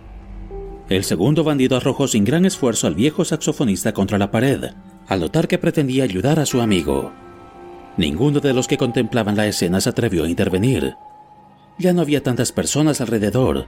El 0.87 1.03
segundo 1.03 1.43
bandido 1.43 1.75
arrojó 1.75 2.07
sin 2.07 2.23
gran 2.23 2.45
esfuerzo 2.45 2.87
al 2.87 2.95
viejo 2.95 3.25
saxofonista 3.25 3.93
contra 3.93 4.17
la 4.17 4.31
pared, 4.31 4.71
al 5.07 5.19
notar 5.19 5.49
que 5.49 5.57
pretendía 5.57 6.05
ayudar 6.05 6.39
a 6.39 6.45
su 6.45 6.61
amigo. 6.61 7.11
Ninguno 7.97 8.39
de 8.39 8.53
los 8.53 8.69
que 8.69 8.77
contemplaban 8.77 9.35
la 9.35 9.47
escena 9.47 9.81
se 9.81 9.89
atrevió 9.89 10.23
a 10.23 10.29
intervenir. 10.29 10.95
Ya 11.77 11.91
no 11.91 12.01
había 12.01 12.23
tantas 12.23 12.53
personas 12.53 13.01
alrededor, 13.01 13.67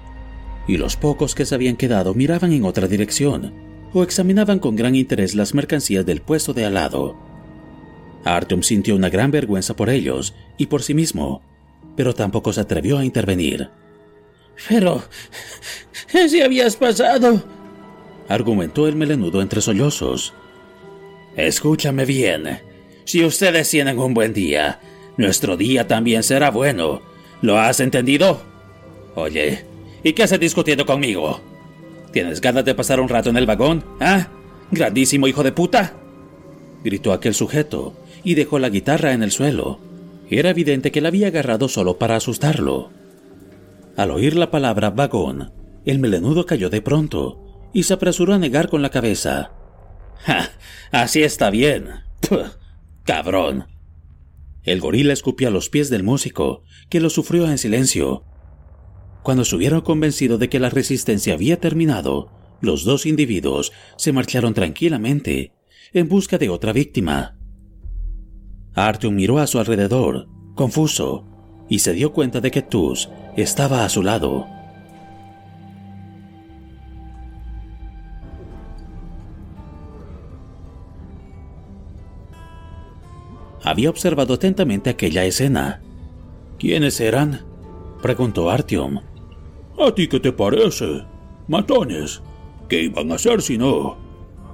y 0.66 0.78
los 0.78 0.96
pocos 0.96 1.36
que 1.36 1.46
se 1.46 1.56
habían 1.56 1.76
quedado 1.76 2.14
miraban 2.14 2.54
en 2.54 2.64
otra 2.64 2.88
dirección 2.88 3.54
o 3.94 4.02
examinaban 4.02 4.60
con 4.60 4.78
gran 4.78 4.96
interés 4.96 5.36
las 5.36 5.54
mercancías 5.54 6.06
del 6.06 6.22
puesto 6.22 6.54
de 6.54 6.66
al 6.66 6.76
lado. 6.76 7.18
Sintió 8.62 8.96
una 8.96 9.10
gran 9.10 9.30
vergüenza 9.30 9.76
por 9.76 9.90
ellos 9.90 10.34
y 10.58 10.68
por 10.68 10.84
sí 10.84 10.94
mismo, 10.94 11.42
pero 11.96 12.14
tampoco 12.14 12.54
se 12.54 12.62
atrevió 12.62 12.98
a 12.98 13.06
intervenir. 13.06 13.70
Pero, 14.70 15.04
si 16.30 16.42
habías 16.42 16.76
pasado, 16.76 17.44
argumentó 18.28 18.88
el 18.88 18.96
melenudo 18.96 19.42
entre 19.42 19.62
sollozos. 19.62 20.34
Escúchame 21.36 22.06
bien. 22.06 22.60
Si 23.04 23.24
ustedes 23.24 23.70
tienen 23.70 24.00
un 24.00 24.14
buen 24.14 24.34
día, 24.34 24.80
nuestro 25.18 25.58
día 25.58 25.88
también 25.88 26.24
será 26.24 26.50
bueno. 26.50 27.02
¿Lo 27.42 27.60
has 27.60 27.80
entendido? 27.80 28.42
Oye, 29.16 29.66
¿y 30.04 30.14
qué 30.14 30.24
haces 30.24 30.40
discutiendo 30.40 30.86
conmigo? 30.86 31.42
¿Tienes 32.12 32.40
ganas 32.40 32.66
de 32.66 32.76
pasar 32.76 33.00
un 33.00 33.10
rato 33.10 33.30
en 33.30 33.38
el 33.38 33.46
vagón? 33.46 33.84
¿Ah? 34.00 34.30
¿Grandísimo 34.72 35.28
hijo 35.28 35.44
de 35.44 35.52
puta? 35.52 35.94
Gritó 36.84 37.12
aquel 37.14 37.34
sujeto 37.34 37.94
y 38.24 38.36
dejó 38.36 38.58
la 38.58 38.70
guitarra 38.70 39.14
en 39.14 39.22
el 39.22 39.32
suelo. 39.32 39.80
Era 40.30 40.50
evidente 40.50 40.92
que 40.92 41.02
la 41.02 41.10
había 41.10 41.28
agarrado 41.28 41.68
solo 41.68 41.98
para 41.98 42.16
asustarlo. 42.16 42.92
Al 43.96 44.12
oír 44.12 44.36
la 44.36 44.52
palabra 44.52 44.90
vagón, 44.90 45.52
el 45.86 46.00
melenudo 46.00 46.46
cayó 46.46 46.70
de 46.70 46.82
pronto 46.82 47.70
y 47.74 47.84
se 47.84 47.94
apresuró 47.94 48.34
a 48.34 48.40
negar 48.40 48.70
con 48.70 48.82
la 48.82 48.90
cabeza. 48.90 49.52
¡Ja! 50.26 50.52
Así 50.92 51.24
está 51.24 51.50
bien. 51.50 51.90
¡Cabrón! 53.04 53.68
El 54.64 54.82
gorila 54.82 55.14
escupió 55.14 55.50
a 55.50 55.52
los 55.52 55.70
pies 55.70 55.90
del 55.90 56.04
músico, 56.04 56.64
que 56.90 57.00
lo 57.00 57.10
sufrió 57.12 57.48
en 57.48 57.60
silencio. 57.60 58.24
Cuando 59.22 59.46
se 59.46 59.56
hubieron 59.56 59.82
convencido 59.82 60.38
de 60.38 60.50
que 60.50 60.60
la 60.60 60.70
resistencia 60.70 61.34
había 61.34 61.60
terminado, 61.60 62.32
los 62.62 62.84
dos 62.84 63.06
individuos 63.06 63.74
se 63.98 64.12
marcharon 64.12 64.54
tranquilamente 64.54 65.54
en 65.94 66.10
busca 66.10 66.38
de 66.38 66.50
otra 66.50 66.74
víctima. 66.74 67.35
Artyom 68.76 69.16
miró 69.16 69.40
a 69.40 69.48
su 69.48 69.58
alrededor, 69.58 70.28
confuso, 70.54 71.24
y 71.70 71.80
se 71.80 71.94
dio 71.94 72.12
cuenta 72.12 72.42
de 72.42 72.52
que 72.52 72.62
Tus 72.62 73.10
estaba 73.36 73.86
a 73.86 73.90
su 73.90 74.04
lado. 74.04 74.46
Había 83.64 83.90
observado 83.90 84.36
atentamente 84.36 84.92
aquella 84.92 85.26
escena. 85.26 85.82
¿Quiénes 86.60 87.00
eran? 87.00 87.42
preguntó 88.02 88.52
Artyom. 88.52 89.00
¿A 89.80 89.92
ti 89.96 90.08
qué 90.08 90.20
te 90.20 90.32
parece? 90.32 91.04
Matones. 91.48 92.22
¿Qué 92.70 92.84
iban 92.84 93.12
a 93.12 93.16
hacer 93.16 93.42
si 93.42 93.58
no? 93.58 93.98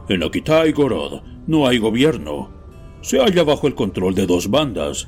En 0.07 0.23
Akitai 0.23 0.71
Gorod 0.71 1.21
no 1.47 1.67
hay 1.67 1.77
gobierno. 1.77 2.60
Se 3.01 3.19
halla 3.19 3.43
bajo 3.43 3.67
el 3.67 3.75
control 3.75 4.15
de 4.15 4.25
dos 4.25 4.49
bandas. 4.49 5.07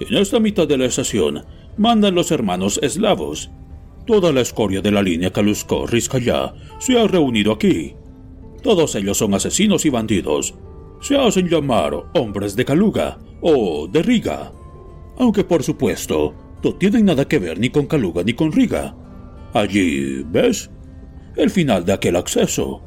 En 0.00 0.16
esta 0.16 0.40
mitad 0.40 0.66
de 0.66 0.78
la 0.78 0.86
estación 0.86 1.44
mandan 1.76 2.14
los 2.14 2.30
hermanos 2.30 2.78
eslavos. 2.82 3.50
Toda 4.06 4.32
la 4.32 4.40
escoria 4.40 4.80
de 4.80 4.90
la 4.90 5.02
línea 5.02 5.32
Kalusko-Rizkaya 5.32 6.54
se 6.78 6.98
ha 6.98 7.06
reunido 7.06 7.52
aquí. 7.52 7.94
Todos 8.62 8.94
ellos 8.94 9.18
son 9.18 9.34
asesinos 9.34 9.84
y 9.84 9.90
bandidos. 9.90 10.54
Se 11.00 11.16
hacen 11.16 11.48
llamar 11.48 11.94
hombres 12.14 12.56
de 12.56 12.64
Kaluga 12.64 13.18
o 13.40 13.86
de 13.86 14.02
Riga. 14.02 14.52
Aunque 15.18 15.44
por 15.44 15.62
supuesto, 15.62 16.34
no 16.62 16.74
tienen 16.74 17.04
nada 17.04 17.26
que 17.26 17.38
ver 17.38 17.58
ni 17.58 17.70
con 17.70 17.86
Kaluga 17.86 18.22
ni 18.22 18.32
con 18.32 18.50
Riga. 18.50 18.94
Allí, 19.52 20.22
¿ves? 20.24 20.70
El 21.36 21.50
final 21.50 21.84
de 21.84 21.92
aquel 21.92 22.16
acceso. 22.16 22.82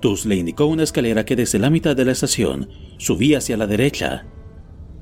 Tus 0.00 0.26
le 0.26 0.36
indicó 0.36 0.66
una 0.66 0.84
escalera 0.84 1.24
que 1.24 1.36
desde 1.36 1.58
la 1.58 1.70
mitad 1.70 1.96
de 1.96 2.04
la 2.04 2.12
estación 2.12 2.68
subía 2.98 3.38
hacia 3.38 3.56
la 3.56 3.66
derecha. 3.66 4.26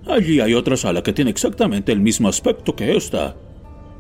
Allí 0.06 0.40
hay 0.40 0.54
otra 0.54 0.76
sala 0.76 1.02
que 1.02 1.12
tiene 1.12 1.30
exactamente 1.30 1.92
el 1.92 2.00
mismo 2.00 2.28
aspecto 2.28 2.74
que 2.74 2.96
esta. 2.96 3.36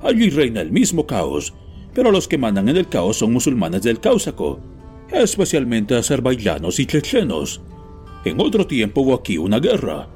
Allí 0.02 0.30
reina 0.30 0.60
el 0.60 0.70
mismo 0.70 1.06
caos, 1.06 1.52
pero 1.94 2.10
los 2.10 2.28
que 2.28 2.38
mandan 2.38 2.68
en 2.68 2.76
el 2.76 2.88
caos 2.88 3.18
son 3.18 3.32
musulmanes 3.32 3.82
del 3.82 4.00
Cáusaco, 4.00 4.60
especialmente 5.10 5.96
azerbaiyanos 5.96 6.78
y 6.78 6.86
chechenos. 6.86 7.60
En 8.24 8.40
otro 8.40 8.66
tiempo 8.66 9.02
hubo 9.02 9.14
aquí 9.14 9.38
una 9.38 9.58
guerra. 9.58 10.08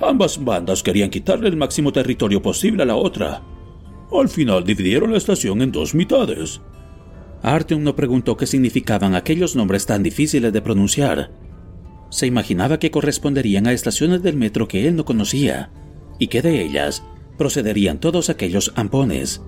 Ambas 0.00 0.42
bandas 0.42 0.82
querían 0.82 1.10
quitarle 1.10 1.48
el 1.48 1.56
máximo 1.56 1.92
territorio 1.92 2.42
posible 2.42 2.82
a 2.82 2.86
la 2.86 2.96
otra. 2.96 3.42
Al 4.12 4.28
final 4.28 4.64
dividieron 4.64 5.12
la 5.12 5.18
estación 5.18 5.62
en 5.62 5.72
dos 5.72 5.94
mitades. 5.94 6.60
Artyom 7.46 7.84
no 7.84 7.94
preguntó 7.94 8.36
qué 8.36 8.44
significaban 8.44 9.14
aquellos 9.14 9.54
nombres 9.54 9.86
tan 9.86 10.02
difíciles 10.02 10.52
de 10.52 10.60
pronunciar, 10.60 11.30
se 12.10 12.26
imaginaba 12.26 12.80
que 12.80 12.90
corresponderían 12.90 13.68
a 13.68 13.72
estaciones 13.72 14.20
del 14.20 14.36
metro 14.36 14.66
que 14.66 14.88
él 14.88 14.96
no 14.96 15.04
conocía, 15.04 15.70
y 16.18 16.26
que 16.26 16.42
de 16.42 16.60
ellas 16.60 17.04
procederían 17.38 18.00
todos 18.00 18.30
aquellos 18.30 18.72
ampones. 18.74 19.42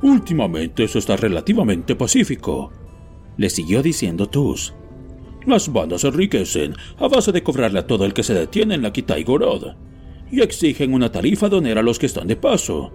Últimamente 0.00 0.84
eso 0.84 0.98
está 0.98 1.14
relativamente 1.14 1.94
pacífico, 1.94 2.72
le 3.36 3.50
siguió 3.50 3.82
diciendo 3.82 4.30
Tus. 4.30 4.72
Las 5.46 5.70
bandas 5.70 6.04
enriquecen 6.04 6.74
a 6.96 7.06
base 7.06 7.32
de 7.32 7.42
cobrarle 7.42 7.80
a 7.80 7.86
todo 7.86 8.06
el 8.06 8.14
que 8.14 8.22
se 8.22 8.32
detiene 8.32 8.76
en 8.76 8.82
la 8.82 8.94
Kitai 8.94 9.24
Gorod 9.24 9.74
y 10.30 10.40
exigen 10.40 10.94
una 10.94 11.12
tarifa 11.12 11.50
donera 11.50 11.80
a 11.80 11.84
los 11.84 11.98
que 11.98 12.06
están 12.06 12.28
de 12.28 12.36
paso. 12.36 12.92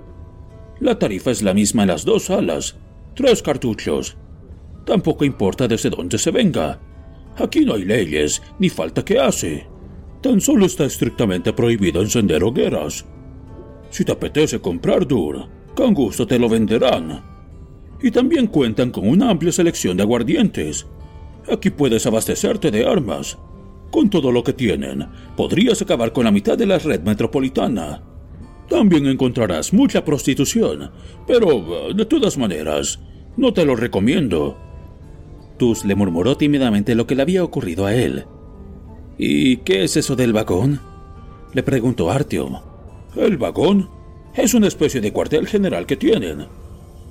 La 0.80 0.98
tarifa 0.98 1.30
es 1.30 1.44
la 1.44 1.54
misma 1.54 1.84
en 1.84 1.90
las 1.90 2.06
dos 2.06 2.26
salas, 2.26 2.76
tres 3.18 3.44
cartuchos. 3.44 4.16
Tampoco 4.86 5.26
importa 5.26 5.68
desde 5.68 5.90
dónde 5.90 6.18
se 6.18 6.32
venga, 6.32 6.80
Aquí 7.40 7.66
no 7.66 7.76
hay 7.76 7.86
leyes, 7.86 8.42
ni 8.60 8.70
falta 8.70 9.06
que 9.06 9.20
hace. 9.20 9.68
Tan 10.22 10.42
solo 10.42 10.66
está 10.66 10.86
estrictamente 10.86 11.54
prohibido 11.54 12.02
encender 12.02 12.44
hogueras. 12.44 13.06
Si 13.92 14.04
te 14.04 14.12
apetece 14.12 14.60
comprar 14.60 15.08
Dur, 15.08 15.48
con 15.76 15.94
gusto 15.94 16.26
te 16.26 16.40
lo 16.40 16.50
venderán. 16.50 17.24
Y 18.02 18.10
también 18.10 18.48
cuentan 18.48 18.90
con 18.90 19.08
una 19.08 19.30
amplia 19.30 19.52
selección 19.52 19.98
de 19.98 20.04
aguardientes. 20.04 20.88
Aquí 21.52 21.70
puedes 21.70 22.06
abastecerte 22.08 22.72
de 22.72 22.86
armas. 22.86 23.38
Con 23.92 24.10
todo 24.10 24.32
lo 24.32 24.44
que 24.44 24.54
tienen, 24.54 25.08
podrías 25.36 25.82
acabar 25.82 26.12
con 26.12 26.26
la 26.26 26.32
mitad 26.32 26.58
de 26.58 26.66
la 26.66 26.80
red 26.80 27.02
metropolitana. 27.02 28.02
También 28.70 29.06
encontrarás 29.08 29.74
mucha 29.74 30.04
prostitución, 30.04 30.92
pero 31.26 31.94
de 31.94 32.06
todas 32.06 32.38
maneras, 32.38 33.00
no 33.38 33.54
te 33.54 33.66
lo 33.66 33.76
recomiendo. 33.76 34.58
Tus 35.58 35.86
le 35.86 35.96
murmuró 35.96 36.36
tímidamente 36.38 36.96
lo 36.96 37.08
que 37.08 37.16
le 37.16 37.22
había 37.22 37.44
ocurrido 37.44 37.86
a 37.86 37.96
él. 37.96 38.26
¿Y 39.18 39.58
qué 39.58 39.84
es 39.84 39.98
eso 39.98 40.16
del 40.16 40.34
vagón? 40.34 40.80
le 41.54 41.64
preguntó 41.64 42.12
Artyom. 42.12 42.58
El 43.16 43.38
vagón 43.38 43.90
es 44.36 44.54
una 44.54 44.68
especie 44.68 45.02
de 45.02 45.12
cuartel 45.12 45.48
general 45.48 45.86
que 45.86 45.98
tienen. 45.98 46.48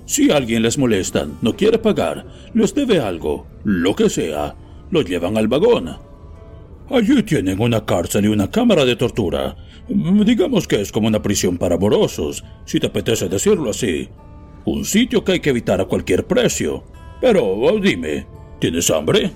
Si 0.04 0.30
alguien 0.30 0.62
les 0.62 0.78
molesta, 0.78 1.26
no 1.42 1.57
quiere 1.57 1.78
pagar, 1.78 2.26
les 2.54 2.74
debe 2.74 3.00
algo, 3.00 3.46
lo 3.64 3.96
que 3.96 4.09
sea, 4.09 4.54
lo 4.90 5.02
llevan 5.02 5.36
al 5.36 5.48
vagón. 5.48 5.96
Allí 6.88 7.22
tienen 7.24 7.61
una 7.61 7.84
cárcel 7.84 8.26
y 8.26 8.28
una 8.28 8.48
cámara 8.48 8.84
de 8.84 8.94
tortura. 8.94 9.57
Digamos 9.89 10.66
que 10.66 10.80
es 10.80 10.91
como 10.91 11.09
una 11.09 11.22
prisión 11.22 11.59
para 11.59 11.78
morosos, 11.78 12.45
si 12.64 12.80
te 12.80 12.89
apetece 12.89 13.28
decirlo 13.28 13.70
así. 13.70 14.09
Un 14.64 14.84
sitio 14.84 15.22
que 15.22 15.32
hay 15.32 15.41
que 15.41 15.51
evitar 15.51 15.80
a 15.80 15.84
cualquier 15.84 16.26
precio. 16.26 16.84
Pero 17.20 17.57
dime, 17.80 18.26
¿Tienes 18.59 18.91
hambre? 18.91 19.32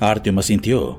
Artyom 0.00 0.38
asintió. 0.38 0.98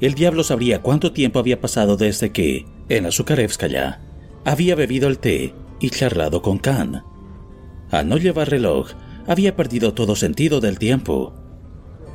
El 0.00 0.14
diablo 0.14 0.42
sabría 0.42 0.82
cuánto 0.82 1.12
tiempo 1.12 1.38
había 1.38 1.60
pasado 1.60 1.96
desde 1.96 2.32
que, 2.32 2.66
en 2.88 3.06
Azukarevskaya, 3.06 4.00
había 4.44 4.74
bebido 4.74 5.08
el 5.08 5.18
té 5.18 5.54
y 5.78 5.90
charlado 5.90 6.42
con 6.42 6.58
Khan. 6.58 7.04
Al 7.90 8.08
no 8.08 8.16
llevar 8.16 8.50
reloj, 8.50 8.90
había 9.28 9.54
perdido 9.54 9.94
todo 9.94 10.16
sentido 10.16 10.60
del 10.60 10.78
tiempo. 10.78 11.32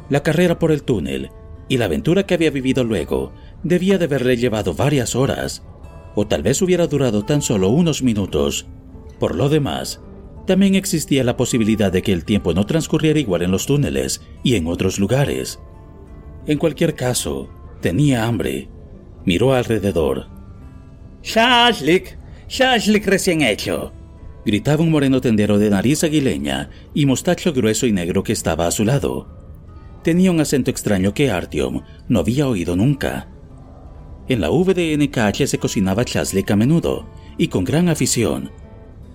La 0.09 0.21
carrera 0.21 0.59
por 0.59 0.73
el 0.73 0.83
túnel 0.83 1.31
y 1.69 1.77
la 1.77 1.85
aventura 1.85 2.25
que 2.25 2.33
había 2.33 2.51
vivido 2.51 2.83
luego 2.83 3.31
debía 3.63 3.97
de 3.97 4.05
haberle 4.05 4.37
llevado 4.37 4.73
varias 4.73 5.15
horas, 5.15 5.63
o 6.15 6.27
tal 6.27 6.43
vez 6.43 6.61
hubiera 6.61 6.87
durado 6.87 7.25
tan 7.25 7.41
solo 7.41 7.69
unos 7.69 8.03
minutos. 8.03 8.67
Por 9.19 9.35
lo 9.35 9.49
demás, 9.49 10.01
también 10.45 10.75
existía 10.75 11.23
la 11.23 11.37
posibilidad 11.37 11.91
de 11.91 12.01
que 12.01 12.11
el 12.11 12.25
tiempo 12.25 12.53
no 12.53 12.65
transcurriera 12.65 13.19
igual 13.19 13.43
en 13.43 13.51
los 13.51 13.65
túneles 13.65 14.21
y 14.43 14.55
en 14.55 14.67
otros 14.67 14.99
lugares. 14.99 15.59
En 16.47 16.57
cualquier 16.57 16.95
caso, 16.95 17.49
tenía 17.81 18.25
hambre. 18.25 18.69
Miró 19.25 19.53
alrededor. 19.53 20.27
¡Shashlik! 21.21 22.17
¡Shashlik 22.47 23.05
recién 23.05 23.41
hecho! 23.41 23.93
Gritaba 24.45 24.81
un 24.81 24.89
moreno 24.89 25.21
tendero 25.21 25.59
de 25.59 25.69
nariz 25.69 26.03
aguileña 26.03 26.69
y 26.93 27.05
mostacho 27.05 27.53
grueso 27.53 27.85
y 27.85 27.91
negro 27.91 28.23
que 28.23 28.33
estaba 28.33 28.65
a 28.65 28.71
su 28.71 28.85
lado. 28.85 29.27
Tenía 30.03 30.31
un 30.31 30.39
acento 30.39 30.71
extraño 30.71 31.13
que 31.13 31.29
Artyom 31.29 31.83
no 32.07 32.19
había 32.19 32.47
oído 32.47 32.75
nunca. 32.75 33.27
En 34.29 34.41
la 34.41 34.49
VDNKH 34.49 35.47
se 35.47 35.57
cocinaba 35.57 36.05
chaslik 36.05 36.51
a 36.51 36.55
menudo 36.55 37.07
y 37.37 37.47
con 37.47 37.63
gran 37.63 37.89
afición, 37.89 38.51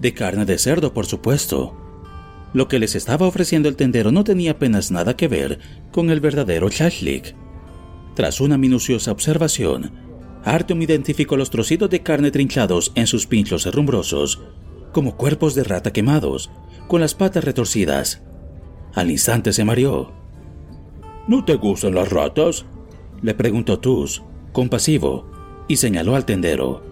de 0.00 0.12
carne 0.12 0.44
de 0.44 0.58
cerdo, 0.58 0.92
por 0.92 1.06
supuesto. 1.06 1.76
Lo 2.52 2.66
que 2.66 2.80
les 2.80 2.96
estaba 2.96 3.26
ofreciendo 3.26 3.68
el 3.68 3.76
tendero 3.76 4.10
no 4.10 4.24
tenía 4.24 4.52
apenas 4.52 4.90
nada 4.90 5.16
que 5.16 5.28
ver 5.28 5.60
con 5.92 6.10
el 6.10 6.20
verdadero 6.20 6.68
shashlik. 6.68 7.36
Tras 8.16 8.40
una 8.40 8.58
minuciosa 8.58 9.12
observación, 9.12 9.92
Artyom 10.44 10.82
identificó 10.82 11.36
los 11.36 11.50
trocitos 11.50 11.90
de 11.90 12.02
carne 12.02 12.32
trinchados 12.32 12.90
en 12.96 13.06
sus 13.06 13.26
pinchos 13.28 13.66
herrumbrosos 13.66 14.40
como 14.92 15.16
cuerpos 15.16 15.54
de 15.54 15.64
rata 15.64 15.92
quemados, 15.92 16.50
con 16.88 17.00
las 17.00 17.14
patas 17.14 17.44
retorcidas. 17.44 18.22
Al 18.94 19.10
instante 19.10 19.52
se 19.52 19.64
mareó. 19.64 20.12
¿No 21.28 21.44
te 21.44 21.54
gustan 21.54 21.94
las 21.94 22.10
ratas? 22.10 22.64
Le 23.22 23.34
preguntó 23.34 23.80
Tus, 23.80 24.22
compasivo, 24.54 25.26
y 25.68 25.76
señaló 25.76 26.16
al 26.16 26.24
tendero. 26.24 26.82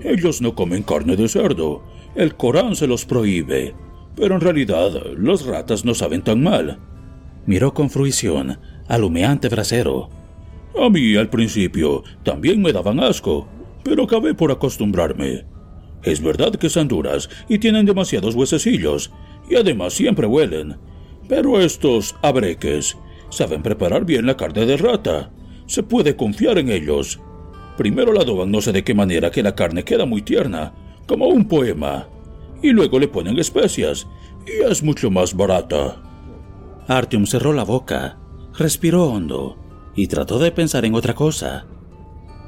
Ellos 0.00 0.42
no 0.42 0.54
comen 0.54 0.82
carne 0.82 1.16
de 1.16 1.28
cerdo. 1.28 1.82
El 2.14 2.34
Corán 2.34 2.76
se 2.76 2.86
los 2.86 3.06
prohíbe. 3.06 3.74
Pero 4.14 4.34
en 4.34 4.40
realidad, 4.42 4.90
las 5.16 5.46
ratas 5.46 5.86
no 5.86 5.94
saben 5.94 6.22
tan 6.22 6.42
mal. 6.42 6.78
Miró 7.46 7.72
con 7.72 7.88
fruición 7.88 8.58
al 8.88 9.04
humeante 9.04 9.48
brasero. 9.48 10.10
A 10.78 10.90
mí 10.90 11.16
al 11.16 11.30
principio 11.30 12.02
también 12.22 12.60
me 12.60 12.72
daban 12.72 13.00
asco, 13.00 13.48
pero 13.82 14.04
acabé 14.04 14.34
por 14.34 14.50
acostumbrarme. 14.50 15.44
Es 16.02 16.20
verdad 16.20 16.54
que 16.54 16.68
son 16.68 16.88
duras 16.88 17.28
y 17.48 17.58
tienen 17.58 17.86
demasiados 17.86 18.34
huesecillos, 18.34 19.12
y 19.48 19.56
además 19.56 19.94
siempre 19.94 20.26
huelen. 20.26 20.76
Pero 21.28 21.60
estos 21.60 22.14
abreques 22.22 22.96
saben 23.30 23.62
preparar 23.62 24.04
bien 24.04 24.26
la 24.26 24.36
carne 24.36 24.66
de 24.66 24.76
rata. 24.76 25.30
Se 25.66 25.82
puede 25.82 26.16
confiar 26.16 26.58
en 26.58 26.70
ellos. 26.70 27.20
Primero 27.76 28.12
la 28.12 28.22
adoban 28.22 28.50
no 28.50 28.60
sé 28.60 28.72
de 28.72 28.84
qué 28.84 28.94
manera 28.94 29.30
que 29.30 29.42
la 29.42 29.54
carne 29.54 29.84
queda 29.84 30.06
muy 30.06 30.22
tierna, 30.22 30.74
como 31.06 31.28
un 31.28 31.46
poema 31.46 32.08
y 32.62 32.70
luego 32.70 32.98
le 32.98 33.08
ponen 33.08 33.38
especias, 33.38 34.06
y 34.46 34.64
es 34.64 34.82
mucho 34.82 35.10
más 35.10 35.34
barata. 35.34 36.02
Artyom 36.88 37.26
cerró 37.26 37.52
la 37.52 37.64
boca, 37.64 38.18
respiró 38.56 39.04
hondo 39.04 39.56
y 39.94 40.06
trató 40.06 40.38
de 40.38 40.52
pensar 40.52 40.84
en 40.84 40.94
otra 40.94 41.14
cosa, 41.14 41.66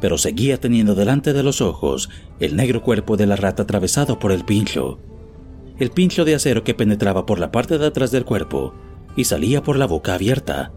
pero 0.01 0.19
seguía 0.19 0.59
teniendo 0.59 0.95
delante 0.95 1.33
de 1.33 1.43
los 1.43 1.61
ojos 1.61 2.09
el 2.41 2.57
negro 2.57 2.83
cuerpo 2.83 3.17
de 3.17 3.27
la 3.27 3.37
rata 3.37 3.65
atravesado 3.65 4.19
por 4.19 4.33
el 4.33 4.45
pincho, 4.45 4.99
el 5.79 5.91
pincho 5.91 6.25
de 6.25 6.35
acero 6.35 6.65
que 6.65 6.75
penetraba 6.75 7.27
por 7.27 7.39
la 7.39 7.51
parte 7.51 7.79
de 7.79 7.87
atrás 7.87 8.11
del 8.11 8.25
cuerpo 8.25 8.75
y 9.17 9.25
salía 9.25 9.63
por 9.63 9.77
la 9.77 9.87
boca 9.87 10.15
abierta. 10.15 10.73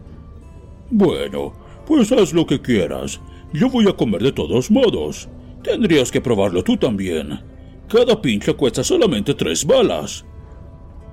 Bueno, 0.89 1.53
pues 1.91 2.09
haz 2.13 2.31
lo 2.31 2.45
que 2.45 2.61
quieras. 2.61 3.19
Yo 3.51 3.69
voy 3.69 3.85
a 3.89 3.91
comer 3.91 4.23
de 4.23 4.31
todos 4.31 4.71
modos. 4.71 5.27
Tendrías 5.61 6.09
que 6.09 6.21
probarlo 6.21 6.63
tú 6.63 6.77
también. 6.77 7.41
Cada 7.89 8.21
pincho 8.21 8.55
cuesta 8.55 8.81
solamente 8.81 9.33
tres 9.33 9.65
balas. 9.65 10.23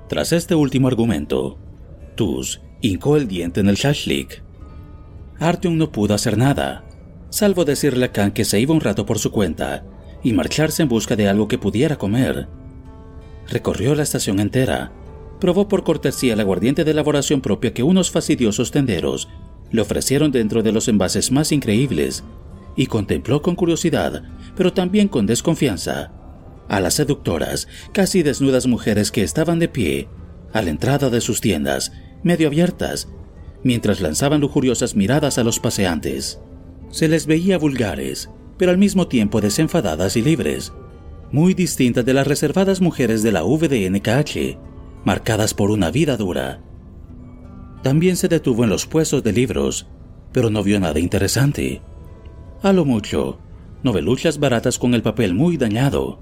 Tras 0.09 0.31
este 0.31 0.55
último 0.55 0.87
argumento, 0.87 1.59
Tus 2.15 2.61
hincó 2.81 3.17
el 3.17 3.27
diente 3.27 3.59
en 3.59 3.69
el 3.69 3.75
shashlik. 3.75 4.41
Artyom 5.41 5.77
no 5.77 5.91
pudo 5.91 6.15
hacer 6.15 6.39
nada, 6.39 6.85
salvo 7.29 7.65
decirle 7.65 8.05
a 8.05 8.13
Khan 8.13 8.31
que 8.31 8.45
se 8.45 8.61
iba 8.61 8.73
un 8.73 8.81
rato 8.81 9.05
por 9.05 9.19
su 9.19 9.33
cuenta 9.33 9.85
y 10.23 10.33
marcharse 10.33 10.85
en 10.85 10.89
busca 10.89 11.17
de 11.17 11.29
algo 11.29 11.49
que 11.49 11.59
pudiera 11.59 11.97
comer. 11.97 12.47
Recorrió 13.49 13.97
la 13.97 14.05
estación 14.05 14.39
entera, 14.39 14.93
probó 15.41 15.67
por 15.67 15.83
cortesía 15.83 16.35
el 16.35 16.41
aguardiente 16.41 16.85
de 16.85 16.93
elaboración 16.93 17.41
propia 17.41 17.75
que 17.75 17.83
unos 17.83 18.13
fastidiosos 18.13 18.71
tenderos 18.71 19.29
le 19.71 19.83
ofrecieron 19.83 20.31
dentro 20.31 20.63
de 20.63 20.73
los 20.73 20.89
envases 20.89 21.31
más 21.31 21.53
increíbles 21.53 22.25
y 22.77 22.87
contempló 22.87 23.43
con 23.43 23.55
curiosidad, 23.55 24.23
pero 24.57 24.73
también 24.73 25.09
con 25.09 25.27
desconfianza, 25.27 26.13
a 26.69 26.81
las 26.81 26.95
seductoras, 26.95 27.69
casi 27.93 28.23
desnudas 28.23 28.67
mujeres 28.67 29.11
que 29.11 29.23
estaban 29.23 29.59
de 29.59 29.69
pie 29.69 30.09
a 30.53 30.63
la 30.63 30.71
entrada 30.71 31.11
de 31.11 31.21
sus 31.21 31.41
tiendas, 31.41 31.93
medio 32.23 32.49
abiertas, 32.49 33.09
mientras 33.63 34.01
lanzaban 34.01 34.41
lujuriosas 34.41 34.95
miradas 34.95 35.39
a 35.39 35.45
los 35.45 35.61
paseantes. 35.61 36.41
Se 36.91 37.09
les 37.09 37.27
veía 37.27 37.59
vulgares, 37.59 38.31
pero 38.57 38.71
al 38.71 38.79
mismo 38.79 39.09
tiempo 39.09 39.41
desenfadadas 39.41 40.17
y 40.17 40.23
libres, 40.23 40.73
muy 41.31 41.55
distintas 41.55 42.05
de 42.05 42.15
las 42.15 42.27
reservadas 42.27 42.81
mujeres 42.81 43.23
de 43.23 43.33
la 43.33 43.43
VDNKH, 43.43 44.59
marcadas 45.05 45.55
por 45.55 45.71
una 45.71 45.91
vida 45.91 46.17
dura. 46.17 46.63
También 47.83 48.17
se 48.17 48.29
detuvo 48.29 48.65
en 48.65 48.71
los 48.71 48.87
puestos 48.87 49.23
de 49.23 49.33
libros, 49.33 49.87
pero 50.33 50.51
no 50.51 50.63
vio 50.63 50.81
nada 50.81 50.99
interesante. 50.99 51.81
A 52.63 52.73
lo 52.73 52.85
mucho, 52.85 53.39
noveluchas 53.83 54.39
baratas 54.39 54.79
con 54.79 54.95
el 54.95 55.03
papel 55.03 55.35
muy 55.35 55.57
dañado, 55.57 56.19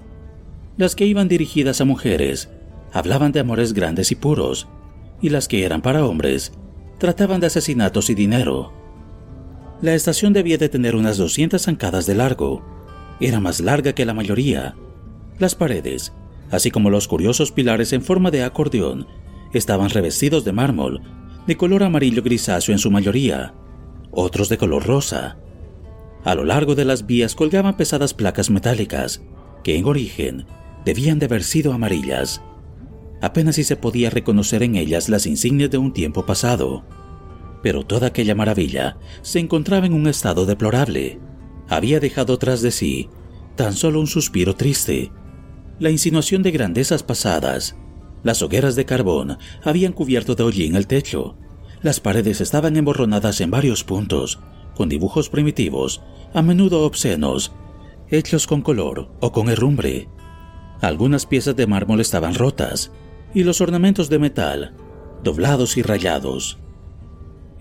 las 0.77 0.95
que 0.95 1.05
iban 1.07 1.27
dirigidas 1.27 1.81
a 1.81 1.85
mujeres 1.85 2.49
hablaban 2.93 3.31
de 3.31 3.39
amores 3.39 3.73
grandes 3.73 4.11
y 4.11 4.15
puros, 4.15 4.67
y 5.21 5.29
las 5.29 5.47
que 5.47 5.65
eran 5.65 5.81
para 5.81 6.05
hombres 6.05 6.53
trataban 6.99 7.39
de 7.39 7.47
asesinatos 7.47 8.09
y 8.09 8.15
dinero. 8.15 8.73
La 9.81 9.93
estación 9.93 10.33
debía 10.33 10.57
de 10.57 10.69
tener 10.69 10.95
unas 10.95 11.17
200 11.17 11.61
zancadas 11.61 12.05
de 12.07 12.15
largo. 12.15 12.63
Era 13.19 13.39
más 13.39 13.59
larga 13.59 13.93
que 13.93 14.05
la 14.05 14.13
mayoría. 14.13 14.75
Las 15.37 15.53
paredes, 15.53 16.13
así 16.49 16.71
como 16.71 16.89
los 16.89 17.07
curiosos 17.07 17.51
pilares 17.51 17.93
en 17.93 18.01
forma 18.01 18.31
de 18.31 18.43
acordeón, 18.43 19.07
estaban 19.53 19.89
revestidos 19.89 20.43
de 20.45 20.53
mármol, 20.53 21.01
de 21.47 21.57
color 21.57 21.83
amarillo 21.83 22.21
grisáceo 22.21 22.73
en 22.73 22.79
su 22.79 22.91
mayoría, 22.91 23.53
otros 24.11 24.49
de 24.49 24.57
color 24.57 24.85
rosa. 24.85 25.37
A 26.23 26.35
lo 26.35 26.43
largo 26.43 26.75
de 26.75 26.85
las 26.85 27.05
vías 27.05 27.35
colgaban 27.35 27.77
pesadas 27.77 28.13
placas 28.13 28.49
metálicas, 28.49 29.21
que 29.63 29.77
en 29.77 29.85
origen 29.85 30.45
debían 30.85 31.19
de 31.19 31.25
haber 31.25 31.43
sido 31.43 31.73
amarillas. 31.73 32.41
Apenas 33.21 33.55
si 33.55 33.63
se 33.63 33.77
podía 33.77 34.09
reconocer 34.09 34.61
en 34.61 34.75
ellas 34.75 35.09
las 35.09 35.25
insignias 35.25 35.71
de 35.71 35.77
un 35.77 35.93
tiempo 35.93 36.25
pasado. 36.25 36.83
Pero 37.63 37.83
toda 37.83 38.07
aquella 38.07 38.35
maravilla 38.35 38.97
se 39.21 39.39
encontraba 39.39 39.85
en 39.85 39.93
un 39.93 40.07
estado 40.07 40.45
deplorable. 40.45 41.19
Había 41.67 41.99
dejado 41.99 42.37
tras 42.37 42.61
de 42.61 42.71
sí 42.71 43.09
tan 43.57 43.73
solo 43.73 43.99
un 43.99 44.07
suspiro 44.07 44.55
triste. 44.55 45.11
La 45.79 45.89
insinuación 45.89 46.43
de 46.43 46.51
grandezas 46.51 47.03
pasadas. 47.03 47.75
Las 48.27 48.41
hogueras 48.41 48.75
de 48.75 48.83
carbón 48.83 49.37
habían 49.63 49.93
cubierto 49.93 50.35
de 50.35 50.43
hollín 50.43 50.75
el 50.75 50.85
techo. 50.85 51.37
Las 51.81 52.01
paredes 52.01 52.41
estaban 52.41 52.75
emborronadas 52.75 53.39
en 53.39 53.51
varios 53.51 53.85
puntos, 53.85 54.41
con 54.75 54.89
dibujos 54.89 55.29
primitivos, 55.29 56.01
a 56.33 56.41
menudo 56.41 56.81
obscenos, 56.81 57.53
hechos 58.09 58.45
con 58.45 58.61
color 58.61 59.09
o 59.21 59.31
con 59.31 59.47
herrumbre. 59.47 60.09
Algunas 60.81 61.25
piezas 61.25 61.55
de 61.55 61.67
mármol 61.67 62.01
estaban 62.01 62.35
rotas 62.35 62.91
y 63.33 63.45
los 63.45 63.61
ornamentos 63.61 64.09
de 64.09 64.19
metal, 64.19 64.73
doblados 65.23 65.77
y 65.77 65.81
rayados. 65.81 66.57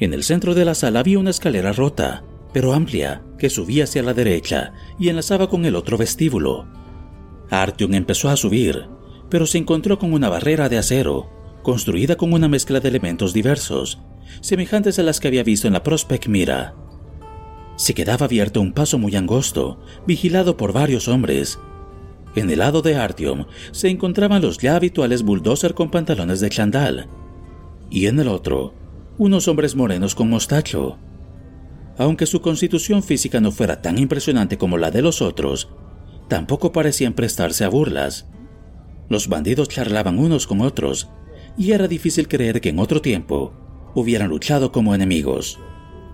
En 0.01 0.15
el 0.15 0.25
centro 0.25 0.53
de 0.57 0.65
la 0.65 0.75
sala 0.75 0.99
había 0.99 1.21
una 1.21 1.31
escalera 1.31 1.73
rota, 1.75 2.25
pero 2.53 2.73
amplia, 2.73 3.23
que 3.39 3.51
subía 3.51 3.85
hacia 3.85 4.03
la 4.03 4.15
derecha 4.15 4.73
y 4.99 5.11
enlazaba 5.11 5.49
con 5.49 5.65
el 5.65 5.77
otro 5.77 5.97
vestíbulo. 5.97 6.67
Artyom 7.51 7.95
empezó 7.95 8.31
a 8.31 8.37
subir, 8.37 8.96
pero 9.31 9.47
se 9.47 9.59
encontró 9.59 9.99
con 9.99 10.13
una 10.13 10.29
barrera 10.29 10.69
de 10.69 10.79
acero, 10.79 11.31
construida 11.63 12.17
con 12.17 12.33
una 12.33 12.49
mezcla 12.49 12.81
de 12.81 12.89
elementos 12.89 13.33
diversos, 13.33 13.99
semejantes 14.41 14.99
a 14.99 15.03
las 15.03 15.21
que 15.21 15.29
había 15.29 15.43
visto 15.43 15.67
en 15.67 15.73
la 15.73 15.83
Prospect 15.83 16.27
Mira. 16.29 16.75
Se 17.77 17.95
quedaba 17.95 18.27
abierto 18.27 18.61
un 18.61 18.73
paso 18.73 18.99
muy 18.99 19.17
angosto, 19.17 19.81
vigilado 20.07 20.57
por 20.57 20.73
varios 20.73 21.09
hombres, 21.09 21.59
en 22.37 22.51
el 22.51 22.59
lado 22.59 22.83
de 22.83 22.97
Artyom 22.97 23.47
se 23.73 23.89
encontraban 23.89 24.43
los 24.43 24.59
ya 24.59 24.77
habituales 24.77 25.23
bulldozer 25.23 25.73
con 25.73 25.91
pantalones 25.91 26.41
de 26.41 26.51
chandal, 26.51 27.09
y 27.91 28.07
en 28.07 28.21
el 28.21 28.29
otro, 28.29 28.75
unos 29.17 29.49
hombres 29.49 29.75
morenos 29.75 30.15
con 30.15 30.29
mostacho. 30.29 30.99
Aunque 31.97 32.27
su 32.27 32.43
constitución 32.43 33.03
física 33.03 33.41
no 33.41 33.53
fuera 33.53 33.81
tan 33.81 33.97
impresionante 33.97 34.59
como 34.59 34.77
la 34.77 34.91
de 34.91 35.01
los 35.01 35.23
otros, 35.23 35.71
tampoco 36.29 36.73
parecían 36.73 37.15
prestarse 37.15 37.65
a 37.65 37.71
burlas. 37.71 38.29
Los 39.09 39.29
bandidos 39.29 39.69
charlaban 39.69 40.19
unos 40.19 40.47
con 40.47 40.61
otros, 40.61 41.09
y 41.57 41.73
era 41.73 41.89
difícil 41.89 42.29
creer 42.29 42.61
que 42.61 42.71
en 42.71 42.79
otro 42.79 43.01
tiempo 43.01 43.53
hubieran 43.95 44.29
luchado 44.29 44.73
como 44.73 44.95
enemigos. 44.95 45.59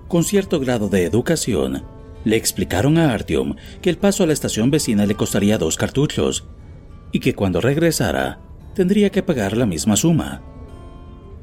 Con 0.09 0.25
cierto 0.25 0.61
grado 0.61 0.89
de 0.89 1.05
educación, 1.05 1.85
le 2.25 2.37
explicaron 2.37 2.99
a 2.99 3.13
Artyom 3.13 3.57
que 3.81 3.91
el 3.91 3.99
paso 3.99 4.23
a 4.23 4.27
la 4.27 4.33
estación 4.33 4.71
vecina 4.71 5.07
le 5.07 5.17
costaría 5.17 5.59
dos 5.59 5.77
cartuchos 5.77 6.45
y 7.11 7.21
que 7.21 7.35
cuando 7.35 7.61
regresara 7.61 8.41
tendría 8.75 9.11
que 9.11 9.23
pagar 9.23 9.57
la 9.57 9.67
misma 9.67 9.97
suma. 9.97 10.43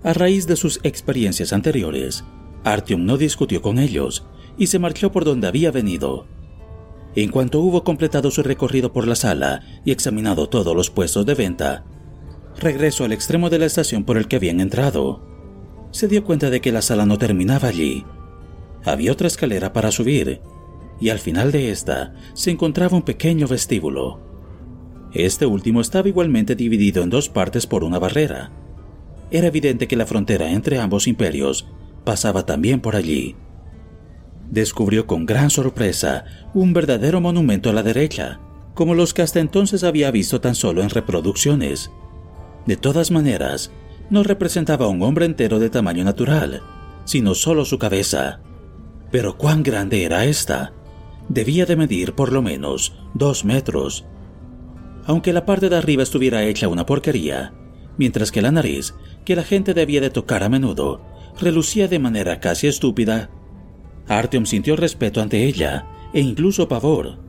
A 0.03 0.13
raíz 0.13 0.47
de 0.47 0.55
sus 0.55 0.79
experiencias 0.83 1.51
anteriores, 1.51 2.23
Artyom 2.63 3.05
no 3.05 3.17
discutió 3.17 3.61
con 3.61 3.79
ellos 3.79 4.25
y 4.57 4.67
se 4.67 4.79
marchó 4.79 5.11
por 5.11 5.25
donde 5.25 5.47
había 5.47 5.71
venido. 5.71 6.25
En 7.21 7.31
cuanto 7.31 7.59
hubo 7.59 7.83
completado 7.83 8.31
su 8.31 8.43
recorrido 8.43 8.93
por 8.93 9.05
la 9.05 9.13
sala 9.13 9.61
y 9.83 9.91
examinado 9.91 10.47
todos 10.47 10.73
los 10.73 10.89
puestos 10.89 11.25
de 11.25 11.33
venta, 11.33 11.83
regresó 12.57 13.03
al 13.03 13.11
extremo 13.11 13.49
de 13.49 13.59
la 13.59 13.65
estación 13.65 14.05
por 14.05 14.17
el 14.17 14.29
que 14.29 14.37
habían 14.37 14.61
entrado. 14.61 15.21
Se 15.91 16.07
dio 16.07 16.23
cuenta 16.23 16.49
de 16.49 16.61
que 16.61 16.71
la 16.71 16.81
sala 16.81 17.05
no 17.05 17.17
terminaba 17.17 17.67
allí. 17.67 18.05
Había 18.85 19.11
otra 19.11 19.27
escalera 19.27 19.73
para 19.73 19.91
subir 19.91 20.39
y 21.01 21.09
al 21.09 21.19
final 21.19 21.51
de 21.51 21.71
esta 21.71 22.13
se 22.35 22.51
encontraba 22.51 22.95
un 22.95 23.03
pequeño 23.03 23.47
vestíbulo. 23.47 24.21
Este 25.13 25.45
último 25.45 25.81
estaba 25.81 26.07
igualmente 26.07 26.55
dividido 26.55 27.03
en 27.03 27.09
dos 27.09 27.27
partes 27.27 27.67
por 27.67 27.83
una 27.83 27.99
barrera. 27.99 28.53
era 29.29 29.47
evidente 29.47 29.89
que 29.89 29.97
la 29.97 30.05
frontera 30.05 30.51
entre 30.51 30.79
ambos 30.79 31.05
imperios 31.05 31.67
pasaba 32.05 32.45
también 32.45 32.79
por 32.79 32.95
allí. 32.95 33.35
Descubrió 34.49 35.05
con 35.05 35.25
gran 35.25 35.49
sorpresa 35.49 36.25
un 36.53 36.73
verdadero 36.73 37.21
monumento 37.21 37.69
a 37.69 37.73
la 37.73 37.83
derecha, 37.83 38.39
como 38.73 38.95
los 38.95 39.13
que 39.13 39.21
hasta 39.21 39.39
entonces 39.39 39.83
había 39.83 40.09
visto 40.11 40.41
tan 40.41 40.55
solo 40.55 40.81
en 40.81 40.89
reproducciones. 40.89 41.91
De 42.65 42.77
todas 42.77 43.11
maneras, 43.11 43.71
no 44.09 44.23
representaba 44.23 44.87
un 44.87 45.01
hombre 45.03 45.25
entero 45.25 45.59
de 45.59 45.69
tamaño 45.69 46.03
natural, 46.03 46.63
sino 47.05 47.35
solo 47.35 47.65
su 47.65 47.77
cabeza. 47.77 48.39
Pero 49.11 49.37
cuán 49.37 49.63
grande 49.63 50.03
era 50.03 50.25
esta. 50.25 50.73
Debía 51.27 51.65
de 51.65 51.75
medir 51.75 52.13
por 52.13 52.31
lo 52.31 52.41
menos 52.41 52.95
dos 53.13 53.45
metros. 53.45 54.05
Aunque 55.05 55.33
la 55.33 55.45
parte 55.45 55.69
de 55.69 55.75
arriba 55.75 56.03
estuviera 56.03 56.43
hecha 56.43 56.67
una 56.67 56.85
porquería, 56.85 57.53
mientras 57.97 58.31
que 58.31 58.41
la 58.41 58.51
nariz, 58.51 58.95
que 59.25 59.35
la 59.35 59.43
gente 59.43 59.73
debía 59.73 60.01
de 60.01 60.09
tocar 60.09 60.43
a 60.43 60.49
menudo, 60.49 61.01
relucía 61.39 61.87
de 61.87 61.99
manera 61.99 62.39
casi 62.39 62.67
estúpida. 62.67 63.29
Artyom 64.09 64.45
sintió 64.45 64.75
respeto 64.75 65.21
ante 65.21 65.45
ella 65.45 65.85
e 66.13 66.19
incluso 66.19 66.67
pavor. 66.67 67.19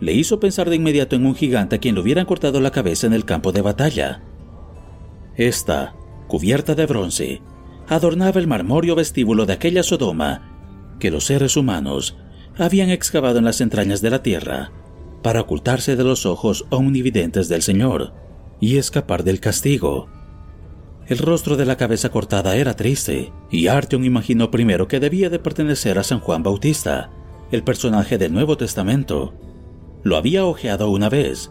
Le 0.00 0.12
hizo 0.12 0.40
pensar 0.40 0.68
de 0.68 0.76
inmediato 0.76 1.16
en 1.16 1.24
un 1.24 1.34
gigante 1.34 1.76
a 1.76 1.78
quien 1.78 1.94
le 1.94 2.02
hubieran 2.02 2.26
cortado 2.26 2.60
la 2.60 2.72
cabeza 2.72 3.06
en 3.06 3.12
el 3.12 3.24
campo 3.24 3.52
de 3.52 3.62
batalla. 3.62 4.22
Esta, 5.36 5.94
cubierta 6.26 6.74
de 6.74 6.86
bronce, 6.86 7.42
adornaba 7.88 8.40
el 8.40 8.46
marmóreo 8.46 8.94
vestíbulo 8.94 9.46
de 9.46 9.54
aquella 9.54 9.82
Sodoma 9.82 10.96
que 10.98 11.10
los 11.10 11.24
seres 11.24 11.56
humanos 11.56 12.16
habían 12.58 12.90
excavado 12.90 13.38
en 13.38 13.44
las 13.44 13.60
entrañas 13.60 14.02
de 14.02 14.10
la 14.10 14.22
tierra 14.22 14.72
para 15.22 15.40
ocultarse 15.40 15.96
de 15.96 16.04
los 16.04 16.26
ojos 16.26 16.66
omnividentes 16.70 17.48
del 17.48 17.62
Señor 17.62 18.12
y 18.60 18.76
escapar 18.76 19.24
del 19.24 19.40
castigo. 19.40 20.08
El 21.10 21.18
rostro 21.18 21.56
de 21.56 21.66
la 21.66 21.76
cabeza 21.76 22.10
cortada 22.10 22.54
era 22.54 22.76
triste, 22.76 23.32
y 23.50 23.66
Artyom 23.66 24.04
imaginó 24.04 24.52
primero 24.52 24.86
que 24.86 25.00
debía 25.00 25.28
de 25.28 25.40
pertenecer 25.40 25.98
a 25.98 26.04
San 26.04 26.20
Juan 26.20 26.44
Bautista, 26.44 27.10
el 27.50 27.64
personaje 27.64 28.16
del 28.16 28.32
Nuevo 28.32 28.56
Testamento. 28.56 29.34
Lo 30.04 30.16
había 30.16 30.44
ojeado 30.44 30.88
una 30.88 31.08
vez, 31.08 31.50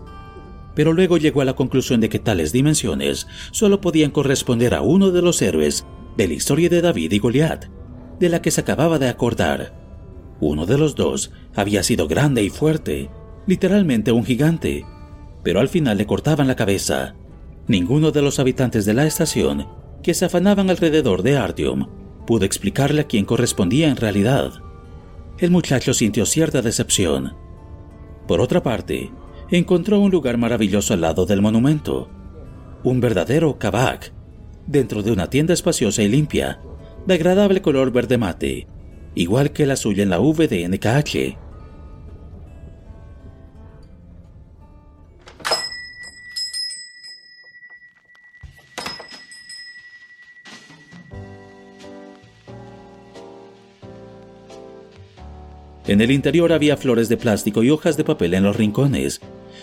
pero 0.75 0.93
luego 0.93 1.17
llegó 1.17 1.41
a 1.41 1.45
la 1.45 1.57
conclusión 1.57 1.99
de 1.99 2.07
que 2.07 2.19
tales 2.19 2.53
dimensiones 2.53 3.27
solo 3.51 3.81
podían 3.81 4.11
corresponder 4.11 4.73
a 4.73 4.81
uno 4.81 5.11
de 5.11 5.21
los 5.21 5.41
héroes 5.41 5.85
de 6.15 6.29
la 6.29 6.35
historia 6.35 6.69
de 6.69 6.81
David 6.81 7.11
y 7.11 7.19
Goliat, 7.19 7.65
de 8.17 8.29
la 8.29 8.41
que 8.41 8.51
se 8.51 8.61
acababa 8.61 8.97
de 8.97 9.09
acordar. 9.09 9.77
Uno 10.39 10.67
de 10.67 10.77
los 10.77 10.95
dos 10.95 11.31
había 11.53 11.83
sido 11.83 12.07
grande 12.07 12.43
y 12.43 12.49
fuerte, 12.49 13.09
literalmente 13.45 14.13
un 14.13 14.23
gigante, 14.23 14.85
pero 15.43 15.59
al 15.59 15.67
final 15.67 15.97
le 15.97 16.05
cortaban 16.05 16.47
la 16.47 16.55
cabeza 16.55 17.17
Ninguno 17.69 18.09
de 18.09 18.23
los 18.23 18.39
habitantes 18.39 18.83
de 18.85 18.95
la 18.95 19.05
estación, 19.05 19.67
que 20.01 20.15
se 20.15 20.25
afanaban 20.25 20.71
alrededor 20.71 21.21
de 21.21 21.37
Artyom, 21.37 21.85
pudo 22.25 22.43
explicarle 22.43 23.01
a 23.01 23.03
quién 23.03 23.25
correspondía 23.25 23.89
en 23.89 23.95
realidad. 23.95 24.53
El 25.37 25.51
muchacho 25.51 25.93
sintió 25.93 26.25
cierta 26.25 26.63
decepción. 26.63 27.35
Por 28.27 28.41
otra 28.41 28.63
parte, 28.63 29.11
encontró 29.51 29.99
un 29.99 30.09
lugar 30.09 30.39
maravilloso 30.39 30.95
al 30.95 31.01
lado 31.01 31.27
del 31.27 31.43
monumento. 31.43 32.09
Un 32.83 33.01
verdadero 33.01 33.59
kabak, 33.59 34.13
dentro 34.65 35.03
de 35.03 35.11
una 35.11 35.29
tienda 35.29 35.53
espaciosa 35.53 36.01
y 36.01 36.07
limpia, 36.07 36.59
de 37.05 37.13
agradable 37.13 37.61
color 37.61 37.91
verde 37.91 38.17
mate, 38.17 38.65
igual 39.13 39.51
que 39.51 39.67
la 39.67 39.75
suya 39.75 40.01
en 40.01 40.09
la 40.09 40.17
VDNKH. 40.17 41.37
En 55.89 56.01
el 56.01 56.11
interior 56.11 56.53
había 56.53 56.77
flores 56.77 57.09
de 57.09 57.17
plástico 57.17 57.63
y 57.63 57.71
hojas 57.71 57.97
de 57.97 58.03
papel 58.03 58.35
en 58.35 58.43
los 58.43 58.55
rincones. 58.55 59.21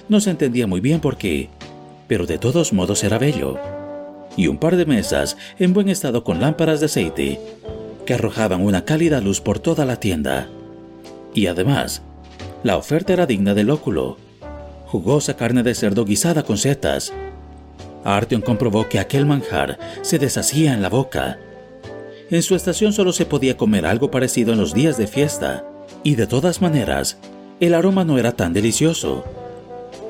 No 0.09 0.21
se 0.21 0.31
entendía 0.31 0.67
muy 0.67 0.81
bien 0.81 0.99
por 0.99 1.19
qué, 1.19 1.51
pero 2.09 2.27
de 2.27 2.37
todos 2.37 2.73
modos 2.73 3.05
era 3.05 3.17
bello. 3.17 3.61
Y 4.37 4.49
un 4.49 4.59
par 4.59 4.75
de 4.75 4.87
mesas 4.87 5.37
en 5.61 5.73
buen 5.73 5.89
estado 5.89 6.25
con 6.25 6.41
lámparas 6.41 6.81
de 6.81 6.87
aceite 6.87 7.41
que 8.05 8.15
arrojaban 8.15 8.61
una 8.61 8.85
cálida 8.85 9.21
luz 9.21 9.41
por 9.41 9.61
toda 9.61 9.85
la 9.85 10.01
tienda. 10.01 10.49
Y 11.33 11.47
además, 11.47 12.03
la 12.65 12.77
oferta 12.77 13.13
era 13.13 13.27
digna 13.27 13.55
del 13.55 13.71
óculo. 13.71 14.17
Jugosa 14.87 15.37
carne 15.37 15.63
de 15.63 15.77
cerdo 15.77 16.05
guisada 16.05 16.43
con 16.43 16.59
setas. 16.59 17.13
Artyom 18.03 18.43
comprobó 18.43 18.89
que 18.89 18.99
aquel 18.99 19.27
manjar 19.27 19.79
se 20.03 20.19
deshacía 20.19 20.75
en 20.75 20.83
la 20.83 20.89
boca. 20.89 21.39
En 22.31 22.43
su 22.43 22.57
estación 22.57 22.93
solo 22.93 23.13
se 23.13 23.27
podía 23.27 23.57
comer 23.57 23.87
algo 23.87 24.11
parecido 24.11 24.53
en 24.55 24.59
los 24.59 24.75
días 24.75 24.99
de 24.99 25.07
fiesta 25.07 25.65
y 26.07 26.15
de 26.15 26.29
todas 26.29 26.63
maneras, 26.63 27.19
el 27.59 27.75
aroma 27.75 28.05
no 28.05 28.17
era 28.17 28.31
tan 28.31 28.53
delicioso. 28.53 29.25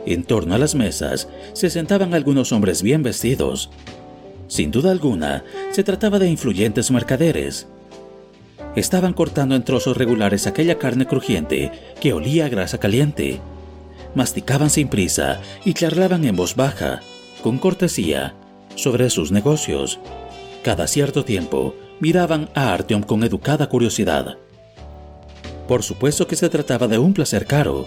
En 0.05 0.25
torno 0.25 0.55
a 0.55 0.59
las 0.59 0.75
mesas 0.75 1.27
se 1.55 1.71
sentaban 1.71 2.13
algunos 2.13 2.53
hombres 2.53 2.83
bien 2.83 3.03
vestidos. 3.03 3.71
Sin 4.47 4.71
duda 4.71 4.91
alguna, 4.91 5.43
se 5.71 5.85
trataba 5.85 6.19
de 6.19 6.29
influyentes 6.29 6.91
mercaderes. 6.91 7.67
Estaban 8.75 9.15
cortando 9.15 9.55
en 9.55 9.65
trozos 9.65 9.97
regulares 9.97 10.47
aquella 10.47 10.79
carne 10.79 11.07
crujiente 11.07 11.73
que 11.99 12.13
olía 12.13 12.45
a 12.45 12.51
grasa 12.51 12.77
caliente. 12.77 13.41
Masticaban 14.15 14.69
sin 14.69 14.89
prisa 14.89 15.41
y 15.65 15.73
charlaban 15.73 16.27
en 16.27 16.37
voz 16.37 16.57
baja, 16.57 17.01
con 17.43 17.57
cortesía, 17.57 18.35
sobre 18.75 19.09
sus 19.09 19.33
negocios. 19.33 19.99
Cada 20.63 20.89
cierto 20.89 21.25
tiempo 21.25 21.75
miraban 22.01 22.51
a 22.55 22.75
Artyom 22.75 23.03
con 23.03 23.25
educada 23.25 23.71
curiosidad. 23.71 24.37
Por 25.69 25.83
supuesto 25.83 26.27
que 26.27 26.37
se 26.37 26.49
trataba 26.49 26.87
de 26.89 26.99
un 26.99 27.13
placer 27.13 27.47
caro. 27.47 27.87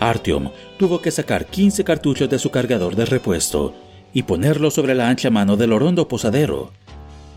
Artyom 0.00 0.50
tuvo 0.78 1.00
que 1.00 1.10
sacar 1.10 1.46
15 1.46 1.84
cartuchos 1.84 2.28
de 2.28 2.38
su 2.38 2.50
cargador 2.50 2.96
de 2.96 3.04
repuesto 3.04 3.74
y 4.12 4.22
ponerlo 4.22 4.70
sobre 4.70 4.94
la 4.94 5.08
ancha 5.08 5.30
mano 5.30 5.56
del 5.56 5.72
orondo 5.72 6.08
posadero. 6.08 6.72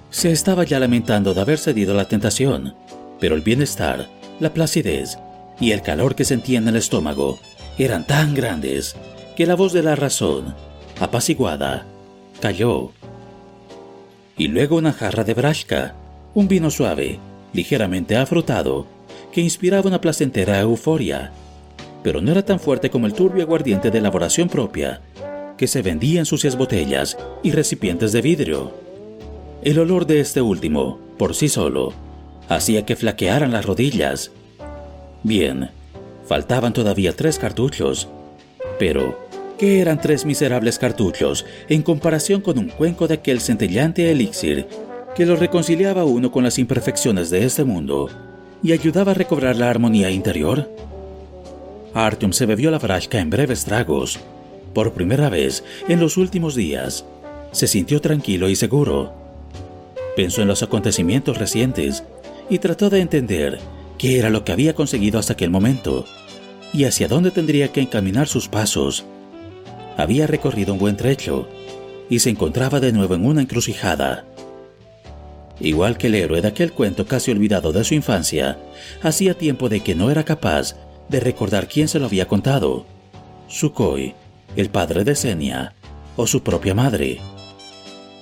Se 0.09 0.31
estaba 0.31 0.63
ya 0.63 0.79
lamentando 0.79 1.33
de 1.33 1.41
haber 1.41 1.57
cedido 1.57 1.93
a 1.93 1.97
la 1.97 2.07
tentación, 2.07 2.75
pero 3.19 3.35
el 3.35 3.41
bienestar, 3.41 4.07
la 4.39 4.53
placidez 4.53 5.17
y 5.59 5.71
el 5.71 5.81
calor 5.81 6.15
que 6.15 6.25
sentía 6.25 6.57
en 6.57 6.67
el 6.67 6.75
estómago 6.75 7.39
eran 7.77 8.05
tan 8.05 8.33
grandes 8.33 8.95
que 9.35 9.45
la 9.45 9.55
voz 9.55 9.73
de 9.73 9.83
la 9.83 9.95
razón, 9.95 10.55
apaciguada, 10.99 11.85
cayó. 12.39 12.91
Y 14.37 14.47
luego 14.47 14.77
una 14.77 14.91
jarra 14.91 15.23
de 15.23 15.33
brashka, 15.33 15.95
un 16.33 16.47
vino 16.47 16.71
suave, 16.71 17.19
ligeramente 17.53 18.17
afrutado, 18.17 18.87
que 19.31 19.41
inspiraba 19.41 19.87
una 19.87 20.01
placentera 20.01 20.59
euforia, 20.59 21.31
pero 22.03 22.21
no 22.21 22.31
era 22.31 22.43
tan 22.43 22.59
fuerte 22.59 22.89
como 22.89 23.07
el 23.07 23.13
turbio 23.13 23.43
aguardiente 23.43 23.91
de 23.91 23.99
elaboración 23.99 24.49
propia, 24.49 25.01
que 25.57 25.67
se 25.67 25.81
vendía 25.81 26.19
en 26.19 26.25
sucias 26.25 26.57
botellas 26.57 27.17
y 27.43 27.51
recipientes 27.51 28.11
de 28.11 28.21
vidrio. 28.21 28.73
El 29.63 29.79
olor 29.79 30.07
de 30.07 30.19
este 30.19 30.41
último, 30.41 30.99
por 31.17 31.35
sí 31.35 31.47
solo, 31.47 31.93
hacía 32.49 32.85
que 32.85 32.95
flaquearan 32.95 33.51
las 33.51 33.65
rodillas. 33.65 34.31
Bien, 35.23 35.69
faltaban 36.27 36.73
todavía 36.73 37.15
tres 37.15 37.37
cartuchos, 37.37 38.07
pero 38.79 39.19
¿qué 39.59 39.79
eran 39.81 40.01
tres 40.01 40.25
miserables 40.25 40.79
cartuchos 40.79 41.45
en 41.69 41.83
comparación 41.83 42.41
con 42.41 42.57
un 42.57 42.69
cuenco 42.69 43.07
de 43.07 43.15
aquel 43.15 43.39
centellante 43.39 44.09
elixir 44.09 44.67
que 45.15 45.25
lo 45.25 45.35
reconciliaba 45.35 46.05
uno 46.05 46.31
con 46.31 46.43
las 46.43 46.57
imperfecciones 46.57 47.29
de 47.29 47.45
este 47.45 47.63
mundo? 47.63 48.09
Y 48.63 48.73
ayudaba 48.73 49.11
a 49.11 49.15
recobrar 49.15 49.55
la 49.55 49.69
armonía 49.69 50.09
interior. 50.09 50.69
Artyom 51.93 52.31
se 52.31 52.45
bebió 52.45 52.71
la 52.71 52.79
frasca 52.79 53.19
en 53.19 53.29
breves 53.29 53.65
tragos. 53.65 54.19
Por 54.73 54.93
primera 54.93 55.29
vez 55.29 55.63
en 55.89 55.99
los 55.99 56.17
últimos 56.17 56.55
días, 56.55 57.05
se 57.51 57.67
sintió 57.67 57.99
tranquilo 57.99 58.49
y 58.49 58.55
seguro. 58.55 59.13
Pensó 60.15 60.41
en 60.41 60.47
los 60.47 60.63
acontecimientos 60.63 61.37
recientes 61.37 62.03
y 62.49 62.59
trató 62.59 62.89
de 62.89 63.01
entender 63.01 63.59
qué 63.97 64.19
era 64.19 64.29
lo 64.29 64.43
que 64.43 64.51
había 64.51 64.73
conseguido 64.73 65.19
hasta 65.19 65.33
aquel 65.33 65.49
momento 65.49 66.05
y 66.73 66.85
hacia 66.85 67.07
dónde 67.07 67.31
tendría 67.31 67.71
que 67.71 67.81
encaminar 67.81 68.27
sus 68.27 68.47
pasos. 68.47 69.05
Había 69.97 70.27
recorrido 70.27 70.73
un 70.73 70.79
buen 70.79 70.97
trecho 70.97 71.47
y 72.09 72.19
se 72.19 72.29
encontraba 72.29 72.79
de 72.79 72.93
nuevo 72.93 73.15
en 73.15 73.25
una 73.25 73.41
encrucijada. 73.41 74.25
Igual 75.61 75.97
que 75.97 76.07
el 76.07 76.15
héroe 76.15 76.41
de 76.41 76.47
aquel 76.47 76.71
cuento 76.71 77.05
casi 77.05 77.31
olvidado 77.31 77.71
de 77.71 77.83
su 77.83 77.93
infancia, 77.93 78.57
hacía 79.03 79.37
tiempo 79.37 79.69
de 79.69 79.81
que 79.81 79.93
no 79.93 80.09
era 80.09 80.23
capaz 80.23 80.75
de 81.07 81.19
recordar 81.19 81.67
quién 81.67 81.87
se 81.87 81.99
lo 81.99 82.05
había 82.05 82.27
contado. 82.27 82.85
Sukhoi, 83.47 84.15
el 84.55 84.69
padre 84.69 85.03
de 85.03 85.15
Senia, 85.15 85.75
o 86.15 86.25
su 86.25 86.41
propia 86.41 86.73
madre. 86.73 87.19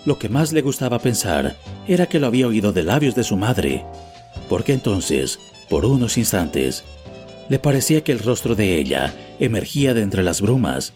Lo 0.05 0.19
que 0.19 0.27
más 0.27 0.51
le 0.51 0.61
gustaba 0.61 0.99
pensar 0.99 1.55
era 1.87 2.07
que 2.07 2.19
lo 2.19 2.27
había 2.27 2.47
oído 2.47 2.73
de 2.73 2.83
labios 2.83 3.15
de 3.15 3.23
su 3.23 3.37
madre, 3.37 3.85
porque 4.49 4.73
entonces, 4.73 5.39
por 5.69 5.85
unos 5.85 6.17
instantes, 6.17 6.83
le 7.47 7.59
parecía 7.59 8.03
que 8.03 8.11
el 8.11 8.19
rostro 8.19 8.55
de 8.55 8.77
ella 8.77 9.13
emergía 9.39 9.93
de 9.93 10.01
entre 10.01 10.23
las 10.23 10.41
brumas 10.41 10.93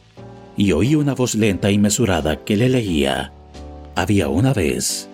y 0.58 0.72
oía 0.72 0.98
una 0.98 1.16
voz 1.16 1.36
lenta 1.36 1.72
y 1.72 1.78
mesurada 1.78 2.44
que 2.44 2.58
le 2.58 2.70
leía. 2.70 3.32
Había 3.96 4.28
una 4.28 4.54
vez. 4.54 5.10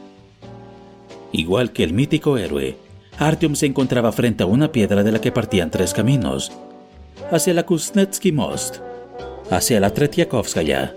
Igual 1.31 1.71
que 1.71 1.83
el 1.83 1.93
mítico 1.93 2.37
héroe, 2.37 2.77
Artyom 3.17 3.55
se 3.55 3.65
encontraba 3.65 4.11
frente 4.11 4.43
a 4.43 4.47
una 4.47 4.71
piedra 4.71 5.03
de 5.03 5.11
la 5.11 5.19
que 5.19 5.31
partían 5.31 5.71
tres 5.71 5.93
caminos, 5.93 6.51
hacia 7.31 7.53
la 7.53 7.65
Kuznetsky 7.65 8.31
Most, 8.31 8.77
hacia 9.51 9.79
la 9.79 9.93
Tretiakovskaya 9.93 10.95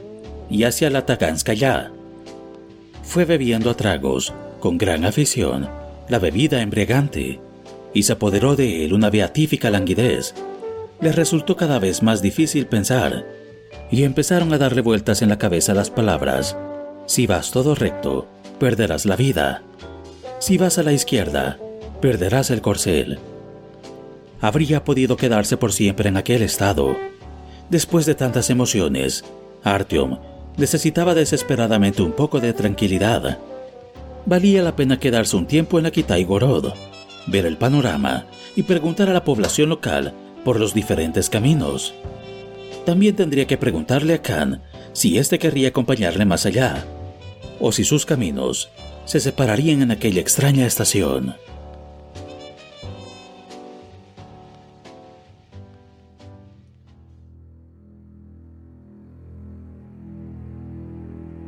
y 0.49 0.65
hacia 0.65 0.91
la 0.91 1.05
Taganskaya. 1.05 1.91
Fue 3.03 3.25
bebiendo 3.25 3.71
a 3.71 3.75
tragos, 3.75 4.33
con 4.61 4.79
gran 4.79 5.05
afición, 5.05 5.69
la 6.09 6.19
bebida 6.19 6.63
embriagante, 6.63 7.41
y 7.93 8.05
se 8.05 8.13
apoderó 8.13 8.57
de 8.57 8.85
él 8.85 8.95
una 8.95 9.11
beatífica 9.11 9.71
languidez. 9.71 10.35
Le 11.01 11.13
resultó 11.13 11.57
cada 11.57 11.79
vez 11.79 12.03
más 12.03 12.23
difícil 12.23 12.67
pensar, 12.67 13.27
y 13.91 14.05
empezaron 14.05 14.53
a 14.53 14.59
darle 14.59 14.81
vueltas 14.81 15.21
en 15.21 15.29
la 15.29 15.39
cabeza 15.39 15.75
las 15.75 15.91
palabras, 15.91 16.57
si 17.07 17.27
vas 17.27 17.51
todo 17.51 17.75
recto, 17.75 18.27
perderás 18.59 19.05
la 19.07 19.17
vida. 19.17 19.63
Si 20.43 20.59
vas 20.59 20.77
a 20.77 20.83
la 20.83 20.93
izquierda, 20.93 21.57
perderás 22.01 22.51
el 22.51 22.63
corcel. 22.63 23.21
Habría 24.41 24.83
podido 24.83 25.17
quedarse 25.17 25.57
por 25.57 25.73
siempre 25.73 26.09
en 26.09 26.17
aquel 26.17 26.43
estado. 26.43 26.97
Después 27.71 28.07
de 28.07 28.17
tantas 28.17 28.51
emociones, 28.51 29.25
Artyom 29.63 30.19
necesitaba 30.57 31.15
desesperadamente 31.15 32.03
un 32.03 32.11
poco 32.11 32.41
de 32.41 32.53
tranquilidad. 32.55 33.39
Valía 34.27 34.63
la 34.63 34.75
pena 34.75 34.99
quedarse 34.99 35.37
un 35.37 35.47
tiempo 35.47 35.79
en 35.79 35.85
la 35.85 35.93
Kitai 35.93 36.25
Gorod, 36.25 36.73
ver 37.29 37.47
el 37.47 37.57
panorama 37.57 38.27
y 38.57 38.65
preguntar 38.65 39.09
a 39.11 39.13
la 39.13 39.23
población 39.23 39.69
local 39.69 40.13
por 40.45 40.59
los 40.59 40.75
diferentes 40.75 41.31
caminos. 41.31 41.95
También 42.85 43.15
tendría 43.15 43.47
que 43.47 43.59
preguntarle 43.59 44.15
a 44.15 44.23
Khan 44.23 44.61
si 44.93 45.19
éste 45.19 45.39
querría 45.39 45.69
acompañarle 45.69 46.25
más 46.25 46.47
allá, 46.47 46.85
o 47.61 47.71
si 47.71 47.85
sus 47.85 48.05
caminos 48.05 48.73
se 49.13 49.21
separarían 49.21 49.83
en 49.83 49.91
aquella 49.91 50.23
extraña 50.23 50.65
estación. 50.65 51.35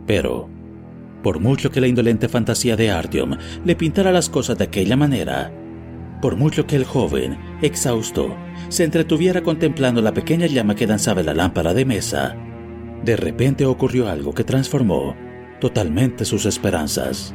Pero, 0.07 0.51
por 1.23 1.41
mucho 1.41 1.71
que 1.71 1.81
la 1.81 1.87
indolente 1.87 2.29
fantasía 2.29 2.77
de 2.77 2.91
Artyom 2.91 3.39
le 3.65 3.75
pintara 3.75 4.13
las 4.13 4.29
cosas 4.29 4.59
de 4.59 4.65
aquella 4.65 4.99
manera, 4.99 5.51
por 6.21 6.37
mucho 6.37 6.67
que 6.67 6.77
el 6.77 6.85
joven, 6.85 7.39
exhausto, 7.63 8.37
se 8.69 8.85
entretuviera 8.85 9.43
contemplando 9.43 10.03
la 10.03 10.13
pequeña 10.13 10.45
llama 10.49 10.77
que 10.77 10.87
danzaba 10.87 11.21
en 11.21 11.27
la 11.29 11.35
lámpara 11.35 11.73
de 11.73 11.87
mesa, 11.87 12.37
de 13.03 13.17
repente 13.17 13.65
ocurrió 13.65 14.11
algo 14.11 14.35
que 14.35 14.45
transformó 14.45 15.17
totalmente 15.61 16.27
sus 16.27 16.45
esperanzas. 16.45 17.35